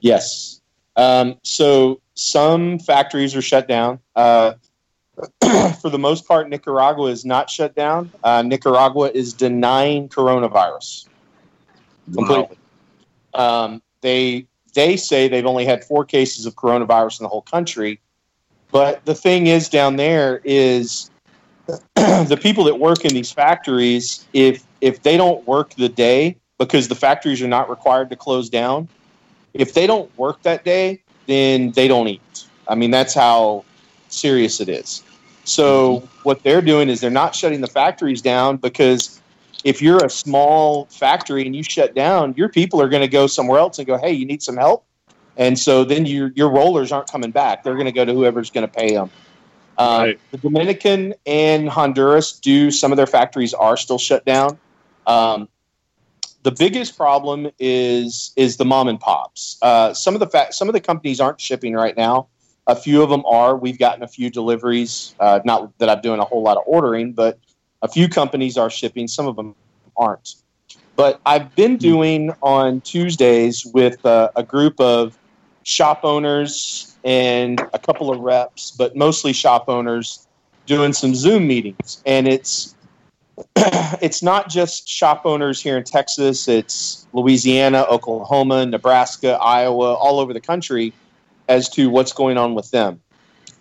[0.00, 0.60] Yes.
[0.96, 4.00] Um, so some factories are shut down.
[4.14, 4.54] Uh,
[5.80, 8.10] for the most part, Nicaragua is not shut down.
[8.22, 11.06] Uh, Nicaragua is denying coronavirus
[12.12, 12.58] completely.
[13.36, 18.00] Um, they they say they've only had four cases of coronavirus in the whole country,
[18.70, 21.10] but the thing is down there is
[21.94, 26.88] the people that work in these factories if if they don't work the day because
[26.88, 28.88] the factories are not required to close down
[29.54, 32.46] if they don't work that day then they don't eat.
[32.68, 33.64] I mean that's how
[34.08, 35.02] serious it is.
[35.44, 39.20] So what they're doing is they're not shutting the factories down because
[39.64, 43.26] if you're a small factory and you shut down your people are going to go
[43.26, 44.84] somewhere else and go hey you need some help
[45.36, 48.50] and so then your your rollers aren't coming back they're going to go to whoever's
[48.50, 49.10] going to pay them
[49.78, 50.20] um, Right.
[50.30, 54.58] the dominican and honduras do some of their factories are still shut down
[55.06, 55.48] um,
[56.46, 59.58] the biggest problem is is the mom and pops.
[59.62, 62.28] Uh, some of the fa- some of the companies aren't shipping right now.
[62.68, 63.56] A few of them are.
[63.56, 65.16] We've gotten a few deliveries.
[65.18, 67.40] Uh, not that I'm doing a whole lot of ordering, but
[67.82, 69.08] a few companies are shipping.
[69.08, 69.54] Some of them
[69.96, 70.36] aren't.
[70.96, 75.18] But I've been doing on Tuesdays with uh, a group of
[75.62, 80.26] shop owners and a couple of reps, but mostly shop owners,
[80.64, 82.74] doing some Zoom meetings, and it's
[83.56, 90.32] it's not just shop owners here in Texas, it's Louisiana, Oklahoma, Nebraska, Iowa, all over
[90.32, 90.92] the country
[91.48, 93.00] as to what's going on with them.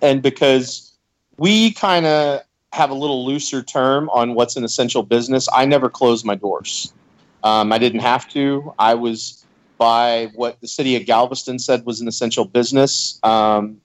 [0.01, 0.93] And because
[1.37, 2.41] we kind of
[2.75, 6.93] have a little looser term on what's an essential business, I never closed my doors.
[7.41, 8.73] Um, I didn't have to.
[8.77, 9.45] I was
[9.77, 13.19] by what the city of Galveston said was an essential business.
[13.23, 13.79] Um,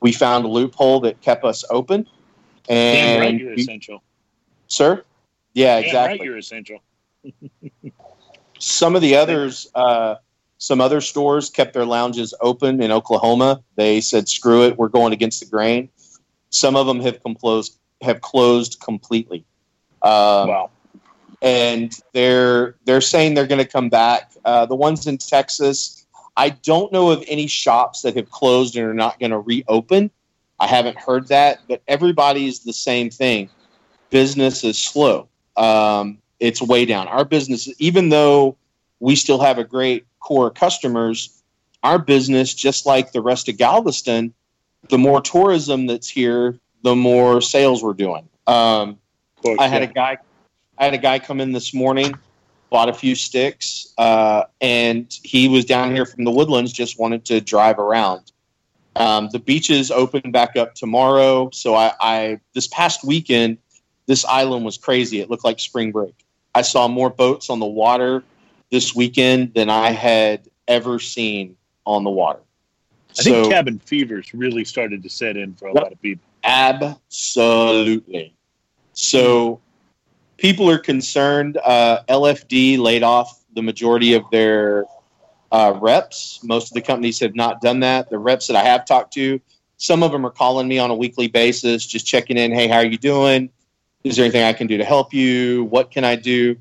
[0.00, 2.06] we found a loophole that kept us open.
[2.66, 4.02] Damn right, And you're essential.
[4.66, 5.02] sir,
[5.54, 6.82] yeah, Damn exactly right, you're essential.
[8.58, 10.16] some of the others uh,
[10.58, 15.12] some other stores kept their lounges open in oklahoma they said screw it we're going
[15.12, 15.88] against the grain
[16.50, 19.44] some of them have come closed have closed completely
[20.02, 20.70] um, wow.
[21.42, 25.98] and they're they're saying they're going to come back uh, the ones in texas
[26.38, 30.08] I don't know of any shops that have closed and are not going to reopen.
[30.60, 33.50] I haven't heard that, but everybody's the same thing.
[34.10, 35.28] Business is slow.
[35.56, 37.08] Um, it's way down.
[37.08, 38.56] Our business, even though
[39.00, 41.42] we still have a great core of customers,
[41.82, 44.32] our business, just like the rest of Galveston,
[44.90, 48.28] the more tourism that's here, the more sales we're doing.
[48.46, 48.98] Um,
[49.42, 49.88] course, I had yeah.
[49.88, 50.18] a guy,
[50.78, 52.14] I had a guy come in this morning,
[52.70, 57.24] bought a few sticks, uh, and he was down here from the woodlands, just wanted
[57.26, 58.32] to drive around.
[58.96, 63.58] Um, the beaches open back up tomorrow, so I, I this past weekend,
[64.06, 65.20] this island was crazy.
[65.20, 66.14] It looked like spring break.
[66.54, 68.24] I saw more boats on the water
[68.70, 71.56] this weekend than I had ever seen
[71.86, 72.40] on the water.
[73.18, 75.82] I think cabin fever's really started to set in for a Yep.
[75.82, 76.27] lot of people.
[76.44, 78.34] Absolutely.
[78.92, 79.60] So
[80.36, 81.58] people are concerned.
[81.62, 84.84] Uh, LFD laid off the majority of their
[85.52, 86.40] uh, reps.
[86.42, 88.10] Most of the companies have not done that.
[88.10, 89.40] The reps that I have talked to,
[89.76, 92.52] some of them are calling me on a weekly basis, just checking in.
[92.52, 93.50] Hey, how are you doing?
[94.04, 95.64] Is there anything I can do to help you?
[95.64, 96.56] What can I do?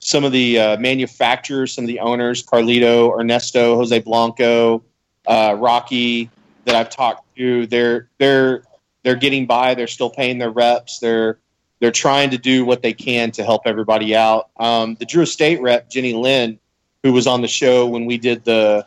[0.00, 4.84] Some of the uh, manufacturers, some of the owners, Carlito, Ernesto, Jose Blanco,
[5.26, 6.30] uh, Rocky,
[6.64, 8.62] that I've talked to, they're they're
[9.06, 9.72] they're getting by.
[9.76, 10.98] They're still paying their reps.
[10.98, 11.38] They're
[11.78, 14.48] they're trying to do what they can to help everybody out.
[14.56, 16.58] Um, the Drew Estate rep Jenny Lynn,
[17.04, 18.84] who was on the show when we did the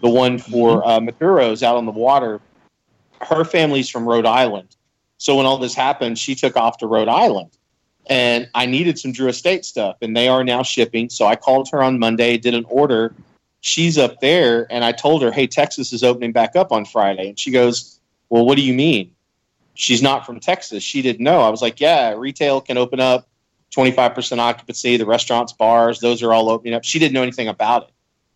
[0.00, 2.40] the one for uh, Maduro's out on the water,
[3.20, 4.74] her family's from Rhode Island.
[5.18, 7.50] So when all this happened, she took off to Rhode Island,
[8.06, 11.10] and I needed some Drew Estate stuff, and they are now shipping.
[11.10, 13.14] So I called her on Monday, did an order.
[13.60, 17.28] She's up there, and I told her, "Hey, Texas is opening back up on Friday,"
[17.28, 18.00] and she goes,
[18.30, 19.12] "Well, what do you mean?"
[19.80, 20.82] She's not from Texas.
[20.82, 21.40] She didn't know.
[21.40, 23.26] I was like, yeah, retail can open up
[23.74, 24.98] 25% occupancy.
[24.98, 26.84] The restaurants, bars, those are all opening up.
[26.84, 27.90] She didn't know anything about it.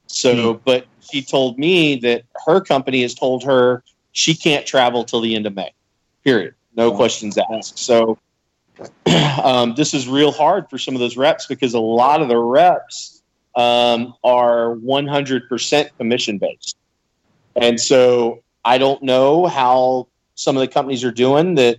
[0.06, 3.82] So, but she told me that her company has told her
[4.12, 5.72] she can't travel till the end of May,
[6.24, 6.54] period.
[6.76, 7.78] No questions asked.
[7.78, 8.18] So,
[9.44, 12.38] um, this is real hard for some of those reps because a lot of the
[12.38, 13.22] reps
[13.54, 16.76] um, are 100% commission based.
[17.54, 21.78] And so I don't know how some of the companies are doing that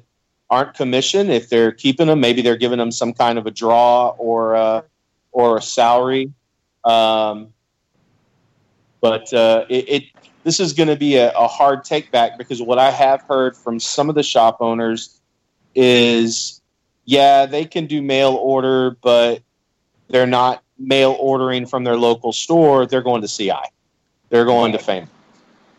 [0.50, 1.30] aren't commission.
[1.30, 4.84] If they're keeping them, maybe they're giving them some kind of a draw or a,
[5.32, 6.32] or a salary.
[6.84, 7.54] Um,
[9.02, 10.04] but uh, it, it
[10.44, 13.58] this is going to be a, a hard take back because what I have heard
[13.58, 15.20] from some of the shop owners
[15.74, 16.62] is,
[17.06, 19.42] yeah, they can do mail order, but
[20.08, 22.86] they're not mail ordering from their local store.
[22.86, 23.54] They're going to CI.
[24.30, 25.08] They're going to Fame,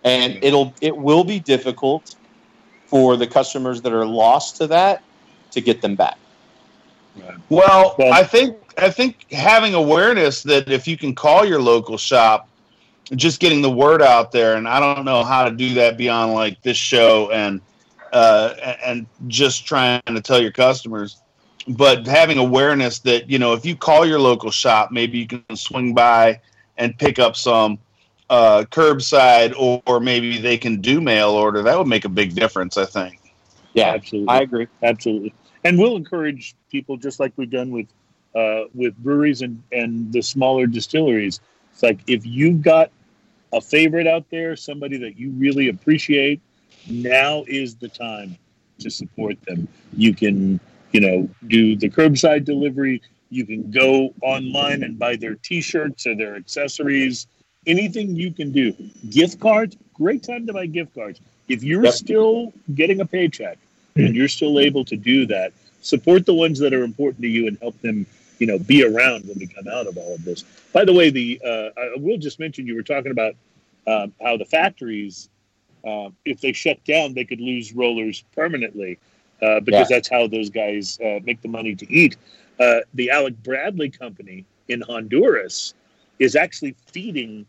[0.05, 2.15] and it'll it will be difficult
[2.87, 5.03] for the customers that are lost to that
[5.51, 6.19] to get them back.
[7.49, 11.97] Well, Well- I think I think having awareness that if you can call your local
[11.97, 12.47] shop,
[13.15, 16.35] just getting the word out there, and I don't know how to do that beyond
[16.35, 17.61] like this show and
[18.13, 21.21] uh, and just trying to tell your customers,
[21.69, 25.57] but having awareness that you know if you call your local shop, maybe you can
[25.57, 26.41] swing by
[26.77, 27.79] and pick up some
[28.31, 31.63] uh, curbside, or, or maybe they can do mail order.
[31.63, 33.21] That would make a big difference, I think.
[33.75, 34.35] Yeah, absolutely.
[34.35, 34.67] I agree.
[34.83, 37.87] Absolutely, and we'll encourage people just like we've done with
[38.35, 41.41] uh, with breweries and and the smaller distilleries.
[41.73, 42.91] It's like if you've got
[43.53, 46.41] a favorite out there, somebody that you really appreciate,
[46.89, 48.37] now is the time
[48.79, 49.69] to support them.
[49.97, 50.61] You can,
[50.93, 53.03] you know, do the curbside delivery.
[53.31, 57.27] You can go online and buy their T-shirts or their accessories.
[57.67, 58.73] Anything you can do.
[59.11, 61.21] Gift cards, great time to buy gift cards.
[61.49, 61.93] If you're Yep.
[61.95, 63.59] still getting a paycheck
[63.97, 67.47] and you're still able to do that, support the ones that are important to you
[67.49, 68.07] and help them,
[68.39, 70.43] you know, be around when we come out of all of this.
[70.73, 73.35] By the way, the uh, I will just mention you were talking about
[73.87, 75.29] uh, how the factories,
[75.87, 78.99] uh, if they shut down, they could lose rollers permanently
[79.43, 79.97] uh, because Yeah.
[79.97, 82.17] that's how those guys uh, make the money to eat.
[82.61, 85.75] Uh, the Alec Bradley company in Honduras
[86.19, 87.47] is actually feeding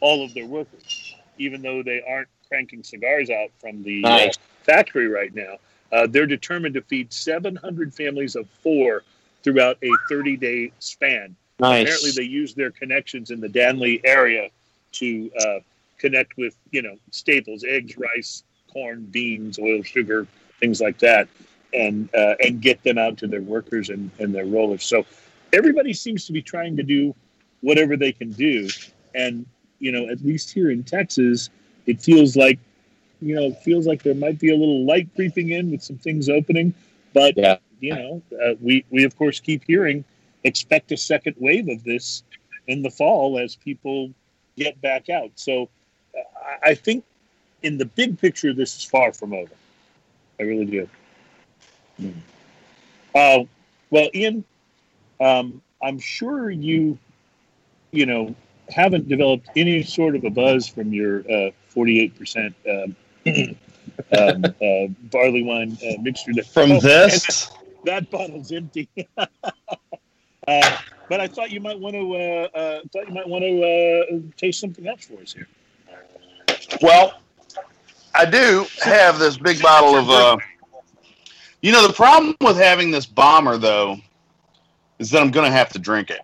[0.00, 4.32] all of their workers, even though they aren't cranking cigars out from the uh,
[4.62, 5.56] factory right now.
[5.92, 9.02] Uh, they're determined to feed 700 families of four
[9.42, 11.36] throughout a 30 day span.
[11.82, 14.50] Apparently, they use their connections in the Danlí area
[14.92, 15.58] to uh,
[15.98, 18.42] connect with, you know, staples, eggs, rice,
[18.72, 20.26] corn, beans, oil, sugar,
[20.60, 21.28] things like that,
[21.72, 24.84] and uh, and get them out to their workers and, and their rollers.
[24.84, 25.06] So
[25.52, 27.14] everybody seems to be trying to do
[27.60, 28.68] whatever they can do,
[29.14, 29.46] and
[29.78, 31.50] you know, at least here in Texas,
[31.86, 32.58] it feels like,
[33.20, 35.98] you know, it feels like there might be a little light creeping in with some
[35.98, 36.74] things opening,
[37.12, 37.58] but Yeah.
[37.80, 40.04] you know, uh, we we of course keep hearing
[40.44, 42.22] expect a second wave of this
[42.68, 44.10] in the fall as people
[44.56, 45.30] get back out.
[45.36, 45.68] So
[46.14, 47.04] I- I think
[47.62, 49.54] in the big picture, this is far from over.
[50.38, 50.88] I really do.
[52.00, 52.14] Mm.
[53.14, 53.44] Uh,
[53.90, 54.44] well, Ian,
[55.20, 56.98] um, I'm sure you,
[57.92, 58.34] you know,
[58.70, 62.96] haven't developed any sort of a buzz from your uh, 48% um,
[64.18, 66.32] um, uh, barley wine uh, mixture.
[66.34, 67.50] That, From Oh, this,
[67.84, 68.88] that bottle's empty.
[69.18, 69.26] uh,
[71.08, 74.32] but I thought you might want to uh, uh, thought you might want to uh,
[74.36, 75.48] taste something else for us here.
[76.82, 77.20] well,
[78.14, 80.10] I do have this big bottle of.
[80.10, 80.36] Uh,
[81.62, 83.96] you know, the problem with having this bomber though
[84.98, 86.20] is that I'm going to have to drink it.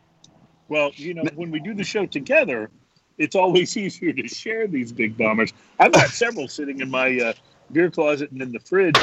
[0.72, 2.70] Well, you know, when we do the show together,
[3.18, 5.52] it's always easier to share these big bombers.
[5.78, 7.32] I've got several sitting in my uh,
[7.72, 8.96] beer closet and in the fridge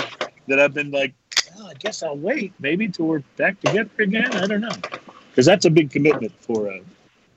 [0.47, 1.13] that I've been like,
[1.59, 4.35] oh, I guess I'll wait maybe till we're back together again.
[4.35, 4.71] I don't know,
[5.29, 6.81] because that's a big commitment for a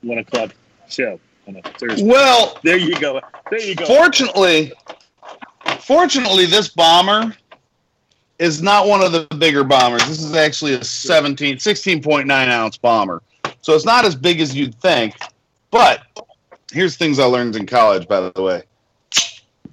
[0.01, 0.55] one o'clock
[0.89, 2.03] show on a Thursday.
[2.03, 3.21] Well, There you go.
[3.51, 3.85] There you go.
[3.85, 4.73] fortunately,
[5.81, 7.37] fortunately, this bomber
[8.39, 10.07] is not one of the bigger bombers.
[10.07, 13.21] This is actually a 17, 16.9 ounce bomber.
[13.63, 15.15] So it's not as big as you'd think.
[15.71, 16.01] But
[16.71, 18.63] here's things I learned in college, by the way.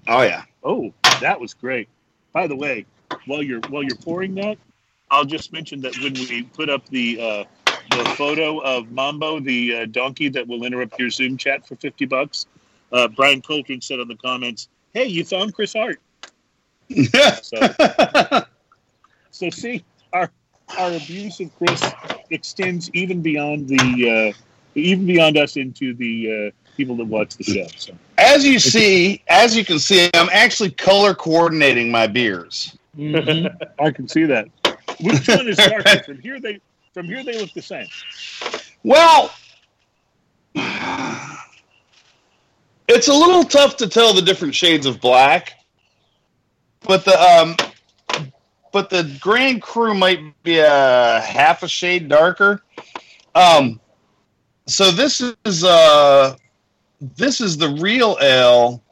[0.09, 0.45] Oh yeah.
[0.65, 1.89] Oh, that was great.
[2.33, 2.87] By the way,
[3.27, 4.57] while you're while you're pouring that,
[5.11, 9.75] I'll just mention that when we put up the uh, the photo of Mambo, the
[9.75, 12.47] uh, donkey that will interrupt your Zoom chat for fifty bucks,
[12.93, 16.01] uh, Brian Coltrane said on the comments, "Hey, you found Chris Hart."
[17.43, 18.45] So,
[19.31, 20.31] so see, our
[20.79, 21.83] our abuse of Chris
[22.31, 24.41] extends even beyond the uh,
[24.75, 27.67] even beyond us into the uh, people that watch the show.
[27.77, 27.93] So.
[28.19, 32.77] as you see, as you can see, I'm actually color coordinating my beers.
[32.99, 34.49] I can see that.
[35.01, 36.03] Which one is darker?
[36.05, 36.61] From here, they
[36.93, 37.87] from here they look the same.
[38.83, 39.31] Well,
[42.89, 45.55] it's a little tough to tell the different shades of black,
[46.81, 47.57] but the um,
[48.73, 52.63] but the Grand Cru might be a half a shade darker.
[53.35, 53.81] Um,
[54.67, 56.37] so this is uh,
[57.01, 58.83] this is the real ale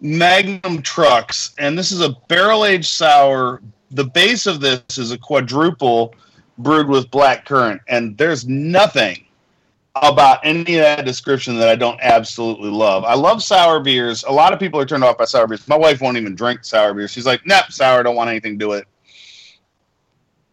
[0.00, 3.62] Magnum Trucks, and this is a barrel aged sour.
[3.90, 6.14] The base of this is a quadruple
[6.58, 9.23] brewed with black currant, and there's nothing
[9.96, 13.04] about any of that description that I don't absolutely love.
[13.04, 14.24] I love sour beers.
[14.24, 15.66] A lot of people are turned off by sour beers.
[15.68, 17.12] My wife won't even drink sour beers.
[17.12, 18.02] She's like, "Nope, sour.
[18.02, 18.88] Don't want anything to do with it."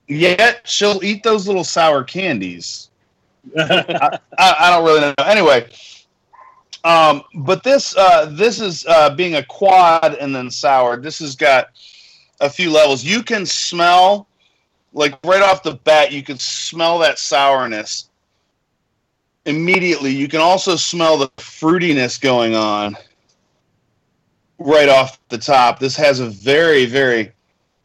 [0.07, 2.89] Yet she'll eat those little sour candies.
[3.57, 5.13] I, I don't really know.
[5.25, 5.69] Anyway,
[6.83, 10.97] um, but this uh, this is uh, being a quad and then sour.
[10.97, 11.69] This has got
[12.41, 13.03] a few levels.
[13.03, 14.27] You can smell
[14.93, 18.09] like right off the bat, you can smell that sourness
[19.45, 20.11] immediately.
[20.11, 22.95] You can also smell the fruitiness going on
[24.59, 25.79] right off the top.
[25.79, 27.31] This has a very, very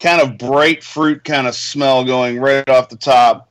[0.01, 3.51] kind of bright fruit kind of smell going right off the top.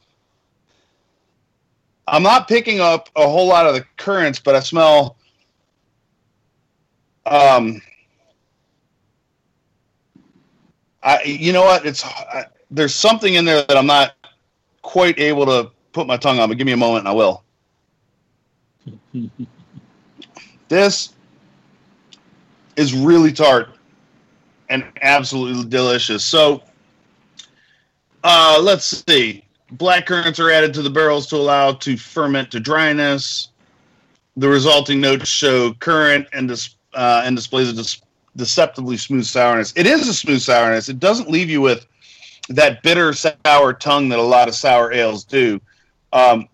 [2.08, 5.18] I'm not picking up a whole lot of the currants, but I smell
[7.26, 7.82] um
[11.02, 14.14] I you know what it's I, there's something in there that I'm not
[14.84, 17.45] quite able to put my tongue on, but give me a moment and I will.
[20.68, 21.14] this
[22.76, 23.70] is really tart
[24.70, 26.24] and absolutely delicious.
[26.24, 26.64] So,
[28.24, 29.44] uh, let's see.
[29.72, 33.50] Black currants are added to the barrels to allow to ferment to dryness.
[34.38, 38.02] The resulting notes show currant and dis- uh, and displays a dis-
[38.36, 39.74] deceptively smooth sourness.
[39.76, 40.90] It is a smooth sourness.
[40.90, 41.88] It doesn't leave you with
[42.50, 45.60] that bitter sour tongue that a lot of sour ales do.
[46.14, 46.48] Um,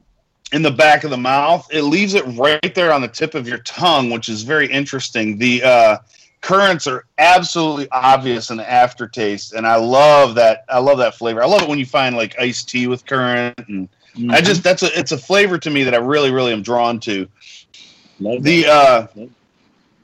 [0.52, 3.48] in the back of the mouth, it leaves it right there on the tip of
[3.48, 5.38] your tongue, which is very interesting.
[5.38, 5.98] The uh,
[6.42, 10.66] currants are absolutely obvious in the aftertaste, and I love that.
[10.68, 11.42] I love that flavor.
[11.42, 13.88] I love it when you find like iced tea with currant, and
[14.30, 17.00] I just that's a it's a flavor to me that I really really am drawn
[17.02, 17.28] to.
[18.20, 19.08] Love The uh,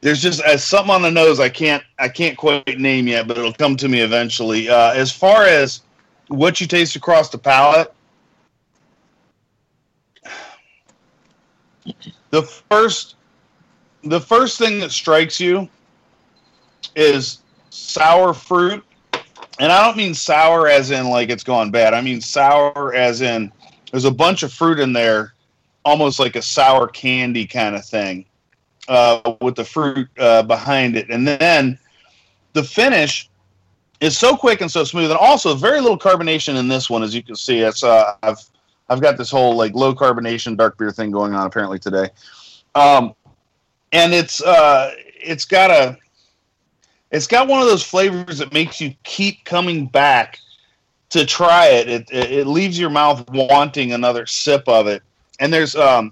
[0.01, 3.37] there's just uh, something on the nose I can't I can't quite name yet, but
[3.37, 4.69] it'll come to me eventually.
[4.69, 5.81] Uh, as far as
[6.29, 7.93] what you taste across the palate,
[12.29, 13.15] the first
[14.03, 15.67] the first thing that strikes you
[16.95, 18.83] is sour fruit,
[19.59, 21.93] and I don't mean sour as in like it's gone bad.
[21.93, 23.51] I mean sour as in
[23.91, 25.33] there's a bunch of fruit in there,
[25.85, 28.25] almost like a sour candy kind of thing
[28.87, 31.09] uh, with the fruit uh, behind it.
[31.09, 31.77] And then
[32.53, 33.29] the finish
[33.99, 37.15] is so quick and so smooth, and also very little carbonation in this one, as
[37.15, 37.59] you can see.
[37.59, 38.39] It's uh, I've
[38.89, 42.09] I've got this whole like low carbonation dark beer thing going on apparently today,
[42.75, 43.13] um,
[43.91, 45.97] and it's uh, it's got a
[47.11, 50.39] it's got one of those flavors that makes you keep coming back
[51.09, 51.87] to try it.
[51.87, 55.03] It it, it leaves your mouth wanting another sip of it.
[55.39, 56.11] And there's um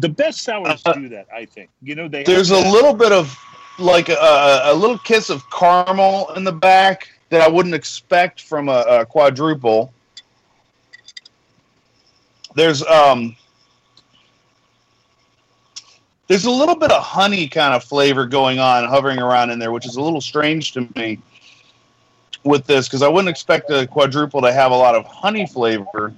[0.00, 1.70] The best sours Uh, do that, I think.
[1.82, 3.36] You know, they there's a little bit of
[3.78, 8.68] like a, a little kiss of caramel in the back that I wouldn't expect from
[8.68, 9.92] a, a quadruple.
[12.54, 13.36] There's um
[16.28, 19.72] there's a little bit of honey kind of flavor going on hovering around in there,
[19.72, 21.18] which is a little strange to me
[22.44, 26.14] with this because I wouldn't expect a quadruple to have a lot of honey flavor.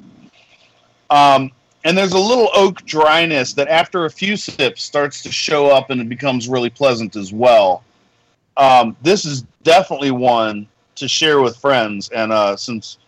[1.11, 1.51] Um,
[1.84, 5.91] and there's a little oak dryness that after a few sips starts to show up
[5.91, 7.84] and it becomes really pleasant as well.
[8.57, 10.66] Um, this is definitely one
[10.97, 12.99] to share with friends, and uh, since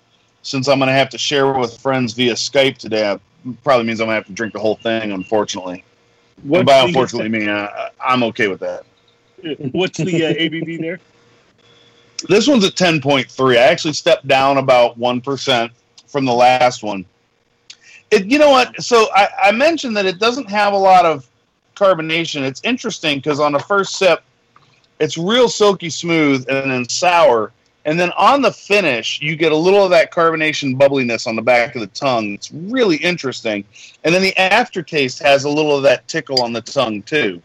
[0.43, 3.21] since I'm going to have to share with friends via Skype today, it
[3.63, 5.13] probably means I'm going to have to drink the whole thing.
[5.13, 5.85] Unfortunately,
[6.43, 8.85] What's and by unfortunately, mean uh, I'm okay with that.
[9.73, 11.01] What's the uh, ABV there?
[12.29, 13.53] This one's at 10.3.
[13.53, 15.71] I actually stepped down about 1%
[16.07, 17.05] from the last one.
[18.11, 18.83] It, you know what?
[18.83, 21.29] So I, I mentioned that it doesn't have a lot of
[21.77, 22.43] carbonation.
[22.43, 24.23] It's interesting because on the first sip,
[24.99, 27.53] it's real silky smooth and then sour.
[27.89, 31.43] And then on the finish, you get a little of that carbonation bubbliness on the
[31.43, 32.35] back of the tongue.
[32.35, 33.65] It's really interesting.
[34.05, 37.41] And then the aftertaste has a little of that tickle on the tongue, too.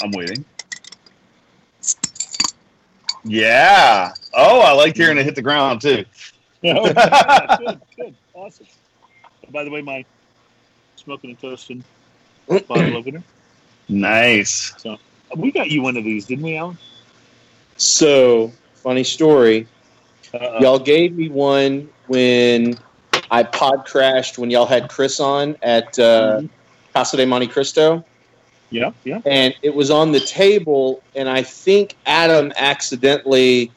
[0.00, 0.44] I'm waiting.
[3.24, 4.14] Yeah.
[4.32, 6.04] Oh, I like hearing it hit the ground too.
[6.64, 6.92] Oh,
[7.58, 8.66] good, good, awesome.
[9.24, 10.04] Oh, by the way, my
[10.96, 11.84] smoking and toasting
[12.48, 13.22] bottle opener.
[13.88, 14.72] Nice.
[14.78, 14.96] So
[15.36, 16.78] we got you one of these, didn't we, Alan?
[17.76, 18.52] So,
[18.86, 19.66] funny story.
[20.32, 22.78] Uh, Y'all gave me one when
[23.32, 26.42] I pod crashed when y'all had Chris on at uh,
[26.94, 28.04] Casa de Montecristo.
[28.70, 29.20] yeah, yeah.
[29.26, 33.70] and it was on the table and i think adam accidentally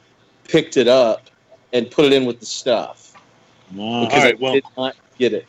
[0.47, 1.29] picked it up
[1.73, 3.13] and put it in with the stuff
[3.77, 4.35] all because right.
[4.35, 5.45] i Well, did not get it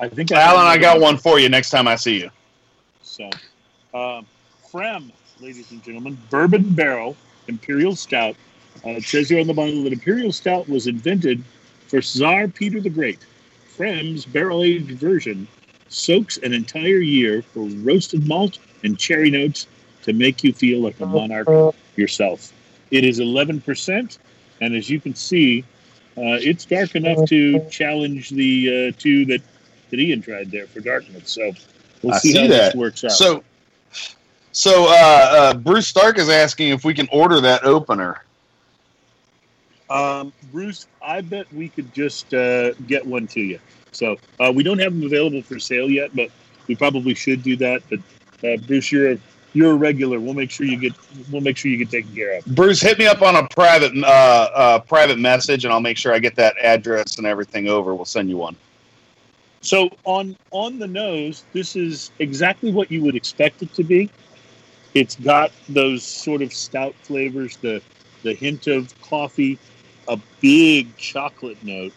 [0.00, 2.30] I think Alan, I got one for you next time I see you.
[3.02, 3.30] So,
[3.94, 4.26] um,
[4.66, 7.16] pFriem, ladies and gentlemen, bourbon barrel
[7.48, 8.36] imperial stout.
[8.84, 11.42] Uh, it says here on the bottle that imperial stout was invented
[11.88, 13.18] for Tsar Peter the Great.
[13.76, 15.46] pFriem's barrel aged version
[15.88, 19.66] soaks an entire year for roasted malt and cherry notes
[20.02, 22.52] to make you feel like a monarch yourself.
[22.90, 24.18] It is 11%,
[24.60, 25.64] and as you can see,
[26.16, 29.42] uh, it's dark enough to challenge the uh, two that,
[29.90, 31.30] that Ian tried there for darkness.
[31.30, 31.52] So
[32.02, 32.66] we'll see, see how that.
[32.66, 33.12] this works out.
[33.12, 33.42] So,
[34.52, 38.23] so uh, uh, Bruce Stark is asking if we can order that opener.
[39.90, 43.58] Um, Bruce, I bet we could just uh, get one to you.
[43.92, 46.30] So uh, we don't have them available for sale yet, but
[46.66, 47.82] we probably should do that.
[47.88, 48.00] But
[48.46, 49.18] uh, Bruce, you're a,
[49.52, 50.18] you're a regular.
[50.18, 50.92] We'll make sure you get
[51.30, 52.46] we'll make sure you get taken care of.
[52.46, 56.12] Bruce, hit me up on a private uh, uh, private message, and I'll make sure
[56.12, 57.94] I get that address and everything over.
[57.94, 58.56] We'll send you one.
[59.60, 64.10] So on on the nose, this is exactly what you would expect it to be.
[64.92, 67.80] It's got those sort of stout flavors, the
[68.22, 69.58] the hint of coffee,
[70.08, 71.92] a big chocolate note,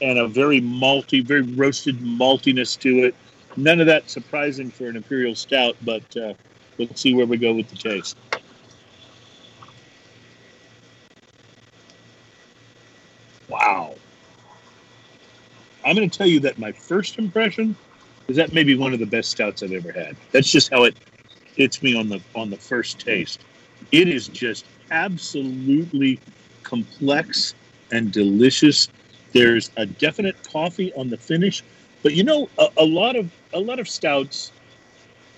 [0.00, 3.14] and a very malty, very roasted maltiness to it.
[3.56, 6.34] None of that surprising for an imperial stout, but uh,
[6.78, 8.16] let's see where we go with the taste.
[13.48, 13.94] Wow.
[15.84, 17.76] I'm going to tell you that my first impression
[18.28, 20.16] is that maybe one of the best stouts I've ever had.
[20.30, 20.96] That's just how it
[21.54, 23.40] hits me on the on the first taste.
[23.90, 26.20] It is just absolutely
[26.62, 27.54] complex
[27.90, 28.88] and delicious.
[29.32, 31.62] There's a definite coffee on the finish,
[32.02, 34.52] but you know, a, a lot of a lot of stouts,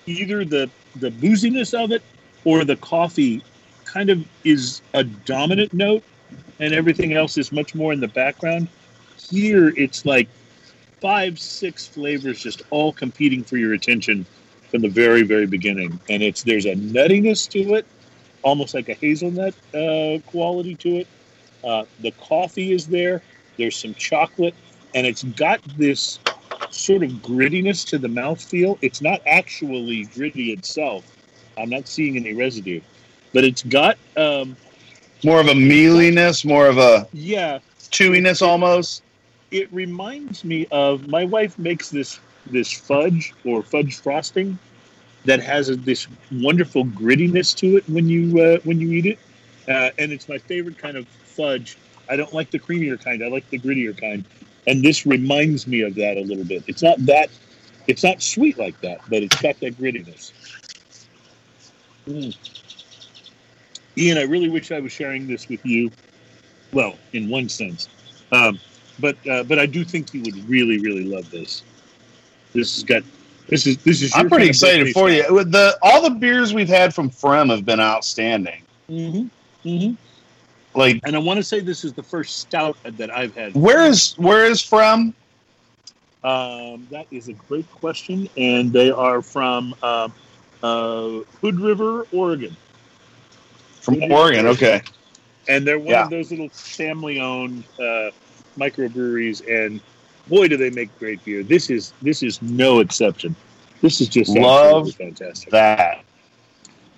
[0.05, 2.01] either the the booziness of it
[2.43, 3.43] or the coffee
[3.85, 6.03] kind of is a dominant note,
[6.59, 8.67] and everything else is much more in the background.
[9.17, 10.27] Here, it's like
[11.01, 14.25] five, six flavors just all competing for your attention
[14.69, 17.85] from the very, very beginning, and it's there's a nuttiness to it,
[18.43, 21.07] almost like a hazelnut uh, quality to it.
[21.65, 23.21] Uh, the coffee is there.
[23.57, 24.53] There's some chocolate,
[24.93, 26.19] and it's got this
[26.69, 28.77] sort of grittiness to the mouthfeel.
[28.81, 31.03] It's not actually gritty itself.
[31.57, 32.81] I'm not seeing any residue,
[33.33, 34.55] but it's got um,
[35.23, 37.59] More of a mealiness, more of a yeah.
[37.91, 39.03] chewiness almost.
[39.51, 44.59] It reminds me of my wife makes this this fudge or fudge frosting
[45.25, 49.19] that has a, this wonderful grittiness to it when you uh, when you eat it,
[49.67, 51.77] uh, and it's my favorite kind of fudge.
[52.09, 53.23] I don't like the creamier kind.
[53.23, 54.25] I like the grittier kind,
[54.67, 56.63] and this reminds me of that a little bit.
[56.67, 57.29] It's not that,
[57.87, 60.31] it's not sweet like that, but it's got that grittiness.
[63.97, 65.89] Ian, I really wish I was sharing this with you.
[66.71, 67.89] Well, in one sense,
[68.31, 68.59] um,
[68.99, 71.63] but uh, but I do think you would really really love this.
[72.53, 73.03] This has got
[73.47, 74.13] this is this is.
[74.15, 75.23] I'm pretty excited for you.
[75.33, 78.61] With the all the beers we've had from pFriem have been outstanding.
[78.89, 79.67] Mm-hmm.
[79.67, 79.95] Mm-hmm.
[80.75, 83.53] Like, And I want to say this is the first stout that I've had.
[83.55, 85.13] where is where is pFriem?
[86.23, 90.09] Um, that is a great question, and they are from uh,
[90.63, 92.55] uh, Hood River, Oregon,
[93.81, 94.47] From Oregon.
[94.47, 94.81] Okay.
[95.47, 96.03] and they're one Yeah.
[96.05, 98.09] of those little family-owned uh,
[98.57, 99.47] microbreweries.
[99.47, 99.79] And
[100.27, 101.43] boy, do they make great beer!
[101.43, 103.35] This is this is no exception.
[103.81, 105.51] This is just Love fantastic.
[105.51, 106.03] That.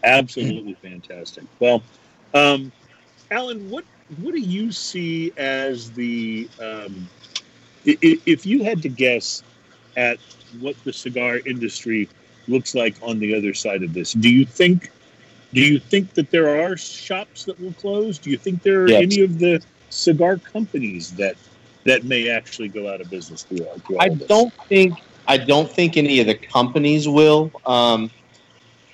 [0.04, 1.44] Absolutely fantastic.
[1.60, 1.84] Well,
[2.34, 2.72] um,
[3.32, 3.84] Alan, what
[4.22, 7.10] what do you see as the um,
[7.86, 9.44] if you had to guess
[9.96, 10.18] at
[10.60, 12.08] what the cigar industry
[12.48, 14.14] looks like on the other side of this?
[14.14, 14.92] Do you think
[15.54, 18.18] do you think that there are shops that will close?
[18.18, 19.04] Do you think there are Yes.
[19.04, 21.36] any of the cigar companies that
[21.86, 24.94] that may actually go out of business through, through I don't think
[25.28, 27.52] I don't think any of the companies will.
[27.66, 28.12] Um,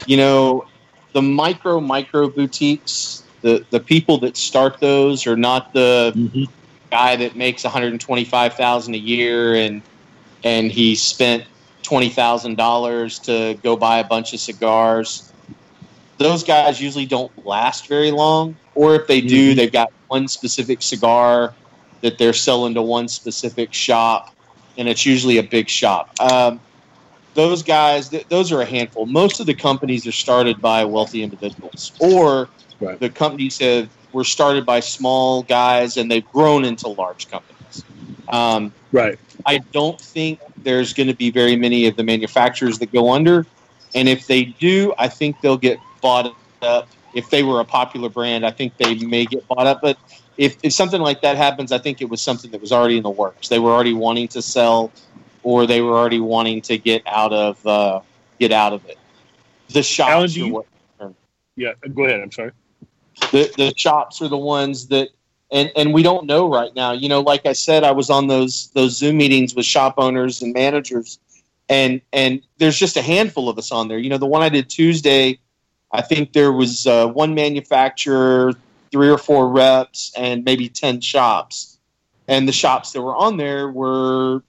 [0.05, 0.65] you know,
[1.13, 6.47] the micro micro boutiques, the the people that start those are not the Mhm.
[6.91, 9.81] guy that makes one hundred twenty five thousand a year and
[10.43, 11.43] and he spent
[11.83, 15.29] twenty thousand dollars to go buy a bunch of cigars.
[16.17, 19.55] Those guys usually don't last very long, or if they do, Mhm.
[19.57, 21.53] they've got one specific cigar
[22.01, 24.33] that they're selling to one specific shop,
[24.77, 26.09] and it's usually a big shop.
[26.19, 26.61] Um,
[27.33, 29.05] those guys, th- those are a handful.
[29.07, 32.49] Most of the companies are started by wealthy individuals, or
[32.83, 32.99] Right.
[32.99, 37.83] the companies have were started by small guys and they've grown into large companies.
[38.29, 39.17] Um, Right.
[39.45, 43.45] I don't think there's going to be very many of the manufacturers that go under.
[43.95, 46.87] And if they do, I think they'll get bought up.
[47.15, 49.81] If they were a popular brand, I think they may get bought up.
[49.81, 49.97] But
[50.37, 53.03] if, if something like that happens, I think it was something that was already in
[53.03, 53.49] the works.
[53.49, 54.91] They were already wanting to sell,
[55.43, 58.01] or they were already wanting to get out of uh,
[58.39, 58.97] get out of it.
[59.69, 60.65] The shops Alan, you-
[61.55, 61.73] Yeah.
[61.93, 62.21] Go ahead.
[62.21, 62.51] I'm sorry.
[63.31, 65.09] The the shops are the ones that
[65.51, 66.91] and and we don't know right now.
[66.91, 70.41] You know like i said i was on those those zoom meetings with shop owners
[70.41, 71.19] and managers
[71.69, 73.97] and and there's just a handful of us on there.
[73.97, 75.39] You know the one i did tuesday
[75.91, 78.53] i think there was uh, one manufacturer
[78.93, 81.79] three or four reps and maybe 10 shops.
[82.27, 84.43] And the shops that were on there were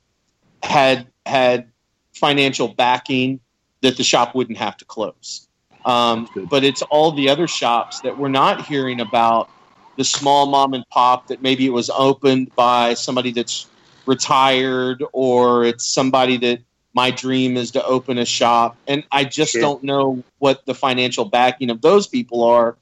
[0.63, 1.71] had had
[2.15, 3.41] financial backing
[3.81, 5.49] that the shop wouldn't have to close
[5.85, 9.51] um, but it's all the other shops that we're not hearing about
[9.97, 13.67] the small mom and pop that maybe it was opened by somebody that's
[14.07, 16.61] retired or it's somebody that
[16.95, 18.77] my dream is to open a shop.
[18.87, 19.61] And i just Sure.
[19.61, 22.77] don't know what the financial backing of those people are.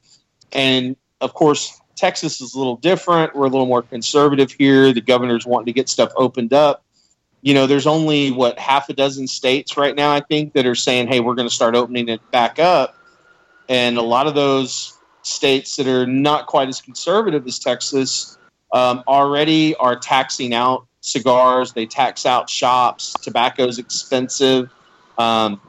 [0.53, 3.35] And of course texas is a little different.
[3.35, 4.93] We're a little more conservative here.
[4.93, 6.85] The governor's wanting to get stuff opened up
[7.43, 10.75] you know there's only what half a dozen states right now i think that are
[10.75, 12.97] saying hey we're going to start opening it back up.
[13.69, 18.39] And a lot of those states that are not quite as conservative as texas
[18.73, 21.73] um, already are taxing out cigars.
[21.73, 23.13] They tax out shops.
[23.21, 24.71] Tobacco's expensive.
[25.19, 25.61] Um,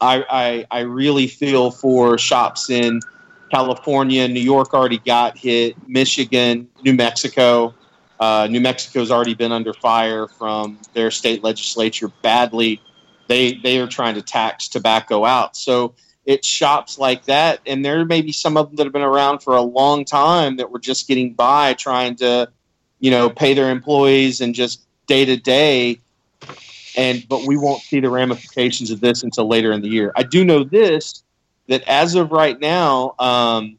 [0.00, 3.00] I, I, I really feel for shops in
[3.50, 4.26] california.
[4.28, 5.76] New york already got hit.
[5.88, 7.74] Michigan new mexico
[8.20, 12.80] uh, New Mexico's already been under fire from their state legislature badly.
[13.28, 15.56] They they are trying to tax tobacco out.
[15.56, 15.94] So
[16.24, 19.40] it's shops like that, and there may be some of them that have been around
[19.40, 22.48] for a long time that were just getting by, trying to,
[23.00, 25.98] you know, pay their employees and just day to day.
[26.96, 30.12] And but we won't see the ramifications of this until later in the year.
[30.14, 31.22] I do know this
[31.68, 33.78] that as of right now, um,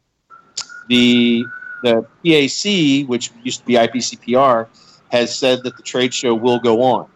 [0.88, 1.44] the
[1.84, 4.66] the PAC, which used to be IPCPR,
[5.10, 7.06] has said that the trade show will go on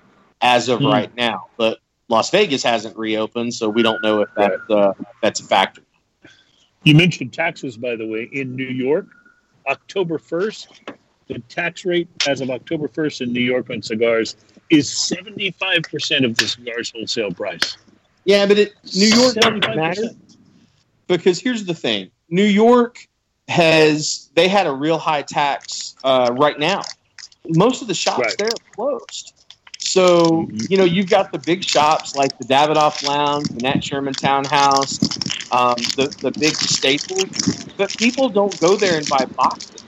[0.40, 0.86] as of Hmm.
[0.86, 1.46] right now.
[1.56, 1.78] But
[2.08, 4.92] Las Vegas hasn't reopened, so we don't know if that uh,
[5.22, 5.82] that's a factor.
[6.84, 9.06] You mentioned taxes, by the way, in New York,
[9.66, 10.68] October 1st,
[11.26, 14.36] the tax rate as of October 1st in New York on cigars
[14.70, 17.76] is 75% of the cigar's wholesale price.
[18.24, 20.10] Yeah, but it, New York doesn't matter
[21.08, 23.07] because here's the thing: New York
[23.48, 26.82] has they had a real high tax uh, right now.
[27.48, 28.38] Most of the shops Right.
[28.38, 29.34] there are closed.
[29.78, 34.12] So you know you've got the big shops like the Davidoff Lounge, the Nat Sherman
[34.12, 34.98] Townhouse,
[35.50, 39.84] um, the the big staples, but people don't go there and buy boxes.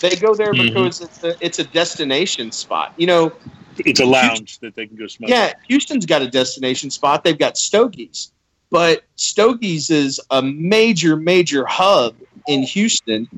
[0.00, 0.66] They go there Mhm.
[0.74, 2.92] because it's a, it's a destination spot.
[2.96, 3.32] You know,
[3.78, 5.30] It's a lounge that they can go smoke.
[5.30, 7.24] yeah, Houston's got a destination spot.
[7.24, 8.32] They've got Stogies.
[8.70, 12.16] But Stogie's is a major, major hub
[12.48, 13.28] in Houston,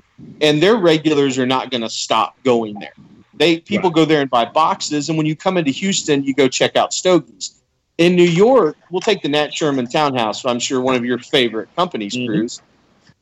[0.40, 2.94] and their regulars are not going to stop going there.
[3.34, 3.96] They people Right.
[3.96, 6.90] go there and buy boxes, and when you come into Houston, you go check out
[6.90, 7.62] Stogie's.
[7.98, 10.44] In New York, we'll take the Nat Sherman Townhouse.
[10.44, 12.14] I'm sure one of your favorite companies.
[12.14, 12.62] Cruz.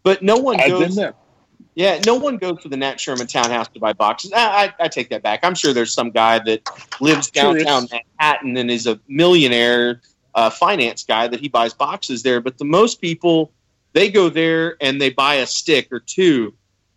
[0.03, 0.97] But no one I've goes.
[0.97, 1.15] there.
[1.75, 4.33] Yeah, no one goes to the Nat Sherman Townhouse to buy boxes.
[4.33, 5.41] I, I, I take that back.
[5.43, 10.01] I'm sure there's some guy that lives Sure downtown Manhattan and is a millionaire
[10.35, 12.41] uh, finance guy that he buys boxes there.
[12.41, 13.53] But the most people,
[13.97, 16.52] they go there and they buy a stick or two.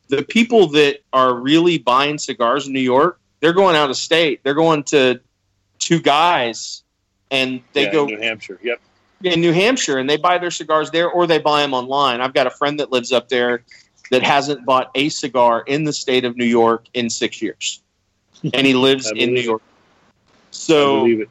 [0.09, 4.41] The people that are really buying cigars in New York, they're going out of state.
[4.43, 5.21] They're going to
[5.77, 6.83] two guys
[7.31, 8.59] and they Yeah, go New Hampshire.
[8.61, 8.81] Yep.
[9.23, 12.19] in New Hampshire and they buy their cigars there or they buy them online.
[12.19, 13.63] I've got a friend that lives up there
[14.11, 17.81] that hasn't bought a cigar in the state of New York in six years.
[18.53, 19.41] And he lives in New.
[19.41, 19.61] York.
[20.51, 21.29] So, it.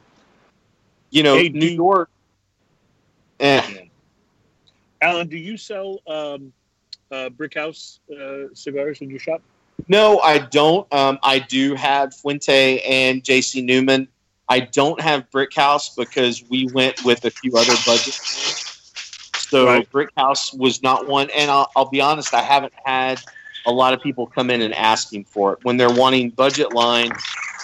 [1.11, 2.09] you know, Hey, New York.
[3.39, 3.88] Eh,
[5.01, 6.51] Alan, do you sell um,
[7.11, 9.41] uh, Brick House uh, cigars in your shop?
[9.87, 10.91] no, I don't.
[10.93, 14.07] Um, I do have Fuente and JC Newman.
[14.47, 18.59] I don't have Brick House because we went with a few other budgets.
[19.49, 19.91] So Right.
[19.91, 21.29] Brick House was not one.
[21.35, 23.19] And I'll, I'll be honest, I haven't had
[23.65, 27.11] a lot of people come in and asking for it when they're wanting budget line.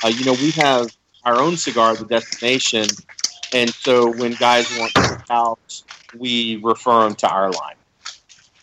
[0.03, 2.86] Uh, you know, we have our own cigar, the destination,
[3.53, 5.85] and so when guys want Brick House,
[6.20, 7.76] we refer them to our line.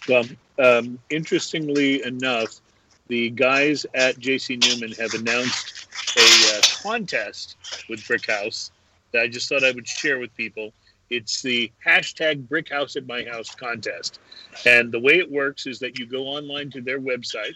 [0.08, 0.24] Well,
[0.58, 2.60] um, interestingly enough,
[3.08, 7.56] the guys at JC Newman have announced a uh, contest
[7.88, 8.70] with Brick House
[9.12, 10.72] that I just thought I would share with people.
[11.10, 14.18] It's the hashtag Brick House at My House contest.
[14.64, 17.54] And the way it works is that you go online to their website,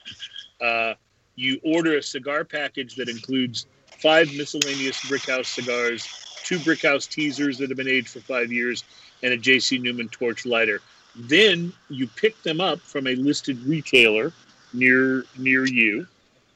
[0.60, 0.94] uh,
[1.36, 3.66] you order a cigar package that includes
[4.02, 6.06] five miscellaneous Brick House cigars,
[6.44, 8.84] two Brick House teasers that have been aged for five years,
[9.22, 10.80] and a JC Newman torch lighter.
[11.14, 14.32] Then you pick them up from a listed retailer
[14.72, 16.06] near near you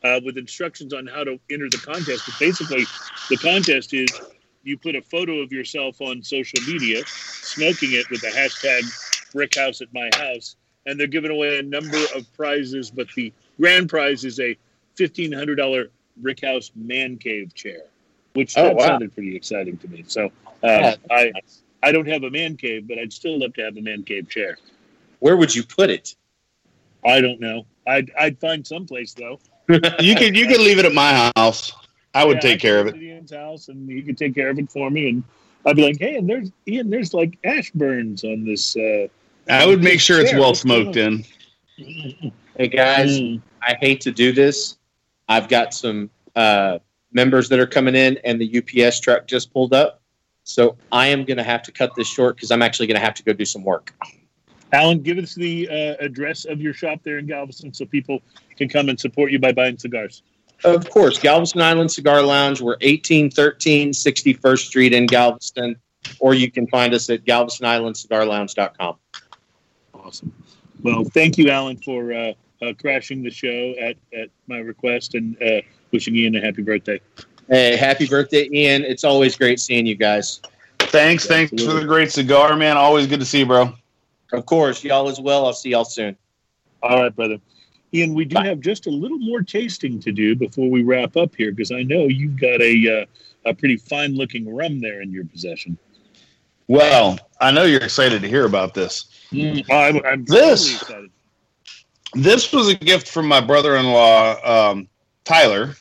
[0.04, 2.24] uh, with instructions on how to enter the contest.
[2.26, 2.84] But basically,
[3.30, 4.08] the contest is
[4.62, 8.82] you put a photo of yourself on social media, smoking it with the hashtag
[9.32, 10.56] Brick House at My House,
[10.86, 12.90] and they're giving away a number of prizes.
[12.90, 14.56] But the grand prize is a
[14.96, 15.86] fifteen hundred dollar
[16.18, 17.84] Brick House man cave chair,
[18.34, 18.86] which Oh, that wow.
[18.88, 20.04] sounded pretty exciting to me.
[20.06, 20.30] So uh,
[20.62, 21.32] Yeah, I
[21.82, 24.28] I don't have a man cave, but I'd still love to have a man cave
[24.28, 24.58] chair.
[25.20, 26.14] Where would you put it?
[27.04, 27.66] I don't know.
[27.86, 29.40] I'd I'd find someplace though.
[30.00, 31.72] You could you could leave it at my house.
[32.12, 32.96] I would Yeah, take I'd care of it.
[32.96, 35.24] Ian's house, and he could take care of it for me, and
[35.64, 36.90] I'd be like, "Hey, and there's Ian.
[36.90, 39.06] There's like ash burns on this." Uh,
[39.48, 41.24] I would make sure it's well what's smoked in.
[42.56, 44.76] Hey guys, mm, I hate to do this.
[45.28, 46.78] I've got some uh,
[47.12, 49.99] members that are coming in, and the UPS truck just pulled up.
[50.50, 53.04] So I am going to have to cut this short because I'm actually going to
[53.04, 53.94] have to go do some work.
[54.72, 58.20] Alan, give us the uh, address of your shop there in Galveston, so people
[58.56, 60.22] can come and support you by buying cigars.
[60.62, 62.60] Of course, Galveston Island Cigar Lounge.
[62.60, 65.76] We're 1813 61st Street in Galveston,
[66.18, 68.96] or you can find us at galvestonislandcigarlounge.com.
[69.94, 70.32] Awesome.
[70.82, 72.32] Well, thank you, Alan, for uh,
[72.62, 75.62] uh, crashing the show at, at my request and uh,
[75.92, 77.00] wishing Ian a happy birthday.
[77.50, 78.84] Hey, happy birthday, Ian.
[78.84, 80.40] It's always great seeing you guys.
[80.78, 82.76] Thanks, thanks for the great cigar, man.
[82.76, 83.72] Always good to see you, bro.
[84.32, 85.46] Of course, y'all as well.
[85.46, 86.16] I'll see y'all soon.
[86.80, 87.38] All right, brother.
[87.92, 88.46] Ian, we do Bye.
[88.46, 91.82] have just a little more tasting to do before we wrap up here because I
[91.82, 95.76] know you've got a uh, a pretty fine looking rum there in your possession.
[96.68, 99.06] Well, I know you're excited to hear about this.
[99.32, 101.10] I'm, I'm This- totally excited.
[102.14, 104.88] This was a gift from my brother-in-law, um,
[105.24, 105.74] Tyler.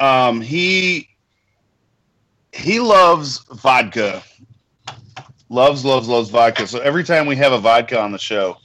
[0.00, 1.08] Um, he
[2.52, 4.22] he loves vodka.
[5.48, 6.66] Loves, loves, loves vodka.
[6.66, 8.56] So every time we have a vodka on the show,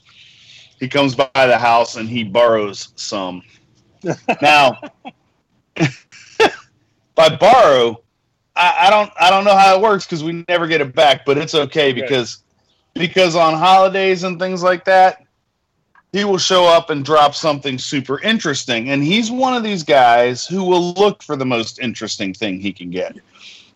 [0.80, 3.42] he comes by the house and he borrows some.
[4.42, 4.80] now,
[7.14, 8.02] by borrow,
[8.56, 11.24] I, I don't I don't know how it works because we never get it back,
[11.24, 12.42] but it's okay because
[12.94, 15.21] because on holidays and things like that,
[16.12, 18.90] he will show up and drop something super interesting.
[18.90, 22.72] And he's one of these guys who will look for the most interesting thing he
[22.72, 23.16] can get.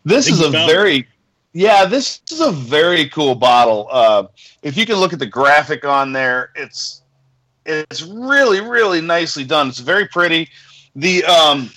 [0.04, 0.72] This is a found it.
[0.72, 1.08] very
[1.52, 3.88] yeah, this is a very cool bottle.
[3.90, 4.26] Uh,
[4.62, 7.02] if you can look at the graphic on there, it's
[7.64, 9.68] it's really really nicely done.
[9.68, 10.48] It's very pretty.
[10.94, 11.70] The um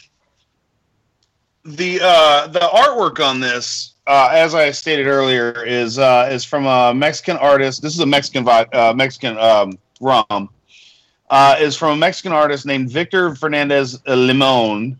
[1.64, 6.66] the uh the artwork on this uh, as I stated earlier, is uh, is from
[6.66, 7.84] a Mexican artist.
[7.84, 10.50] This is a Mexican vi- uh, Mexican um, rum.
[11.30, 14.98] Uh, is from a Mexican artist named Victor Fernandez Limon,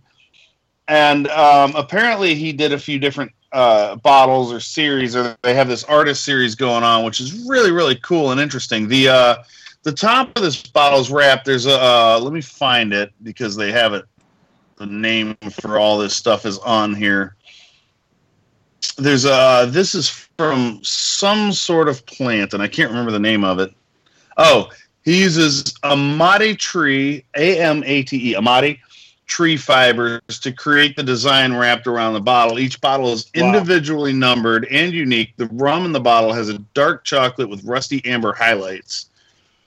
[0.88, 5.68] and um, apparently he did a few different uh, bottles or series, or they have
[5.68, 8.88] this artist series going on, which is really really cool and interesting.
[8.88, 9.36] The uh,
[9.84, 11.46] the top of this bottle is wrapped.
[11.46, 14.06] There's a uh, let me find it because they have it.
[14.76, 17.36] The name for all this stuff is on here.
[18.98, 23.44] There's a this is from some sort of plant, and I can't remember the name
[23.44, 23.74] of it.
[24.38, 24.70] Oh,
[25.10, 28.78] he uses amate tree, A M A T E, amate
[29.26, 32.60] tree fibers to create the design wrapped around the bottle.
[32.60, 33.48] Each bottle is Wow.
[33.48, 35.34] individually numbered and unique.
[35.38, 39.08] The rum in the bottle has a dark chocolate with rusty amber highlights.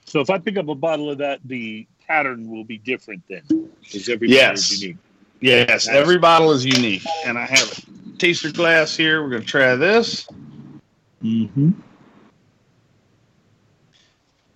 [0.04, 3.42] So if I pick up a bottle of that, the pattern will be different then,
[3.82, 4.70] because every bottle Yes.
[4.70, 4.96] is unique.
[5.40, 7.04] Yes, every bottle is unique.
[7.24, 9.24] And I have a taster glass here.
[9.24, 10.28] We're going to try this.
[11.24, 11.70] Mm-hmm.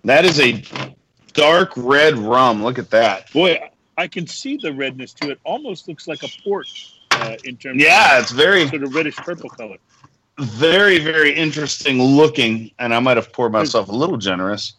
[0.03, 0.63] That is a
[1.33, 2.63] dark red rum.
[2.63, 3.31] Look at that.
[3.33, 3.59] Boy,
[3.97, 5.39] I can see the redness to it.
[5.43, 6.67] Almost looks like a port
[7.11, 9.77] uh, in terms Yeah, it's very, sort of reddish purple color.
[10.39, 12.71] very, very interesting looking.
[12.79, 14.73] And I might have poured myself a little generous.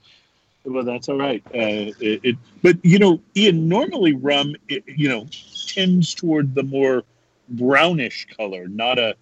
[0.65, 1.43] Well, that's all right.
[1.47, 5.27] Uh, it, it, but you know, Ian, normally rum, it, you know,
[5.67, 7.05] tends toward the more
[7.51, 9.17] brownish color, not a.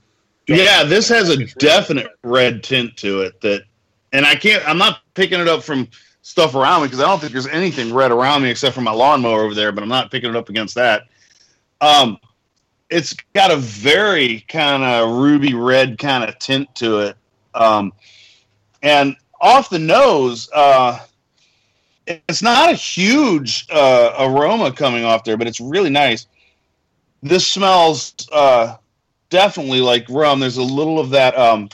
[0.48, 3.62] Yeah, this has a definite red tint to it that,
[4.12, 5.88] and I can't, I'm not picking it up from
[6.22, 8.92] stuff around me because I don't think there's anything red around me except for my
[8.92, 11.04] lawnmower over there, but I'm not picking it up against that.
[11.80, 12.18] Um,
[12.90, 17.16] it's got a very kind of ruby red kind of tint to it.
[17.54, 17.92] Um,
[18.82, 21.00] and off the nose, uh,
[22.06, 26.26] it's not a huge uh, aroma coming off there, but it's really nice.
[27.22, 28.76] This smells uh,
[29.30, 30.40] definitely like rum.
[30.40, 31.68] There's a little of that, um,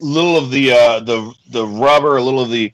[0.00, 2.72] little of the uh, the the rubber, a little of the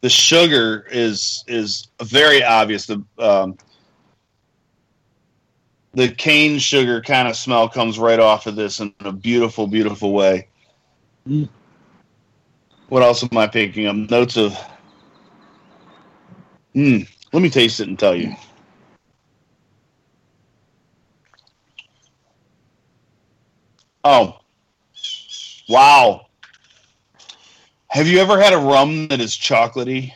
[0.00, 2.86] the sugar is is very obvious.
[2.86, 3.56] The um,
[5.92, 10.12] the cane sugar kind of smell comes right off of this in a beautiful, beautiful
[10.12, 10.48] way.
[11.28, 11.48] Mm.
[12.88, 13.96] What else am I picking up?
[13.96, 14.56] Notes of.
[16.74, 18.34] Mm, let me taste it and tell you.
[24.02, 24.39] Oh,
[25.70, 26.26] wow.
[27.88, 30.12] Have you ever had a rum that is chocolatey?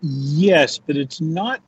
[0.00, 1.60] Yes, but it's not.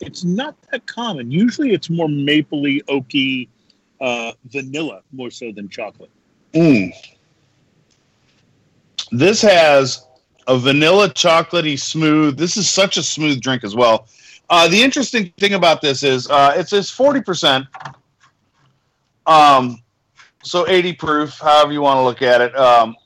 [0.00, 1.30] It's not that common.
[1.30, 3.48] Usually, it's more mapley, oaky,
[4.00, 6.10] uh, vanilla more so than chocolate.
[6.52, 6.92] Mm.
[9.10, 10.06] This has
[10.46, 12.36] a vanilla chocolatey smooth.
[12.36, 14.06] This is such a smooth drink as well.
[14.50, 17.66] Uh, the interesting thing about this is uh, it says forty percent,
[19.26, 19.82] um,
[20.48, 22.56] so eighty proof, however you want to look at it.
[22.56, 22.96] Um,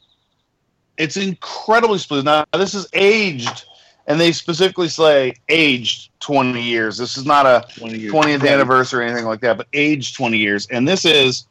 [0.96, 2.24] it's incredibly smooth.
[2.24, 3.64] Now this is aged,
[4.06, 6.96] and they specifically say aged twenty years.
[6.96, 10.14] This is not a One of your 20th anniversary or anything like that, but aged
[10.16, 10.66] 20 years.
[10.68, 11.46] And this is,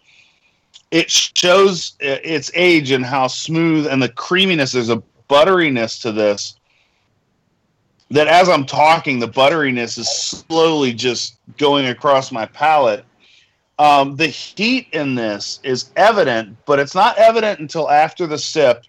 [0.92, 4.72] it shows uh, its age and how smooth and the creaminess.
[4.72, 6.56] There's a butteriness to this
[8.12, 13.06] that as I'm talking, the butteriness is slowly just going across my palate.
[13.82, 18.84] Um, the heat in this is evident, but it's not evident until after the sip.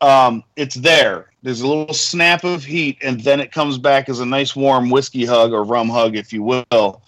[0.00, 1.32] Um, it's there.
[1.42, 4.88] There's a little snap of heat, and then it comes back as a nice warm
[4.88, 7.02] whiskey hug or rum hug, if you will.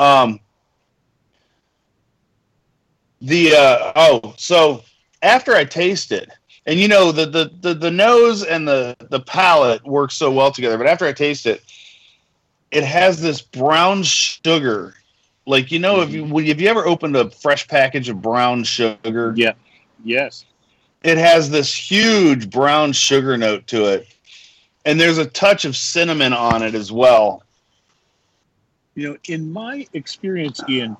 [0.00, 0.40] Um,
[3.20, 4.82] the uh, oh, so
[5.22, 6.28] after I taste it,
[6.66, 10.50] and you know the, the the the nose and the the palate work so well
[10.50, 11.62] together, but after I taste it,
[12.72, 14.96] it has this brown sugar.
[15.48, 16.46] Like you know, if you mm-hmm.
[16.46, 19.32] have you ever opened a fresh package of brown sugar?
[19.36, 19.54] Yeah.
[20.04, 20.44] Yes.
[21.02, 24.14] it has this huge brown sugar note to it
[24.84, 27.42] and there's a touch of cinnamon on it as well
[28.94, 30.96] You know, in my experience, Ian,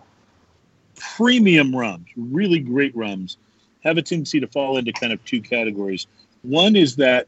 [0.96, 3.38] premium rums, really great rums,
[3.82, 6.06] have a tendency to fall into kind of two categories.
[6.42, 7.26] One is that,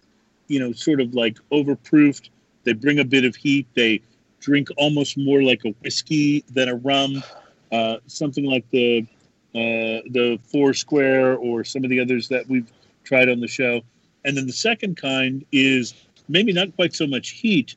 [0.48, 2.28] you know, sort of like overproofed.
[2.64, 3.66] They bring a bit of heat.
[3.74, 4.00] They
[4.40, 7.22] drink almost more like a whiskey than a rum.
[7.70, 9.06] Uh, something like the
[9.54, 12.70] uh, the Foursquare or some of the others that we've
[13.04, 13.80] tried on the show.
[14.24, 15.94] And then the second kind is
[16.28, 17.74] maybe not quite so much heat,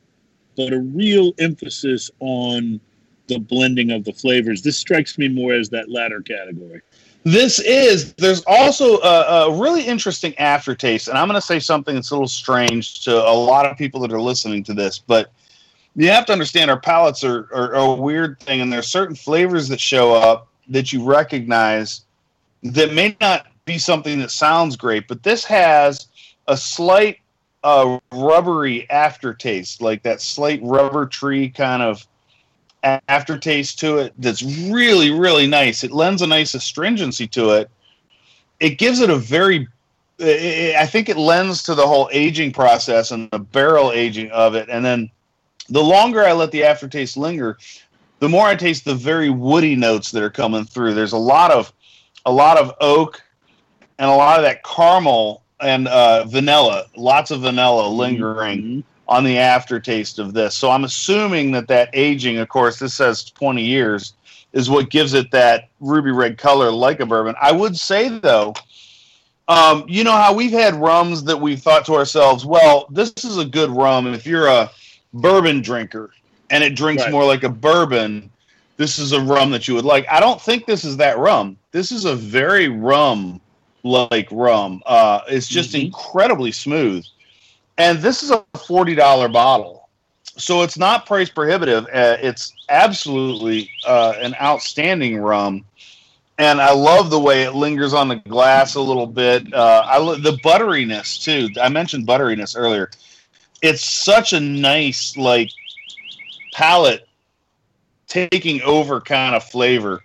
[0.56, 2.80] but a real emphasis on
[3.26, 4.62] the blending of the flavors.
[4.62, 6.82] This strikes me more as that latter category.
[7.24, 11.94] this is there's also a, a really interesting aftertaste and i'm going to say something
[11.94, 15.32] that's a little strange to a lot of people that are listening to this but
[15.96, 19.14] you have to understand our palates are, are, a weird thing and there are certain
[19.14, 22.04] flavors that show up that you recognize
[22.62, 26.08] that may not be something that sounds great but this has
[26.48, 27.18] a slight
[27.62, 32.06] uh, rubbery aftertaste like that slight rubber tree kind of
[33.08, 35.84] aftertaste to it that's really, really nice.
[35.84, 37.70] It lends a nice astringency to it.
[38.60, 39.66] It gives it a very,
[40.20, 44.68] I think it lends to the whole aging process and the barrel aging of it.
[44.68, 45.10] And then
[45.68, 47.58] the longer I let the aftertaste linger,
[48.20, 50.94] the more I taste the very woody notes that are coming through.
[50.94, 51.72] There's a lot of,
[52.26, 53.22] a lot of oak
[53.98, 58.82] and a lot of that caramel and uh, vanilla, lots of vanilla lingering Mhm.
[59.08, 60.56] on the aftertaste of this.
[60.56, 64.14] So I'm assuming that that aging, of course, this says 20 years,
[64.52, 67.34] is what gives it that ruby red color like a bourbon.
[67.40, 68.54] I would say though,
[69.48, 73.36] um, you know how we've had rums that we've thought to ourselves, well, this is
[73.36, 74.70] a good rum if you're a
[75.14, 76.10] bourbon drinker
[76.50, 77.12] and it drinks Right.
[77.12, 78.30] more like a bourbon.
[78.76, 80.06] This is a rum that you would like.
[80.10, 81.56] I don't think this is that rum.
[81.72, 83.40] This is a very rum
[83.84, 84.82] like rum.
[84.86, 85.86] Uh, it's just Mhm.
[85.86, 87.04] incredibly smooth.
[87.78, 89.88] And this is a $40 bottle.
[90.36, 91.84] So it's not price prohibitive.
[91.86, 95.64] Uh, it's absolutely uh, an outstanding rum.
[96.38, 99.52] And I love the way it lingers on the glass a little bit.
[99.54, 101.48] Uh, I lo- the butteriness too.
[101.60, 102.90] I mentioned butteriness earlier.
[103.64, 105.50] It's such a nice like
[106.52, 107.08] palate
[108.06, 110.02] taking over kind of flavor.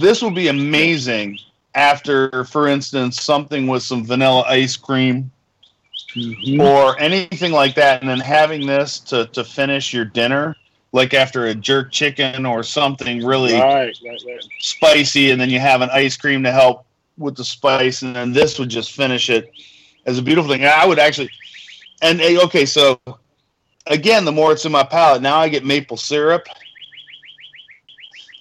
[0.00, 1.38] This will be amazing
[1.76, 5.30] after, for instance, something with some vanilla ice cream
[6.16, 6.60] Mhm.
[6.60, 10.56] or anything like that, and then having this to, to finish your dinner,
[10.92, 14.44] like after a jerk chicken or something really Right, right, right.
[14.58, 16.86] spicy, and then you have an ice cream to help
[17.18, 19.52] with the spice, and then this would just finish it
[20.06, 20.64] as a beautiful thing.
[20.64, 21.30] I would actually,
[22.02, 23.00] and okay, so
[23.86, 26.48] again, the more it's in my palate, now I get maple syrup,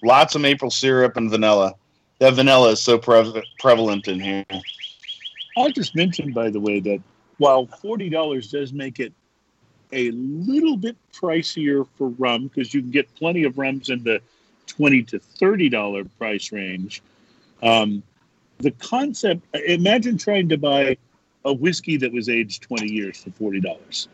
[0.01, 1.75] lots of maple syrup and vanilla.
[2.19, 4.45] That vanilla is so pre- prevalent in here.
[5.55, 7.01] I'll just mention, by the way, that
[7.37, 9.13] while forty dollars does make it
[9.91, 14.21] a little bit pricier for rum, because you can get plenty of rums in the
[14.65, 17.01] twenty to thirty dollar price range.
[17.63, 18.03] Um,
[18.59, 19.41] the concept.
[19.67, 20.97] Imagine trying to buy
[21.47, 24.07] a whiskey that was aged twenty years for forty dollars.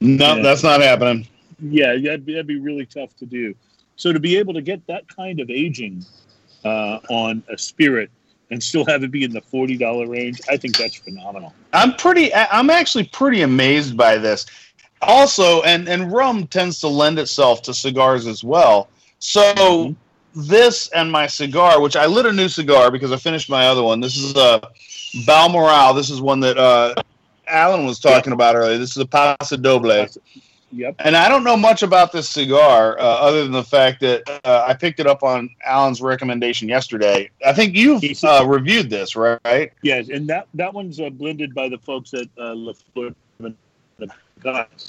[0.00, 0.42] No, Yeah.
[0.42, 1.26] that's not happening.
[1.62, 3.54] Yeah, that'd be, that'd be really tough to do.
[3.96, 6.04] So to be able to get that kind of aging
[6.64, 8.10] uh, on a spirit
[8.50, 11.54] and still have it be in the forty dollar range, I think that's phenomenal.
[11.72, 12.34] I'm pretty.
[12.34, 14.46] I'm actually pretty amazed by this.
[15.02, 18.88] Also, and and rum tends to lend itself to cigars as well.
[19.20, 19.96] So Mhm.
[20.34, 23.82] this and my cigar, which I lit a new cigar because I finished my other
[23.82, 24.00] one.
[24.00, 24.60] This is a
[25.26, 25.94] Balmoral.
[25.94, 26.94] This is one that uh,
[27.46, 28.78] Alan was talking about earlier.
[28.78, 30.06] This is a Paso Doble.
[30.72, 30.96] Yep.
[30.98, 34.64] And I don't know much about this cigar uh, other than the fact that uh,
[34.66, 37.30] I picked it up on Alan's recommendation yesterday.
[37.46, 39.72] I think you've uh, reviewed this, right?
[39.82, 43.10] Yes, and that that one's uh, blended by the folks at uh, La Flor.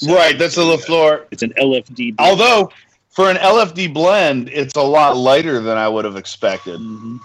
[0.08, 0.38] Right.
[0.38, 1.28] That's a La Flor.
[1.32, 2.16] It's an LFD.
[2.16, 2.20] blend.
[2.20, 2.72] Although
[3.10, 6.80] for an LFD blend, it's a lot lighter than I would have expected.
[6.80, 7.20] Mhm.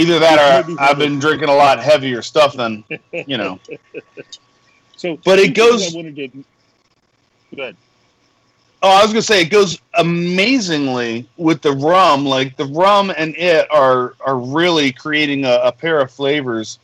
[0.00, 3.58] Either that or I've been drinking a lot heavier stuff than you know.
[4.96, 6.44] So, But it goes- I wanted to.
[7.56, 7.74] Good.
[8.82, 12.26] Oh, I was gonna say it goes amazingly with the rum.
[12.26, 16.78] Like the rum and it are are really creating a, a pair of flavors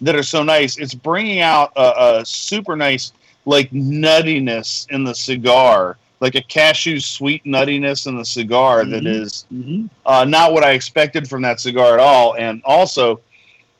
[0.00, 0.78] that are so nice.
[0.78, 3.12] It's bringing out a, a super nice
[3.44, 9.22] like nuttiness in the cigar, like a cashew sweet nuttiness in the cigar that Mhm.
[9.22, 9.86] is Mm-hmm.
[10.06, 12.36] uh, not what I expected from that cigar at all.
[12.36, 13.20] And also,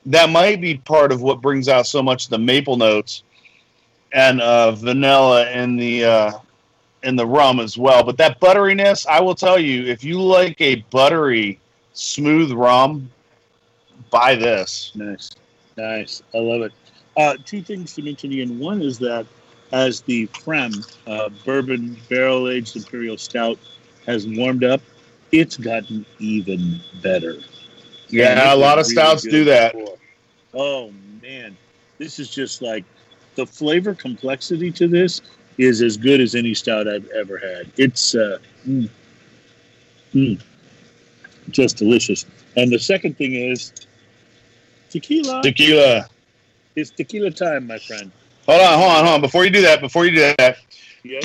[0.07, 3.23] that might be part of what brings out so much the maple notes
[4.13, 6.33] and uh, vanilla in the uh,
[7.03, 8.03] in the rum as well.
[8.03, 11.61] But that butteriness, I will tell you, if you like a buttery,
[11.93, 13.11] smooth rum,
[14.11, 14.93] buy this.
[14.95, 15.31] Nice,
[15.77, 16.23] nice.
[16.35, 16.73] I love it.
[17.17, 18.59] Uh, two things to mention, Ian.
[18.59, 19.27] One is that
[19.73, 23.59] as the pFriem uh, bourbon barrel aged imperial stout
[24.07, 24.81] has warmed up,
[25.33, 27.37] it's gotten even better.
[28.09, 29.73] Yeah, a lot of really stouts do that.
[29.73, 29.97] before.
[30.55, 30.93] Oh
[31.23, 31.57] man,
[31.99, 32.85] this is just like
[33.37, 35.21] the flavor complexity to this
[35.59, 37.71] is as good as any stout I've ever had.
[37.77, 38.89] It's uh, mm,
[40.15, 40.43] mm,
[41.51, 42.27] just delicious.
[42.57, 43.73] And the second thing is
[44.89, 45.43] tequila.
[45.43, 46.09] Tequila.
[46.75, 48.11] It's tequila time, my friend.
[48.47, 49.21] Hold on, hold on, hold on.
[49.21, 50.57] Before you do that, before you do that,
[51.03, 51.23] Yes.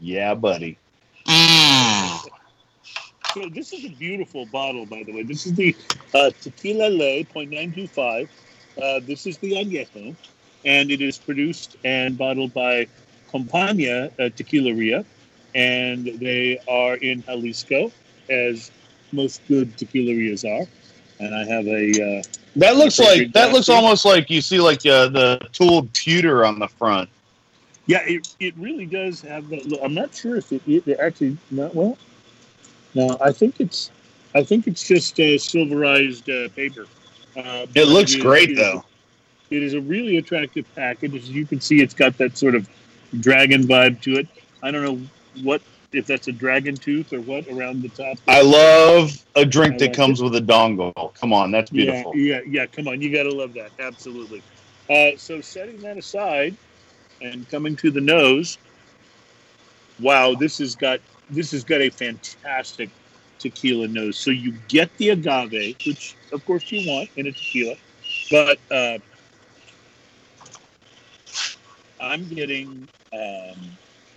[0.00, 0.76] yeah, buddy.
[3.34, 5.22] So this is a beautiful bottle, by the way.
[5.22, 5.76] This is the
[6.14, 8.28] uh, Tequila Ley .925.
[8.82, 10.16] Uh, this is the añejo,
[10.64, 12.86] and it is produced and bottled by
[13.32, 15.04] Compañía uh, Tequileria,
[15.54, 17.92] and they are in Jalisco,
[18.30, 18.70] as
[19.12, 20.66] most good tequilerias are.
[21.18, 22.22] And I have a uh,
[22.56, 26.58] That looks like that looks almost like you see like uh, the tooled pewter on
[26.58, 27.10] the front.
[27.86, 29.66] Yeah, it, it really does have that.
[29.66, 29.80] Look.
[29.82, 31.98] I'm not sure if it, it actually not well.
[32.94, 33.90] No, I think it's
[34.34, 36.86] I think it's just uh, silverized uh, paper.
[37.36, 38.84] Uh, It looks is- great is- though.
[39.50, 41.16] It is a really attractive package.
[41.16, 42.68] As you can see, it's got that sort of
[43.18, 44.28] dragon vibe to it.
[44.62, 45.06] I don't know
[45.42, 45.60] what
[45.92, 48.18] if that's a dragon tooth or what around the top.
[48.28, 51.14] I love a drink I that like comes with a dongle.
[51.14, 52.14] Come on, that's beautiful.
[52.14, 52.66] Yeah, yeah, yeah.
[52.66, 53.70] Come on, you got to love that.
[53.78, 54.42] Absolutely.
[54.88, 56.56] Uh, so setting that aside
[57.20, 58.58] and coming to the nose,
[60.00, 62.90] wow, this has got this has got a fantastic
[63.38, 64.16] tequila nose.
[64.16, 67.76] So you get the agave, which of course you want in a tequila,
[68.30, 68.98] but uh,
[72.00, 73.56] I'm getting um,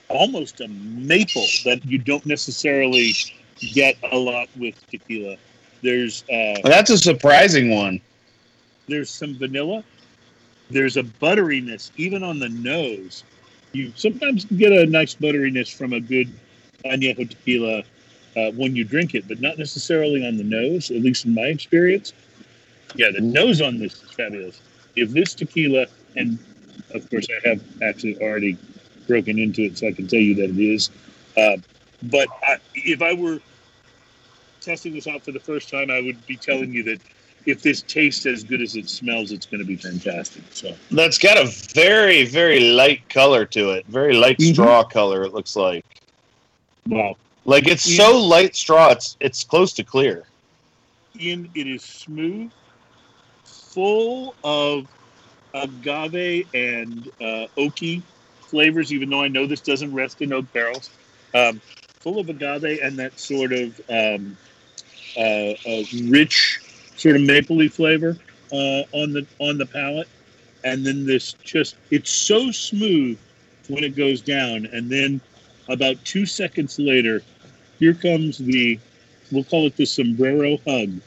[0.09, 3.13] almost a maple that you don't necessarily
[3.73, 5.37] get a lot with tequila.
[5.81, 7.99] There's uh, That's a surprising one.
[8.87, 9.83] there's some vanilla.
[10.69, 13.23] There's a butteriness even on the nose.
[13.73, 16.31] You sometimes get a nice butteriness from a good
[16.85, 17.83] añejo tequila
[18.37, 20.89] uh, when you drink it, but not necessarily on the nose.
[20.91, 22.13] At least in my experience.
[22.95, 24.61] Yeah, the nose on this is fabulous.
[24.95, 26.37] If this tequila, and
[26.93, 28.57] of course I have actually already
[29.07, 30.89] broken into it, so I can tell you that it is.
[31.37, 31.57] Uh,
[32.03, 33.39] but I, if I were
[34.61, 36.99] testing this out for the first time, I would be telling you that
[37.45, 40.43] if this tastes as good as it smells, it's going to be fantastic.
[40.51, 43.85] So That's got a very very light color to it.
[43.87, 44.53] Very light Mhm.
[44.53, 45.23] straw color.
[45.23, 45.83] It looks like.
[46.87, 47.15] wow,
[47.45, 47.97] Like it's Yeah.
[47.97, 48.91] so light straw.
[48.91, 50.25] It's it's close to clear.
[51.19, 52.49] Ian, it is smooth,
[53.43, 54.87] full of
[55.53, 58.01] agave and uh, oaky
[58.53, 58.93] flavors.
[58.93, 60.91] Even though I know this doesn't rest in oak barrels,
[61.33, 61.59] um,
[61.99, 64.37] full of agave and that sort of um,
[65.17, 66.59] uh, uh, rich,
[66.95, 68.15] sort of mapley flavor
[68.51, 70.07] uh, on the on the palate.
[70.63, 73.17] And then this just it's so smooth
[73.69, 75.19] when it goes down, and then
[75.67, 77.23] about two seconds later,
[77.79, 78.79] here comes the
[79.31, 81.01] we'll call it the sombrero hug.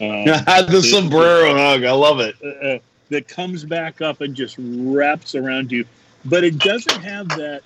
[0.00, 1.84] Uh, the sombrero hug.
[1.84, 2.34] I love it.
[2.42, 2.80] uh,
[3.10, 5.84] that comes back up and just wraps around you.
[6.24, 7.62] But it doesn't have that,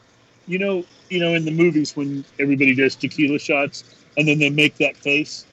[0.46, 3.84] you know, you know, in the movies when everybody does tequila shots
[4.16, 5.46] and then they make that face.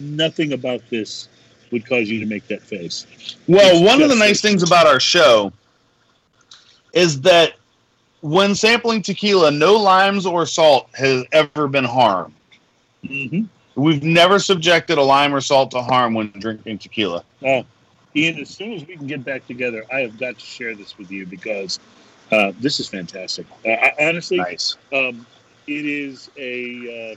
[0.00, 1.28] Nothing about this
[1.72, 3.06] would cause you to make that face.
[3.46, 5.52] Well, It's one of the just nice things about our show
[6.92, 7.54] is that
[8.20, 12.34] when sampling tequila, no limes or salt has ever been harmed.
[13.04, 13.44] Mm-hmm.
[13.80, 17.24] We've never subjected a lime or salt to harm when drinking tequila.
[17.44, 17.64] Oh,
[18.16, 20.98] Ian, as soon as we can get back together, I have got to share this
[20.98, 21.78] with you because
[22.30, 23.46] uh, this is fantastic.
[23.64, 24.76] Uh, I, honestly, Nice.
[24.92, 25.26] um,
[25.66, 27.16] it is a uh,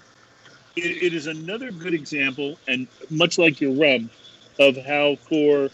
[0.76, 4.10] it, it is another good example, and much like your rum,
[4.60, 5.70] of how for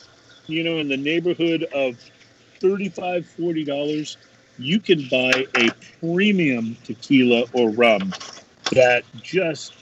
[0.48, 2.00] you know in the neighborhood of
[2.60, 4.18] 35 40 dollars
[4.58, 5.70] you can buy a
[6.00, 8.14] premium tequila or rum
[8.72, 9.74] that just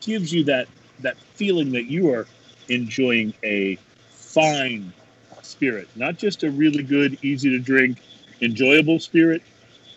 [0.00, 0.68] gives you that
[1.00, 2.26] that feeling that you are
[2.68, 3.78] enjoying a
[4.10, 4.92] fine
[5.42, 7.98] spirit not just a really good easy to drink
[8.40, 9.42] enjoyable spirit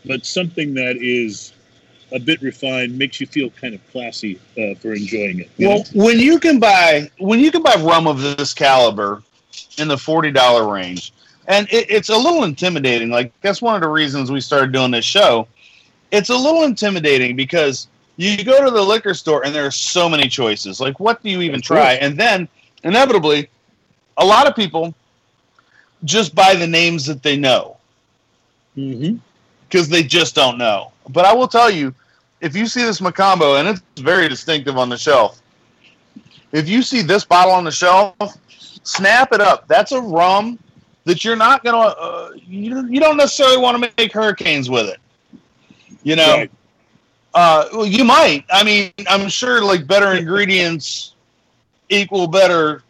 [0.05, 1.53] but something that is
[2.13, 6.03] a bit refined makes you feel kind of classy uh, for enjoying it Well, know?
[6.03, 9.23] when you can buy when you can buy rum of this caliber
[9.77, 11.13] in the forty dollar range,
[11.47, 13.09] and it, it's a little intimidating.
[13.09, 15.47] Like that's one of the reasons we started doing this show.
[16.11, 17.87] It's a little intimidating because
[18.17, 20.81] you go to the liquor store and there are so many choices.
[20.81, 21.93] Like, what do you even Of try?
[21.93, 21.99] course.
[22.01, 22.47] And then
[22.83, 23.49] inevitably,
[24.17, 24.93] a lot of people
[26.03, 27.77] just buy the names that they know
[28.77, 29.17] mm-hmm.
[29.67, 30.91] because they just don't know.
[31.09, 31.93] But I will tell you,
[32.39, 35.41] if you see this Mocambo, and it's very distinctive on the shelf,
[36.51, 38.15] if you see this bottle on the shelf,
[38.83, 39.67] snap it up.
[39.67, 40.59] That's a rum
[41.05, 44.99] that you're not gonna, uh, you, you don't necessarily want to make hurricanes with it.
[46.03, 46.51] You know, Right.
[47.33, 48.45] uh, well, you might.
[48.51, 51.13] I mean, I'm sure like better ingredients
[51.89, 52.83] equal better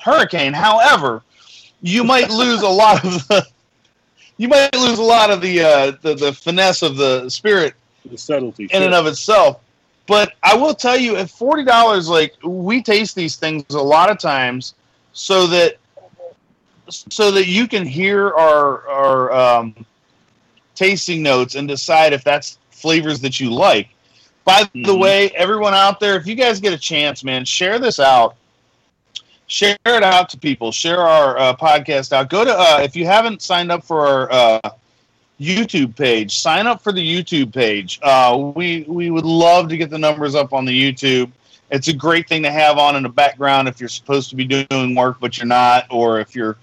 [0.00, 0.52] hurricane.
[0.52, 1.22] However,
[1.80, 3.46] you might lose a lot of the.
[4.38, 7.74] You might lose a lot of the uh, the, the finesse of the spirit
[8.10, 9.60] the subtlety in and of itself.
[10.06, 14.10] But I will tell you, at forty dollars, like we taste these things a lot
[14.10, 14.74] of times,
[15.12, 15.76] so that
[16.88, 19.86] so that you can hear our our um,
[20.74, 23.88] tasting notes and decide if that's flavors that you like.
[24.44, 24.98] By the Mhm.
[25.00, 28.36] way, everyone out there, if you guys get a chance, man, share this out.
[29.48, 30.72] Share it out to people.
[30.72, 32.28] Share our uh, podcast out.
[32.30, 34.70] Go to uh, if you haven't signed up for our uh,
[35.40, 36.38] YouTube page.
[36.38, 38.00] Sign up for the YouTube page.
[38.02, 41.30] Uh, we we would love to get the numbers up on the YouTube
[41.70, 44.44] It's a great thing to have on in the background if you're supposed to be
[44.44, 46.56] doing work but you're not, or if you're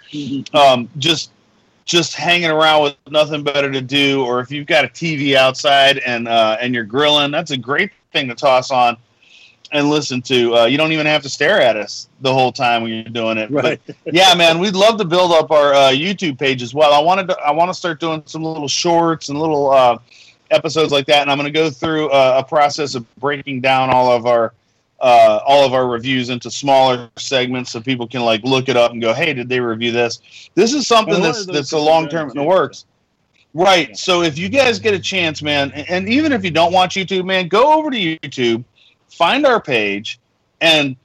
[0.54, 1.32] um, just
[1.86, 6.00] just hanging around with nothing better to do, or if you've got a TV outside
[6.00, 7.32] and uh, and you're grilling.
[7.32, 8.98] That's a great thing to toss on
[9.74, 10.56] and listen to.
[10.56, 13.38] Uh, you don't even have to stare at us the whole time when you're doing
[13.38, 13.52] it.
[13.52, 13.82] Right.
[13.86, 16.94] But yeah, man, we'd love to build up our uh, YouTube page as well.
[16.94, 19.98] I wanted to, I want to start doing some little shorts and little uh,
[20.52, 23.90] episodes like that, and I'm going to go through uh, a process of breaking down
[23.90, 24.54] all of our
[25.02, 28.92] uh, all of our reviews into smaller segments so people can like look it up
[28.92, 30.50] and go, hey, did they review this?
[30.56, 32.86] This is something that's that's a long term in the works.
[33.54, 33.96] Right.
[33.98, 37.26] So if you guys get a chance, man, and even if you don't watch YouTube,
[37.26, 38.64] man, go over to YouTube,
[39.14, 40.20] find our page,
[40.62, 40.96] and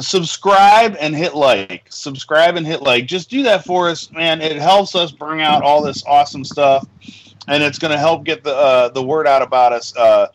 [0.00, 1.86] subscribe and hit like.
[1.88, 3.06] Subscribe and hit like.
[3.06, 4.40] Just do that for us, man.
[4.40, 6.86] It helps us bring out all this awesome stuff,
[7.48, 9.96] and it's going to help get the uh, the word out about us.
[9.96, 10.28] Uh,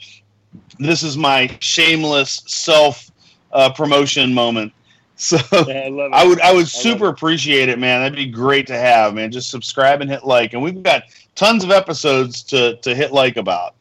[0.80, 3.12] this is my shameless self
[3.52, 4.74] uh, promotion moment.
[5.22, 5.38] So
[5.68, 6.22] Yeah, I.
[6.22, 8.00] I would I would love super appreciate it, man.
[8.00, 9.34] That'd be great to have, man.
[9.34, 11.04] Just subscribe and hit like, and we've got
[11.36, 13.76] tons of episodes to to hit like about.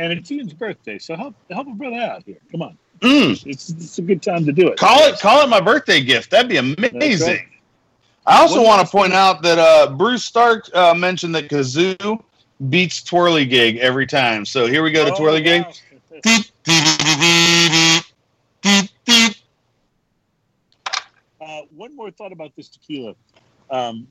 [0.00, 2.38] And it's Ian's birthday, so help help a brother out here.
[2.50, 4.78] Come on, Mm, it's it's a good time to do it.
[4.78, 6.30] call it call it my birthday gift.
[6.30, 7.28] That'd be amazing.
[7.28, 7.46] right.
[8.26, 12.22] I also want to point out that uh, Bruce Stark uh, mentioned that Kazoo
[12.68, 14.44] beats Twirly Gig every time.
[14.44, 15.62] So here we go to Oh, Twirly Gig.
[15.64, 15.72] wow.
[21.40, 23.14] Uh, one more thought about this tequila.
[23.70, 24.06] Um,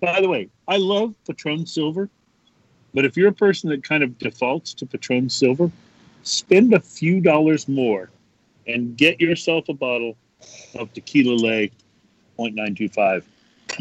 [0.00, 2.10] by the way, I love Patron Silver,
[2.94, 5.70] but if you're a person that kind of defaults to Patron Silver,
[6.22, 8.10] spend a few dollars more
[8.66, 10.16] and get yourself a bottle
[10.74, 11.70] of Tequila Ley
[12.38, 13.24] 0.925.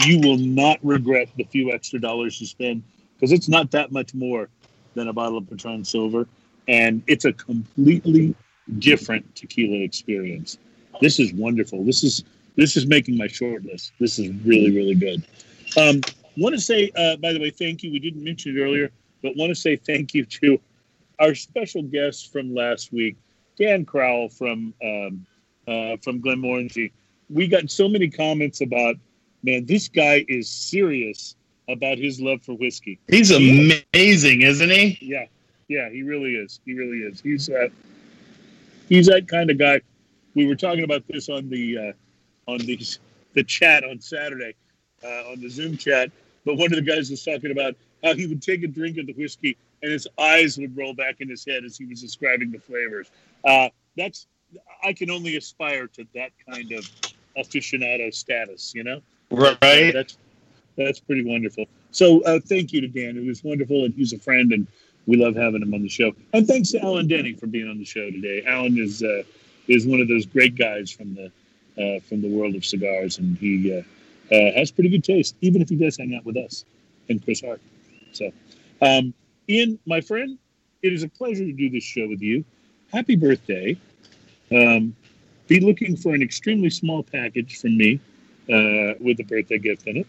[0.06, 2.84] You will not regret the few extra dollars you spend
[3.16, 4.50] because it's not that much more
[4.94, 6.28] than a bottle of Patron Silver,
[6.68, 8.36] and it's a completely
[8.80, 10.58] different tequila experience.
[11.02, 11.84] This is wonderful.
[11.84, 12.24] This is
[12.56, 13.94] this is making my short list.
[14.00, 15.24] This is really really good.
[15.78, 16.02] Um,
[16.38, 17.92] want to say, uh, by the way, thank you.
[17.92, 18.92] We didn't mention it earlier,
[19.22, 20.60] but want to say thank you to
[21.20, 23.16] our special guest from last week,
[23.58, 25.26] Dan Crowell from um,
[25.68, 26.92] uh, from Glenmorangie.
[27.30, 28.96] We got so many comments about,
[29.44, 31.36] man, this guy is serious
[31.70, 33.00] about his love for whiskey.
[33.08, 34.98] He's amazing, isn't he?
[35.02, 35.26] Yeah,
[35.68, 36.60] yeah, he really is.
[36.66, 37.22] He really is.
[37.22, 37.70] He's uh,
[38.90, 39.82] he's that kind of guy.
[40.34, 42.80] We were talking about this on the uh, on the
[43.34, 44.56] the chat on Saturday
[45.04, 46.12] uh, on the Zoom chat.
[46.46, 49.08] But one of the guys was talking about how he would take a drink of
[49.08, 52.52] the whiskey and his eyes would roll back in his head as he was describing
[52.52, 53.10] the flavors.
[53.44, 54.28] Uh, that's
[54.84, 56.90] I can only aspire to that kind of
[57.38, 58.74] aficionado status.
[58.76, 59.02] You know.
[59.32, 59.92] Right.
[59.94, 60.18] That's
[60.78, 61.66] that's pretty wonderful.
[61.92, 63.18] So uh, thank you to Dan.
[63.18, 64.68] It was wonderful, and he's a friend, and
[65.06, 66.14] we love having him on the show.
[66.34, 68.44] And thanks to Alan Denny for being on the show today.
[68.46, 69.24] Alan is uh,
[69.68, 71.26] is one of those great guys from the
[71.78, 73.80] uh, from the world of cigars, and he uh,
[74.34, 76.66] uh, has pretty good taste, even if he does hang out with us
[77.10, 77.62] and Chris Hart.
[78.14, 78.32] So,
[78.82, 79.14] um,
[79.50, 80.38] Ian, my friend,
[80.82, 82.44] it is a pleasure to do this show with you.
[82.92, 83.78] Happy birthday!
[84.52, 84.96] Um,
[85.48, 88.00] be looking for an extremely small package from me
[88.50, 90.08] uh, with a birthday gift in it.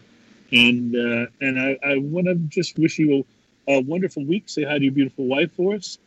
[0.51, 3.25] And uh, and I, I want to just wish you
[3.67, 4.43] a, a wonderful week.
[4.47, 5.97] Say hi to your beautiful wife for us,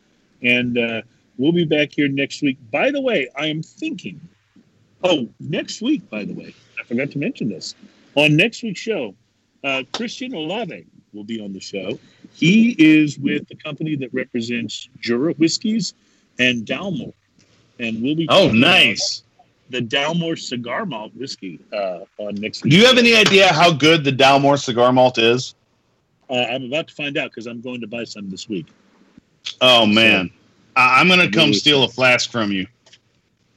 [0.41, 1.01] and uh,
[1.37, 2.57] we'll be back here next week.
[2.71, 4.21] By the way, I am thinking.
[5.03, 6.09] Oh, next week.
[6.09, 7.75] By the way, I forgot to mention this.
[8.15, 9.13] On next week's show,
[9.63, 10.85] uh, Christian Olave
[11.17, 11.99] will be on the show.
[12.33, 15.93] He is with the company that represents Jura Whiskies
[16.39, 17.13] and Dalmore,
[17.79, 19.23] and we'll be Oh, nice.
[19.71, 22.71] the Dalmore Cigar Malt whiskey uh, on next week.
[22.71, 25.55] Do you have any idea how good the Dalmore cigar malt is?
[26.29, 28.67] Uh, I'm about to find out because I'm going to buy some this week.
[29.61, 30.29] Oh man,
[30.75, 32.67] I- I'm gonna come steal a flask from you.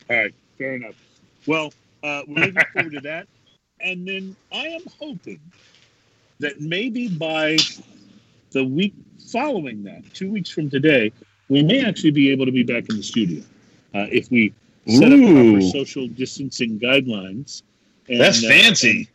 [0.09, 0.95] All right, fair enough.
[1.47, 1.73] Well,
[2.03, 3.27] uh, we're looking forward to that,
[3.81, 5.41] and then I am hoping
[6.41, 7.57] that maybe by
[8.51, 8.95] the week
[9.31, 11.13] following that, two weeks from today,
[11.49, 13.43] we may actually be able to be back in the studio
[13.95, 14.53] uh, if we
[14.87, 17.63] set up proper social distancing guidelines.
[18.09, 19.09] And, That's uh, fancy.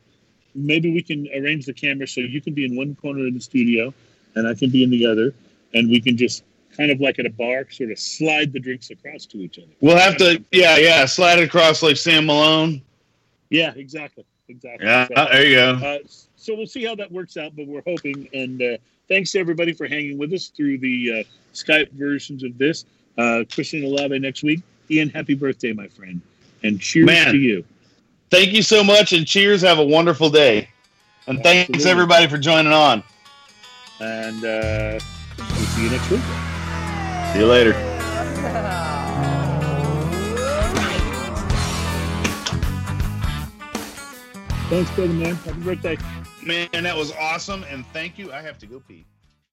[0.53, 3.41] maybe we can arrange the camera so you can be in one corner of the
[3.41, 3.93] studio
[4.35, 5.33] and I can be in the other,
[5.73, 6.43] and we can just
[6.75, 9.71] kind of like at a bar, sort of slide the drinks across to each other.
[9.79, 12.81] We'll have to, yeah, yeah, slide it across like Sam Malone.
[13.49, 14.85] Yeah, exactly, exactly.
[14.85, 15.71] Yeah, So, there you go.
[15.71, 15.97] uh,
[16.45, 18.29] so we'll see how that works out, but we're hoping.
[18.33, 18.77] And uh,
[19.07, 21.23] thanks to everybody for hanging with us through the uh,
[21.53, 22.85] Skype versions of this.
[23.17, 24.61] Uh, Christian Olave next week.
[24.91, 26.21] Ian, happy birthday, my friend.
[26.63, 27.65] And cheers Man, to you.
[28.29, 29.61] Thank you so much, and cheers.
[29.61, 30.69] Have a wonderful day.
[31.27, 31.73] And Absolutely.
[31.73, 33.03] thanks, everybody, for joining on.
[33.99, 34.99] And uh,
[35.37, 36.21] we'll see you next week.
[37.33, 37.73] See you later.
[44.67, 45.35] Thanks, brother, man.
[45.35, 45.97] Happy birthday.
[46.45, 48.31] Man, that was awesome, and thank you.
[48.31, 49.03] I have to go pee.